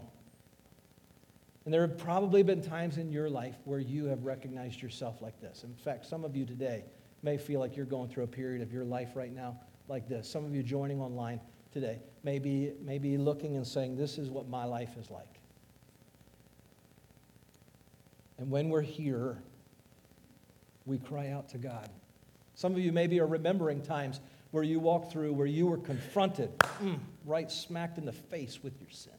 And 1.65 1.73
there 1.73 1.81
have 1.81 1.97
probably 1.97 2.41
been 2.41 2.61
times 2.61 2.97
in 2.97 3.11
your 3.11 3.29
life 3.29 3.57
where 3.65 3.79
you 3.79 4.05
have 4.05 4.23
recognized 4.23 4.81
yourself 4.81 5.21
like 5.21 5.39
this. 5.41 5.65
In 5.65 5.75
fact, 5.75 6.05
some 6.05 6.23
of 6.23 6.37
you 6.37 6.45
today 6.45 6.85
may 7.21 7.37
feel 7.37 7.59
like 7.59 7.75
you're 7.75 7.85
going 7.85 8.09
through 8.09 8.23
a 8.23 8.27
period 8.27 8.61
of 8.61 8.71
your 8.71 8.85
life 8.85 9.09
right 9.13 9.33
now 9.33 9.59
like 9.87 10.07
this. 10.07 10.29
Some 10.29 10.45
of 10.45 10.55
you 10.55 10.63
joining 10.63 11.01
online 11.01 11.39
today 11.71 11.99
may 12.23 12.39
be, 12.39 12.71
may 12.81 12.97
be 12.97 13.17
looking 13.17 13.55
and 13.55 13.67
saying, 13.67 13.97
This 13.97 14.17
is 14.17 14.29
what 14.29 14.47
my 14.47 14.63
life 14.63 14.97
is 14.97 15.11
like. 15.11 15.39
And 18.43 18.51
when 18.51 18.67
we're 18.67 18.81
here, 18.81 19.41
we 20.85 20.97
cry 20.97 21.29
out 21.29 21.47
to 21.51 21.57
God. 21.57 21.87
Some 22.55 22.73
of 22.73 22.79
you 22.79 22.91
maybe 22.91 23.21
are 23.21 23.25
remembering 23.25 23.81
times 23.81 24.19
where 24.51 24.65
you 24.65 24.81
walked 24.81 25.13
through 25.13 25.31
where 25.31 25.47
you 25.47 25.65
were 25.65 25.77
confronted, 25.77 26.51
mm, 26.81 26.99
right 27.25 27.49
smacked 27.49 27.97
in 27.97 28.03
the 28.03 28.11
face 28.11 28.61
with 28.61 28.77
your 28.81 28.89
sin. 28.89 29.13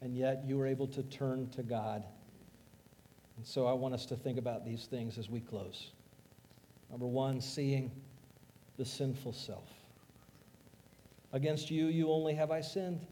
And 0.00 0.16
yet 0.16 0.44
you 0.46 0.56
were 0.56 0.68
able 0.68 0.86
to 0.86 1.02
turn 1.02 1.50
to 1.50 1.64
God. 1.64 2.04
And 3.36 3.44
so 3.44 3.66
I 3.66 3.72
want 3.72 3.92
us 3.92 4.06
to 4.06 4.14
think 4.14 4.38
about 4.38 4.64
these 4.64 4.84
things 4.84 5.18
as 5.18 5.28
we 5.28 5.40
close. 5.40 5.90
Number 6.92 7.08
one, 7.08 7.40
seeing 7.40 7.90
the 8.76 8.84
sinful 8.84 9.32
self. 9.32 9.68
Against 11.32 11.72
you, 11.72 11.86
you 11.86 12.12
only 12.12 12.34
have 12.34 12.52
I 12.52 12.60
sinned. 12.60 13.04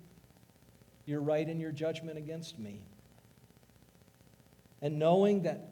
You're 1.05 1.21
right 1.21 1.49
in 1.49 1.59
your 1.59 1.73
judgment 1.73 2.17
against 2.17 2.61
me. 2.61 2.81
And 4.83 4.99
knowing 4.99 5.43
that 5.43 5.71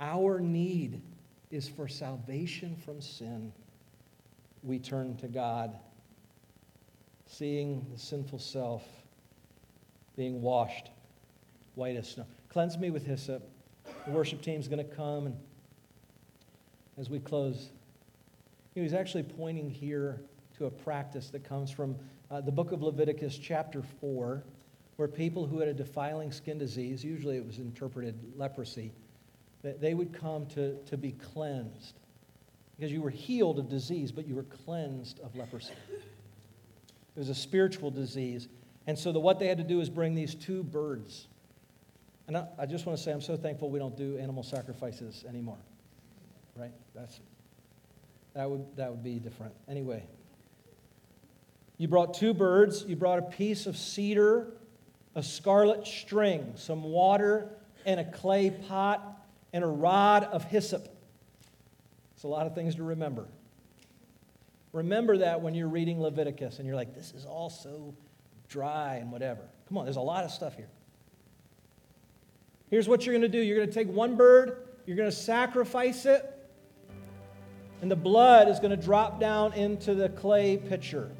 our 0.00 0.40
need 0.40 1.02
is 1.50 1.68
for 1.68 1.88
salvation 1.88 2.76
from 2.76 3.00
sin 3.00 3.52
we 4.62 4.78
turn 4.78 5.16
to 5.18 5.28
God, 5.28 5.78
seeing 7.26 7.86
the 7.92 7.98
sinful 7.98 8.38
self 8.38 8.84
being 10.16 10.42
washed 10.42 10.90
white 11.74 11.96
as 11.96 12.08
snow. 12.08 12.26
Cleanse 12.48 12.78
me 12.78 12.90
with 12.90 13.06
hyssop. 13.06 13.48
The 14.06 14.10
worship 14.10 14.42
team's 14.42 14.66
going 14.66 14.84
to 14.84 14.94
come, 14.96 15.26
and 15.26 15.36
as 16.98 17.10
we 17.10 17.20
close, 17.20 17.70
you 18.74 18.82
know, 18.82 18.88
he's 18.88 18.94
actually 18.94 19.22
pointing 19.22 19.70
here 19.70 20.20
to 20.56 20.66
a 20.66 20.70
practice 20.70 21.28
that 21.30 21.44
comes 21.44 21.70
from 21.70 21.96
uh, 22.30 22.40
the 22.40 22.50
book 22.50 22.72
of 22.72 22.82
Leviticus, 22.82 23.38
chapter 23.38 23.82
4, 24.00 24.42
where 24.96 25.08
people 25.08 25.46
who 25.46 25.58
had 25.58 25.68
a 25.68 25.74
defiling 25.74 26.32
skin 26.32 26.58
disease, 26.58 27.04
usually 27.04 27.36
it 27.36 27.46
was 27.46 27.58
interpreted 27.58 28.18
leprosy, 28.36 28.92
that 29.62 29.80
they 29.80 29.94
would 29.94 30.12
come 30.12 30.46
to, 30.46 30.76
to 30.84 30.96
be 30.96 31.12
cleansed 31.12 31.94
because 32.76 32.92
you 32.92 33.00
were 33.00 33.10
healed 33.10 33.58
of 33.58 33.68
disease, 33.68 34.12
but 34.12 34.26
you 34.26 34.34
were 34.34 34.42
cleansed 34.42 35.18
of 35.20 35.34
leprosy. 35.34 35.72
It 37.16 37.18
was 37.18 37.30
a 37.30 37.34
spiritual 37.34 37.90
disease. 37.90 38.48
And 38.86 38.98
so 38.98 39.12
the, 39.12 39.20
what 39.20 39.38
they 39.38 39.46
had 39.46 39.58
to 39.58 39.64
do 39.64 39.80
is 39.80 39.88
bring 39.88 40.14
these 40.14 40.34
two 40.34 40.62
birds. 40.62 41.28
And 42.28 42.36
I, 42.36 42.46
I 42.58 42.66
just 42.66 42.84
want 42.84 42.98
to 42.98 43.02
say, 43.02 43.12
I'm 43.12 43.22
so 43.22 43.36
thankful 43.36 43.70
we 43.70 43.78
don't 43.78 43.96
do 43.96 44.18
animal 44.18 44.42
sacrifices 44.42 45.24
anymore. 45.26 45.58
Right? 46.54 46.72
That's, 46.94 47.20
that, 48.34 48.50
would, 48.50 48.76
that 48.76 48.90
would 48.90 49.02
be 49.02 49.18
different. 49.18 49.54
Anyway, 49.68 50.02
you 51.78 51.88
brought 51.88 52.12
two 52.12 52.34
birds. 52.34 52.84
You 52.86 52.96
brought 52.96 53.18
a 53.18 53.22
piece 53.22 53.66
of 53.66 53.76
cedar, 53.76 54.52
a 55.16 55.22
scarlet 55.22 55.86
string, 55.86 56.52
some 56.56 56.84
water, 56.84 57.48
and 57.86 57.98
a 57.98 58.04
clay 58.04 58.50
pot, 58.50 59.26
and 59.52 59.64
a 59.64 59.66
rod 59.66 60.24
of 60.24 60.44
hyssop. 60.44 60.86
It's 62.14 62.24
a 62.24 62.28
lot 62.28 62.46
of 62.46 62.54
things 62.54 62.74
to 62.76 62.82
remember. 62.82 63.26
Remember 64.72 65.16
that 65.16 65.40
when 65.40 65.54
you're 65.54 65.68
reading 65.68 66.00
Leviticus 66.02 66.58
and 66.58 66.66
you're 66.66 66.76
like, 66.76 66.94
this 66.94 67.12
is 67.12 67.24
all 67.24 67.48
so 67.48 67.94
dry 68.48 68.96
and 68.96 69.10
whatever. 69.10 69.40
Come 69.68 69.78
on, 69.78 69.86
there's 69.86 69.96
a 69.96 70.02
lot 70.02 70.22
of 70.22 70.30
stuff 70.30 70.54
here. 70.54 70.68
Here's 72.68 72.86
what 72.86 73.06
you're 73.06 73.14
going 73.14 73.22
to 73.22 73.28
do 73.28 73.38
you're 73.38 73.56
going 73.56 73.68
to 73.68 73.74
take 73.74 73.88
one 73.88 74.16
bird, 74.16 74.66
you're 74.84 74.98
going 74.98 75.10
to 75.10 75.16
sacrifice 75.16 76.04
it, 76.04 76.30
and 77.80 77.90
the 77.90 77.96
blood 77.96 78.48
is 78.48 78.58
going 78.58 78.70
to 78.70 78.76
drop 78.76 79.18
down 79.18 79.54
into 79.54 79.94
the 79.94 80.10
clay 80.10 80.58
pitcher. 80.58 81.10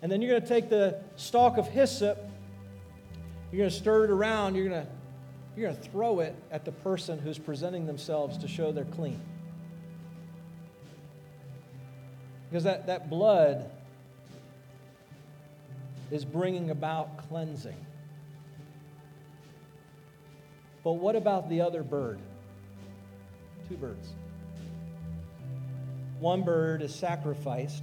And 0.00 0.10
then 0.10 0.22
you're 0.22 0.30
going 0.30 0.42
to 0.42 0.48
take 0.48 0.70
the 0.70 0.98
stalk 1.16 1.58
of 1.58 1.68
hyssop, 1.68 2.29
you're 3.50 3.58
going 3.58 3.70
to 3.70 3.76
stir 3.76 4.04
it 4.04 4.10
around, 4.10 4.54
you're 4.54 4.68
going 4.68 4.86
to, 4.86 4.90
you're 5.56 5.70
going 5.70 5.82
to 5.82 5.90
throw 5.90 6.20
it 6.20 6.36
at 6.50 6.64
the 6.64 6.72
person 6.72 7.18
who's 7.18 7.38
presenting 7.38 7.86
themselves 7.86 8.38
to 8.38 8.48
show 8.48 8.70
they're 8.70 8.84
clean. 8.84 9.20
Because 12.48 12.64
that, 12.64 12.86
that 12.86 13.10
blood 13.10 13.70
is 16.10 16.24
bringing 16.24 16.70
about 16.70 17.28
cleansing. 17.28 17.76
But 20.82 20.92
what 20.92 21.14
about 21.14 21.48
the 21.48 21.60
other 21.60 21.82
bird? 21.82 22.18
Two 23.68 23.76
birds. 23.76 24.08
One 26.18 26.42
bird 26.42 26.82
is 26.82 26.94
sacrificed. 26.94 27.82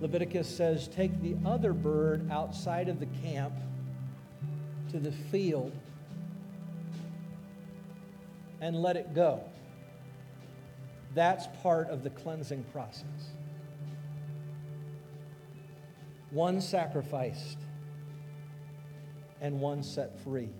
Leviticus 0.00 0.48
says, 0.48 0.88
take 0.88 1.22
the 1.22 1.36
other 1.46 1.72
bird 1.72 2.30
outside 2.30 2.88
of 2.88 2.98
the 2.98 3.06
camp 3.22 3.52
to 4.92 4.98
the 4.98 5.12
field 5.12 5.72
and 8.60 8.80
let 8.80 8.96
it 8.96 9.14
go. 9.14 9.42
That's 11.14 11.46
part 11.62 11.88
of 11.88 12.02
the 12.04 12.10
cleansing 12.10 12.64
process. 12.72 13.32
One 16.30 16.60
sacrificed 16.60 17.58
and 19.40 19.60
one 19.60 19.82
set 19.82 20.18
free. 20.20 20.50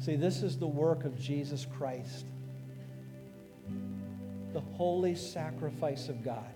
See, 0.00 0.16
this 0.16 0.42
is 0.42 0.58
the 0.58 0.66
work 0.66 1.04
of 1.04 1.18
Jesus 1.18 1.66
Christ, 1.78 2.26
the 4.52 4.60
holy 4.60 5.14
sacrifice 5.14 6.08
of 6.08 6.22
God, 6.24 6.52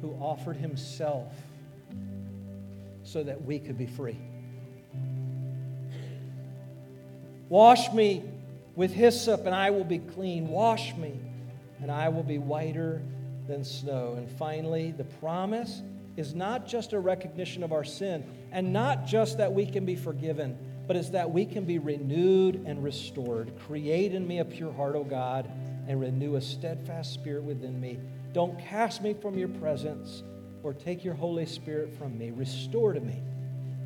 who 0.00 0.12
offered 0.20 0.56
himself 0.56 1.34
so 3.12 3.22
that 3.22 3.42
we 3.42 3.58
could 3.58 3.76
be 3.76 3.86
free. 3.86 4.18
Wash 7.48 7.92
me 7.92 8.24
with 8.74 8.92
hyssop, 8.92 9.44
and 9.44 9.54
I 9.54 9.70
will 9.70 9.84
be 9.84 9.98
clean. 9.98 10.48
Wash 10.48 10.96
me, 10.96 11.20
and 11.82 11.90
I 11.90 12.08
will 12.08 12.22
be 12.22 12.38
whiter 12.38 13.02
than 13.46 13.62
snow. 13.62 14.14
And 14.16 14.30
finally, 14.38 14.92
the 14.92 15.04
promise 15.04 15.82
is 16.16 16.34
not 16.34 16.66
just 16.66 16.94
a 16.94 16.98
recognition 16.98 17.62
of 17.62 17.72
our 17.72 17.84
sin, 17.84 18.24
and 18.50 18.72
not 18.72 19.06
just 19.06 19.36
that 19.36 19.52
we 19.52 19.66
can 19.66 19.84
be 19.84 19.96
forgiven, 19.96 20.56
but 20.86 20.96
is 20.96 21.10
that 21.10 21.30
we 21.30 21.44
can 21.44 21.66
be 21.66 21.78
renewed 21.78 22.62
and 22.64 22.82
restored. 22.82 23.52
Create 23.66 24.14
in 24.14 24.26
me 24.26 24.38
a 24.38 24.44
pure 24.44 24.72
heart, 24.72 24.96
O 24.96 25.04
God, 25.04 25.50
and 25.86 26.00
renew 26.00 26.36
a 26.36 26.40
steadfast 26.40 27.12
spirit 27.12 27.42
within 27.42 27.78
me. 27.78 27.98
Don't 28.32 28.58
cast 28.58 29.02
me 29.02 29.12
from 29.12 29.36
your 29.36 29.48
presence 29.48 30.22
or 30.62 30.72
take 30.72 31.04
your 31.04 31.14
Holy 31.14 31.46
Spirit 31.46 31.92
from 31.98 32.16
me. 32.16 32.30
Restore 32.30 32.92
to 32.92 33.00
me 33.00 33.22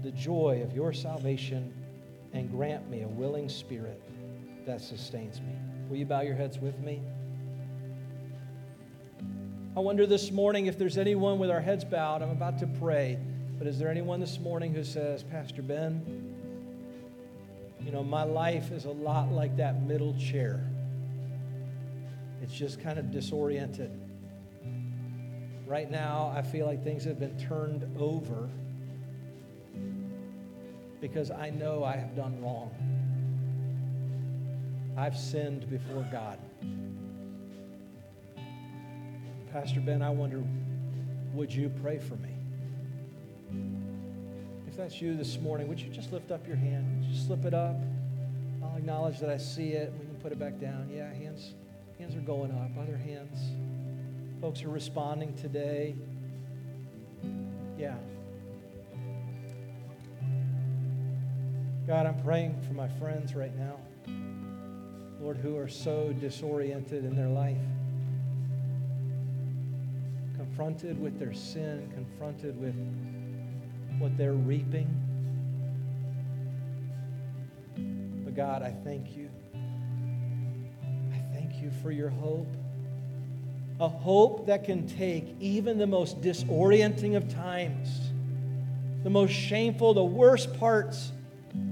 the 0.03 0.11
joy 0.13 0.61
of 0.63 0.75
your 0.75 0.93
salvation 0.93 1.73
and 2.33 2.51
grant 2.51 2.89
me 2.91 3.03
a 3.03 3.09
willing 3.09 3.49
spirit 3.49 4.01
that 4.67 4.81
sustains 4.81 5.41
me. 5.41 5.57
Will 5.89 5.97
you 5.97 6.05
bow 6.05 6.21
your 6.21 6.35
heads 6.35 6.59
with 6.59 6.79
me? 6.81 7.01
I 9.77 9.81
wonder 9.81 10.07
this 10.07 10.31
morning 10.31 10.67
if 10.67 10.79
there's 10.79 10.99
anyone 10.99 11.39
with 11.39 11.51
our 11.51 11.61
heads 11.61 11.85
bowed. 11.85 12.23
I'm 12.23 12.31
about 12.31 12.59
to 12.61 12.67
pray, 12.67 13.19
but 13.59 13.67
is 13.67 13.79
there 13.79 13.91
anyone 13.91 14.21
this 14.21 14.39
morning 14.39 14.75
who 14.75 14.85
says, 14.85 15.23
Pastor 15.23 15.63
Ben, 15.63 16.35
you 17.81 17.93
know, 17.93 18.03
my 18.03 18.25
life 18.25 18.73
is 18.73 18.85
a 18.85 18.91
lot 18.91 19.31
like 19.31 19.57
that 19.59 19.83
middle 19.83 20.15
chair. 20.19 20.65
It's 22.43 22.55
just 22.55 22.81
kind 22.81 22.99
of 22.99 23.11
disoriented. 23.11 23.91
Right 25.67 25.91
now, 25.91 26.33
I 26.35 26.43
feel 26.43 26.65
like 26.65 26.85
things 26.85 27.03
have 27.05 27.19
been 27.19 27.37
turned 27.39 27.85
over 27.99 28.49
because 31.01 31.33
I 31.33 31.51
know 31.51 31.83
I 31.83 31.97
have 31.97 32.15
done 32.15 32.41
wrong. 32.41 32.71
I've 34.97 35.17
sinned 35.17 35.69
before 35.69 36.07
God. 36.13 36.39
Pastor 39.53 39.81
Ben, 39.81 40.03
I 40.03 40.11
wonder, 40.11 40.45
would 41.35 41.53
you 41.53 41.69
pray 41.83 41.99
for 41.99 42.15
me? 42.15 42.37
If 44.69 44.77
that's 44.77 45.03
you 45.03 45.17
this 45.17 45.41
morning, 45.41 45.67
would 45.67 45.81
you 45.81 45.89
just 45.89 46.13
lift 46.13 46.31
up 46.31 46.47
your 46.47 46.57
hand? 46.57 47.05
Just 47.11 47.27
slip 47.27 47.45
it 47.45 47.55
up. 47.55 47.77
I'll 48.63 48.77
acknowledge 48.77 49.19
that 49.19 49.31
I 49.31 49.37
see 49.37 49.71
it. 49.71 49.93
We 49.99 50.07
can 50.07 50.15
put 50.17 50.31
it 50.31 50.39
back 50.39 50.61
down. 50.61 50.89
Yeah, 50.95 51.13
hands, 51.13 51.55
hands 51.99 52.15
are 52.15 52.21
going 52.21 52.53
up. 52.53 52.71
Other 52.81 52.97
hands. 52.97 53.37
Folks 54.47 54.63
are 54.63 54.69
responding 54.69 55.35
today. 55.35 55.97
Yeah. 57.77 57.97
God, 61.89 62.07
I'm 62.07 62.23
praying 62.23 62.63
for 62.63 62.73
my 62.73 62.87
friends 62.87 63.35
right 63.35 63.51
now. 63.59 63.81
Lord, 65.21 65.37
who 65.39 65.57
are 65.57 65.67
so 65.67 66.15
disoriented 66.21 67.05
in 67.05 67.17
their 67.17 67.27
life, 67.27 67.59
confronted 70.37 71.01
with 71.01 71.19
their 71.19 71.35
sin, 71.35 71.91
confronted 71.93 72.57
with 72.61 72.77
what 73.99 74.17
they're 74.17 74.35
reaping. 74.35 74.87
But 78.25 78.37
God, 78.37 78.63
I 78.63 78.71
thank 78.85 79.17
you. 79.17 79.29
I 81.13 81.35
thank 81.35 81.61
you 81.61 81.73
for 81.83 81.91
your 81.91 82.11
hope. 82.11 82.47
A 83.79 83.89
hope 83.89 84.47
that 84.47 84.65
can 84.65 84.89
take 84.89 85.37
even 85.41 85.79
the 85.79 85.87
most 85.87 86.21
disorienting 86.23 87.17
of 87.17 87.33
times, 87.33 88.01
the 89.03 89.11
most 89.11 89.33
shameful, 89.33 89.93
the 89.93 90.05
worst 90.05 90.59
parts 90.59 91.13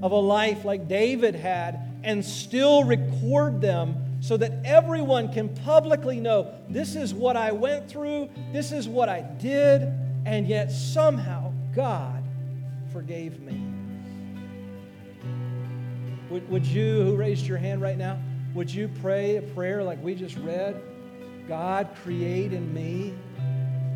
of 0.03 0.13
a 0.13 0.19
life 0.19 0.65
like 0.65 0.87
David 0.87 1.35
had 1.35 1.81
and 2.03 2.25
still 2.25 2.85
record 2.85 3.61
them 3.61 3.97
so 4.21 4.37
that 4.37 4.53
everyone 4.65 5.33
can 5.33 5.49
publicly 5.49 6.21
know 6.21 6.53
this 6.69 6.95
is 6.97 7.13
what 7.13 7.37
I 7.37 7.53
went 7.53 7.89
through, 7.89 8.29
this 8.53 8.73
is 8.73 8.89
what 8.89 9.09
I 9.09 9.21
did, 9.21 9.83
and 10.27 10.47
yet 10.47 10.71
somehow 10.71 11.53
God 11.75 12.23
forgave 12.93 13.41
me. 13.41 13.61
Would, 16.31 16.49
would 16.51 16.67
you, 16.67 17.03
who 17.03 17.17
raised 17.17 17.47
your 17.47 17.59
hand 17.59 17.83
right 17.83 17.99
now, 17.99 18.19
would 18.55 18.73
you 18.73 18.89
pray 19.03 19.37
a 19.37 19.43
prayer 19.43 19.83
like 19.83 20.03
we 20.03 20.15
just 20.15 20.37
read? 20.37 20.81
God, 21.49 21.89
create 22.03 22.53
in 22.53 22.73
me 22.73 23.15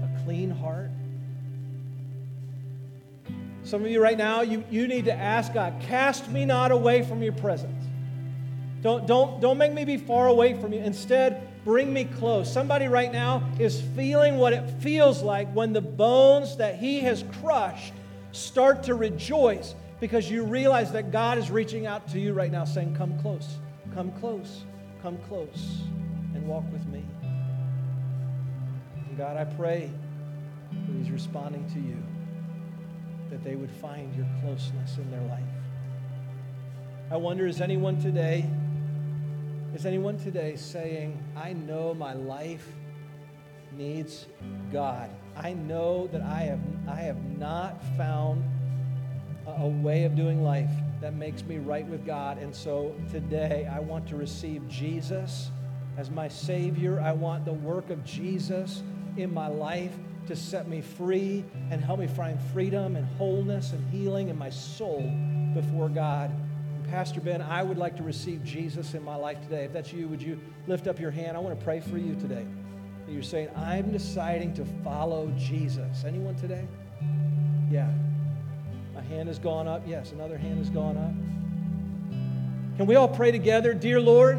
a 0.03 0.25
clean 0.25 0.51
heart. 0.51 0.91
Some 3.63 3.85
of 3.85 3.91
you 3.91 4.03
right 4.03 4.17
now, 4.17 4.41
you, 4.41 4.65
you 4.71 4.89
need 4.89 5.07
to 5.07 5.15
ask 5.15 5.53
God, 5.53 5.75
cast 5.83 6.31
me 6.31 6.45
not 6.45 6.71
away 6.71 7.03
from 7.03 7.23
your 7.23 7.35
presence. 7.35 7.85
Don't, 8.81 9.07
don't, 9.07 9.41
don't 9.41 9.59
make 9.59 9.73
me 9.73 9.85
be 9.85 9.97
far 9.97 10.29
away 10.29 10.59
from 10.59 10.73
you. 10.73 10.81
Instead, 10.81 11.47
bring 11.65 11.93
me 11.93 12.05
close. 12.05 12.51
Somebody 12.51 12.87
right 12.87 13.13
now 13.13 13.47
is 13.59 13.81
feeling 13.97 14.39
what 14.39 14.53
it 14.53 14.69
feels 14.81 15.23
like 15.23 15.53
when 15.53 15.73
the 15.73 15.81
bones 15.81 16.57
that 16.57 16.77
he 16.77 17.01
has 17.01 17.25
crushed 17.41 17.93
start 18.33 18.85
to 18.85 18.95
rejoice 18.95 19.75
because 20.01 20.31
you 20.31 20.45
realize 20.45 20.93
that 20.93 21.11
God 21.11 21.39
is 21.39 21.51
reaching 21.51 21.87
out 21.87 22.07
to 22.09 22.21
you 22.21 22.33
right 22.33 22.53
now 22.53 22.65
saying, 22.65 22.95
Come 22.95 23.19
close, 23.19 23.57
come 23.95 24.13
close, 24.13 24.63
come 25.03 25.19
close, 25.29 25.83
and 26.35 26.47
walk 26.47 26.65
with 26.73 26.87
me. 26.87 27.05
God, 29.19 29.37
I 29.37 29.43
pray 29.43 29.91
that 30.71 30.97
He's 30.97 31.11
responding 31.11 31.69
to 31.71 31.81
you 31.81 32.01
that 33.31 33.43
they 33.43 33.57
would 33.57 33.73
find 33.73 34.14
your 34.14 34.27
closeness 34.41 34.97
in 34.97 35.11
their 35.11 35.23
life. 35.23 35.43
I 37.11 37.16
wonder, 37.16 37.45
is 37.45 37.61
anyone 37.61 38.01
today, 38.01 38.49
is 39.75 39.87
anyone 39.87 40.19
today 40.19 40.55
saying, 40.55 41.21
I 41.37 41.53
know 41.53 41.95
my 41.95 42.12
life 42.12 42.64
needs 43.77 44.27
God. 44.73 45.11
I 45.37 45.53
know 45.53 46.07
that 46.12 46.23
I 46.23 46.43
have, 46.43 46.61
I 46.87 47.01
have 47.01 47.21
not 47.37 47.83
found 47.97 48.45
a, 49.49 49.62
a 49.62 49.66
way 49.66 50.05
of 50.05 50.14
doing 50.14 50.45
life 50.45 50.71
that 51.01 51.14
makes 51.14 51.43
me 51.43 51.59
right 51.59 51.87
with 51.89 52.07
God. 52.07 52.39
And 52.39 52.55
so 52.55 52.95
today 53.11 53.69
I 53.69 53.81
want 53.81 54.07
to 54.11 54.16
receive 54.16 54.69
Jesus 54.69 55.51
as 55.97 56.09
my 56.09 56.29
Savior. 56.29 57.01
I 57.01 57.11
want 57.11 57.45
the 57.45 57.53
work 57.53 57.91
of 57.91 58.05
Jesus 58.05 58.85
in 59.19 59.33
my 59.33 59.49
life 59.49 59.93
to 60.29 60.37
set 60.37 60.69
me 60.69 60.81
free 60.81 61.45
and 61.71 61.83
help 61.83 61.99
me 61.99 62.07
find 62.07 62.41
freedom 62.53 62.97
and 62.97 63.07
wholeness 63.16 63.73
and 63.73 63.91
healing 63.91 64.29
in 64.29 64.37
my 64.37 64.51
soul 64.51 65.01
before 65.55 65.89
God. 65.89 66.31
And 66.31 66.89
Pastor 66.91 67.21
Ben, 67.21 67.41
I 67.41 67.62
would 67.62 67.79
like 67.79 67.97
to 67.97 68.03
receive 68.03 68.45
Jesus 68.45 68.95
in 68.95 69.03
my 69.03 69.16
life 69.16 69.41
today. 69.43 69.64
If 69.64 69.73
that's 69.73 69.93
you, 69.93 70.07
would 70.09 70.23
you 70.23 70.39
lift 70.66 70.87
up 70.87 71.01
your 71.01 71.11
hand? 71.11 71.37
I 71.37 71.41
want 71.41 71.59
to 71.59 71.64
pray 71.64 71.81
for 71.81 71.99
you 71.99 72.14
today. 72.16 72.47
You're 73.09 73.23
saying, 73.23 73.49
I'm 73.57 73.91
deciding 73.91 74.53
to 74.55 74.66
follow 74.85 75.33
Jesus. 75.39 76.05
Anyone 76.05 76.37
today? 76.37 76.69
Yeah. 77.71 77.91
A 78.97 79.01
hand 79.01 79.29
has 79.29 79.39
gone 79.39 79.66
up. 79.66 79.83
Yes, 79.87 80.12
another 80.12 80.37
hand 80.37 80.59
has 80.59 80.69
gone 80.69 80.99
up. 80.99 82.77
Can 82.77 82.87
we 82.87 82.97
all 82.97 83.09
pray 83.09 83.31
together? 83.31 83.73
Dear 83.73 83.99
Lord, 83.99 84.39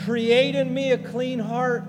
create 0.00 0.54
in 0.54 0.72
me 0.74 0.92
a 0.92 0.98
clean 0.98 1.38
heart 1.38 1.84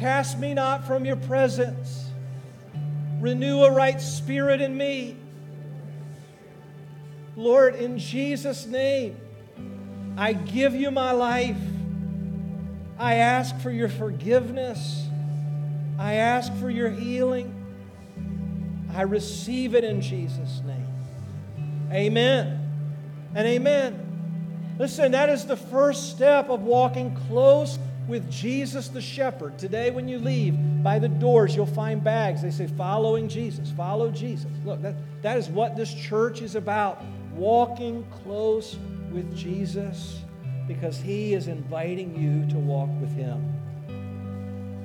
Cast 0.00 0.38
me 0.38 0.54
not 0.54 0.86
from 0.86 1.04
your 1.04 1.16
presence. 1.16 2.06
Renew 3.20 3.64
a 3.64 3.70
right 3.70 4.00
spirit 4.00 4.62
in 4.62 4.74
me. 4.74 5.14
Lord, 7.36 7.74
in 7.74 7.98
Jesus' 7.98 8.64
name, 8.64 9.20
I 10.16 10.32
give 10.32 10.74
you 10.74 10.90
my 10.90 11.10
life. 11.10 11.58
I 12.98 13.16
ask 13.16 13.54
for 13.60 13.70
your 13.70 13.90
forgiveness. 13.90 15.06
I 15.98 16.14
ask 16.14 16.50
for 16.54 16.70
your 16.70 16.88
healing. 16.88 17.54
I 18.96 19.02
receive 19.02 19.74
it 19.74 19.84
in 19.84 20.00
Jesus' 20.00 20.62
name. 20.64 21.90
Amen 21.92 22.58
and 23.34 23.46
amen. 23.46 24.76
Listen, 24.78 25.12
that 25.12 25.28
is 25.28 25.44
the 25.44 25.58
first 25.58 26.08
step 26.08 26.48
of 26.48 26.62
walking 26.62 27.14
close 27.28 27.78
with 28.10 28.30
Jesus 28.30 28.88
the 28.88 29.00
shepherd. 29.00 29.56
Today, 29.56 29.90
when 29.90 30.08
you 30.08 30.18
leave 30.18 30.56
by 30.82 30.98
the 30.98 31.08
doors, 31.08 31.54
you'll 31.54 31.64
find 31.64 32.02
bags. 32.02 32.42
They 32.42 32.50
say, 32.50 32.66
following 32.66 33.28
Jesus, 33.28 33.70
follow 33.70 34.10
Jesus. 34.10 34.50
Look, 34.64 34.82
that, 34.82 34.96
that 35.22 35.38
is 35.38 35.48
what 35.48 35.76
this 35.76 35.94
church 35.94 36.42
is 36.42 36.56
about 36.56 37.02
walking 37.34 38.04
close 38.24 38.76
with 39.12 39.34
Jesus 39.34 40.20
because 40.66 40.98
he 40.98 41.34
is 41.34 41.46
inviting 41.46 42.14
you 42.14 42.50
to 42.50 42.58
walk 42.58 42.90
with 43.00 43.12
him. 43.14 43.56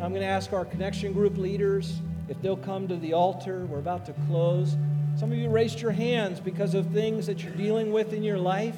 I'm 0.02 0.12
going 0.12 0.22
to 0.22 0.28
ask 0.28 0.54
our 0.54 0.66
connection 0.66 1.12
group 1.12 1.38
leaders 1.38 2.00
if 2.30 2.40
they'll 2.42 2.56
come 2.56 2.88
to 2.88 2.96
the 2.96 3.14
altar. 3.14 3.66
We're 3.66 3.80
about 3.80 4.06
to 4.06 4.14
close. 4.28 4.78
Some 5.18 5.32
of 5.32 5.38
you 5.38 5.50
raised 5.50 5.82
your 5.82 5.92
hands 5.92 6.40
because 6.40 6.76
of 6.76 6.88
things 6.92 7.26
that 7.26 7.44
you're 7.44 7.54
dealing 7.54 7.92
with 7.92 8.14
in 8.14 8.22
your 8.22 8.38
life. 8.38 8.78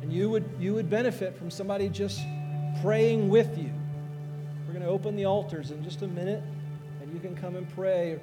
And 0.00 0.12
you 0.12 0.30
would, 0.30 0.48
you 0.58 0.74
would 0.74 0.88
benefit 0.88 1.36
from 1.36 1.50
somebody 1.50 1.88
just 1.88 2.20
praying 2.80 3.28
with 3.28 3.58
you. 3.58 3.70
We're 4.66 4.72
going 4.72 4.84
to 4.84 4.90
open 4.90 5.16
the 5.16 5.26
altars 5.26 5.70
in 5.70 5.84
just 5.84 6.02
a 6.02 6.08
minute, 6.08 6.42
and 7.00 7.12
you 7.12 7.20
can 7.20 7.36
come 7.36 7.56
and 7.56 7.68
pray. 7.74 8.18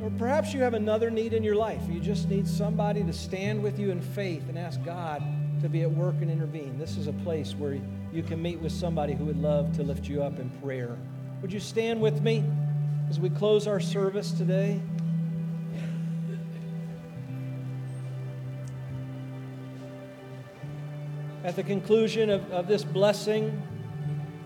Or 0.00 0.10
perhaps 0.10 0.54
you 0.54 0.60
have 0.62 0.74
another 0.74 1.10
need 1.10 1.32
in 1.32 1.42
your 1.42 1.56
life. 1.56 1.82
You 1.88 2.00
just 2.00 2.28
need 2.28 2.46
somebody 2.46 3.02
to 3.02 3.12
stand 3.12 3.62
with 3.62 3.78
you 3.78 3.90
in 3.90 4.00
faith 4.00 4.48
and 4.48 4.58
ask 4.58 4.82
God 4.84 5.22
to 5.60 5.68
be 5.68 5.82
at 5.82 5.90
work 5.90 6.14
and 6.20 6.30
intervene. 6.30 6.78
This 6.78 6.96
is 6.96 7.08
a 7.08 7.12
place 7.12 7.54
where 7.54 7.78
you 8.12 8.22
can 8.22 8.40
meet 8.40 8.60
with 8.60 8.72
somebody 8.72 9.14
who 9.14 9.24
would 9.24 9.42
love 9.42 9.74
to 9.76 9.82
lift 9.82 10.08
you 10.08 10.22
up 10.22 10.38
in 10.38 10.50
prayer. 10.62 10.96
Would 11.42 11.52
you 11.52 11.60
stand 11.60 12.00
with 12.00 12.22
me 12.22 12.44
as 13.10 13.18
we 13.18 13.28
close 13.30 13.66
our 13.66 13.80
service 13.80 14.30
today? 14.30 14.80
At 21.44 21.54
the 21.54 21.62
conclusion 21.62 22.30
of, 22.30 22.50
of 22.50 22.66
this 22.66 22.82
blessing, 22.82 23.62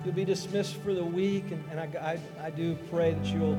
you'll 0.04 0.12
be 0.12 0.26
dismissed 0.26 0.76
for 0.76 0.92
the 0.92 1.04
week, 1.04 1.50
and, 1.50 1.64
and 1.70 1.80
I, 1.80 2.18
I, 2.40 2.46
I 2.46 2.50
do 2.50 2.76
pray 2.90 3.14
that 3.14 3.24
you'll 3.24 3.56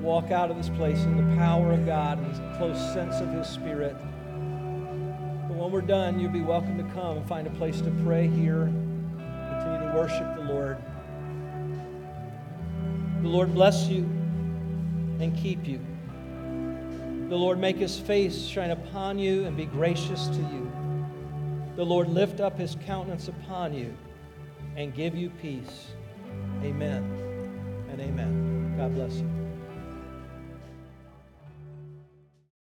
walk 0.00 0.30
out 0.30 0.50
of 0.50 0.56
this 0.56 0.70
place 0.70 0.98
in 1.04 1.16
the 1.16 1.36
power 1.36 1.72
of 1.72 1.84
God 1.84 2.18
and 2.18 2.26
a 2.34 2.56
close 2.56 2.78
sense 2.94 3.16
of 3.16 3.28
His 3.34 3.46
Spirit. 3.46 3.94
But 5.46 5.58
when 5.58 5.70
we're 5.70 5.82
done, 5.82 6.18
you'll 6.18 6.32
be 6.32 6.40
welcome 6.40 6.78
to 6.78 6.94
come 6.94 7.18
and 7.18 7.28
find 7.28 7.46
a 7.46 7.50
place 7.50 7.82
to 7.82 7.90
pray 8.02 8.28
here, 8.28 8.64
continue 8.64 9.86
to 9.86 9.92
worship 9.94 10.36
the 10.36 10.44
Lord. 10.44 10.78
The 13.20 13.28
Lord 13.28 13.52
bless 13.52 13.88
you 13.88 14.04
and 15.20 15.36
keep 15.36 15.66
you. 15.66 15.80
The 17.28 17.36
Lord 17.36 17.58
make 17.58 17.76
his 17.76 17.98
face 17.98 18.46
shine 18.46 18.70
upon 18.70 19.18
you 19.18 19.44
and 19.44 19.54
be 19.54 19.66
gracious 19.66 20.28
to 20.28 20.38
you 20.38 20.69
the 21.76 21.84
Lord 21.84 22.08
lift 22.08 22.40
up 22.40 22.58
his 22.58 22.76
countenance 22.86 23.28
upon 23.28 23.74
you 23.74 23.96
and 24.76 24.94
give 24.94 25.14
you 25.14 25.30
peace. 25.30 25.88
Amen 26.62 27.04
and 27.90 28.00
amen. 28.00 28.74
God 28.76 28.94
bless 28.94 29.14
you. 29.16 29.39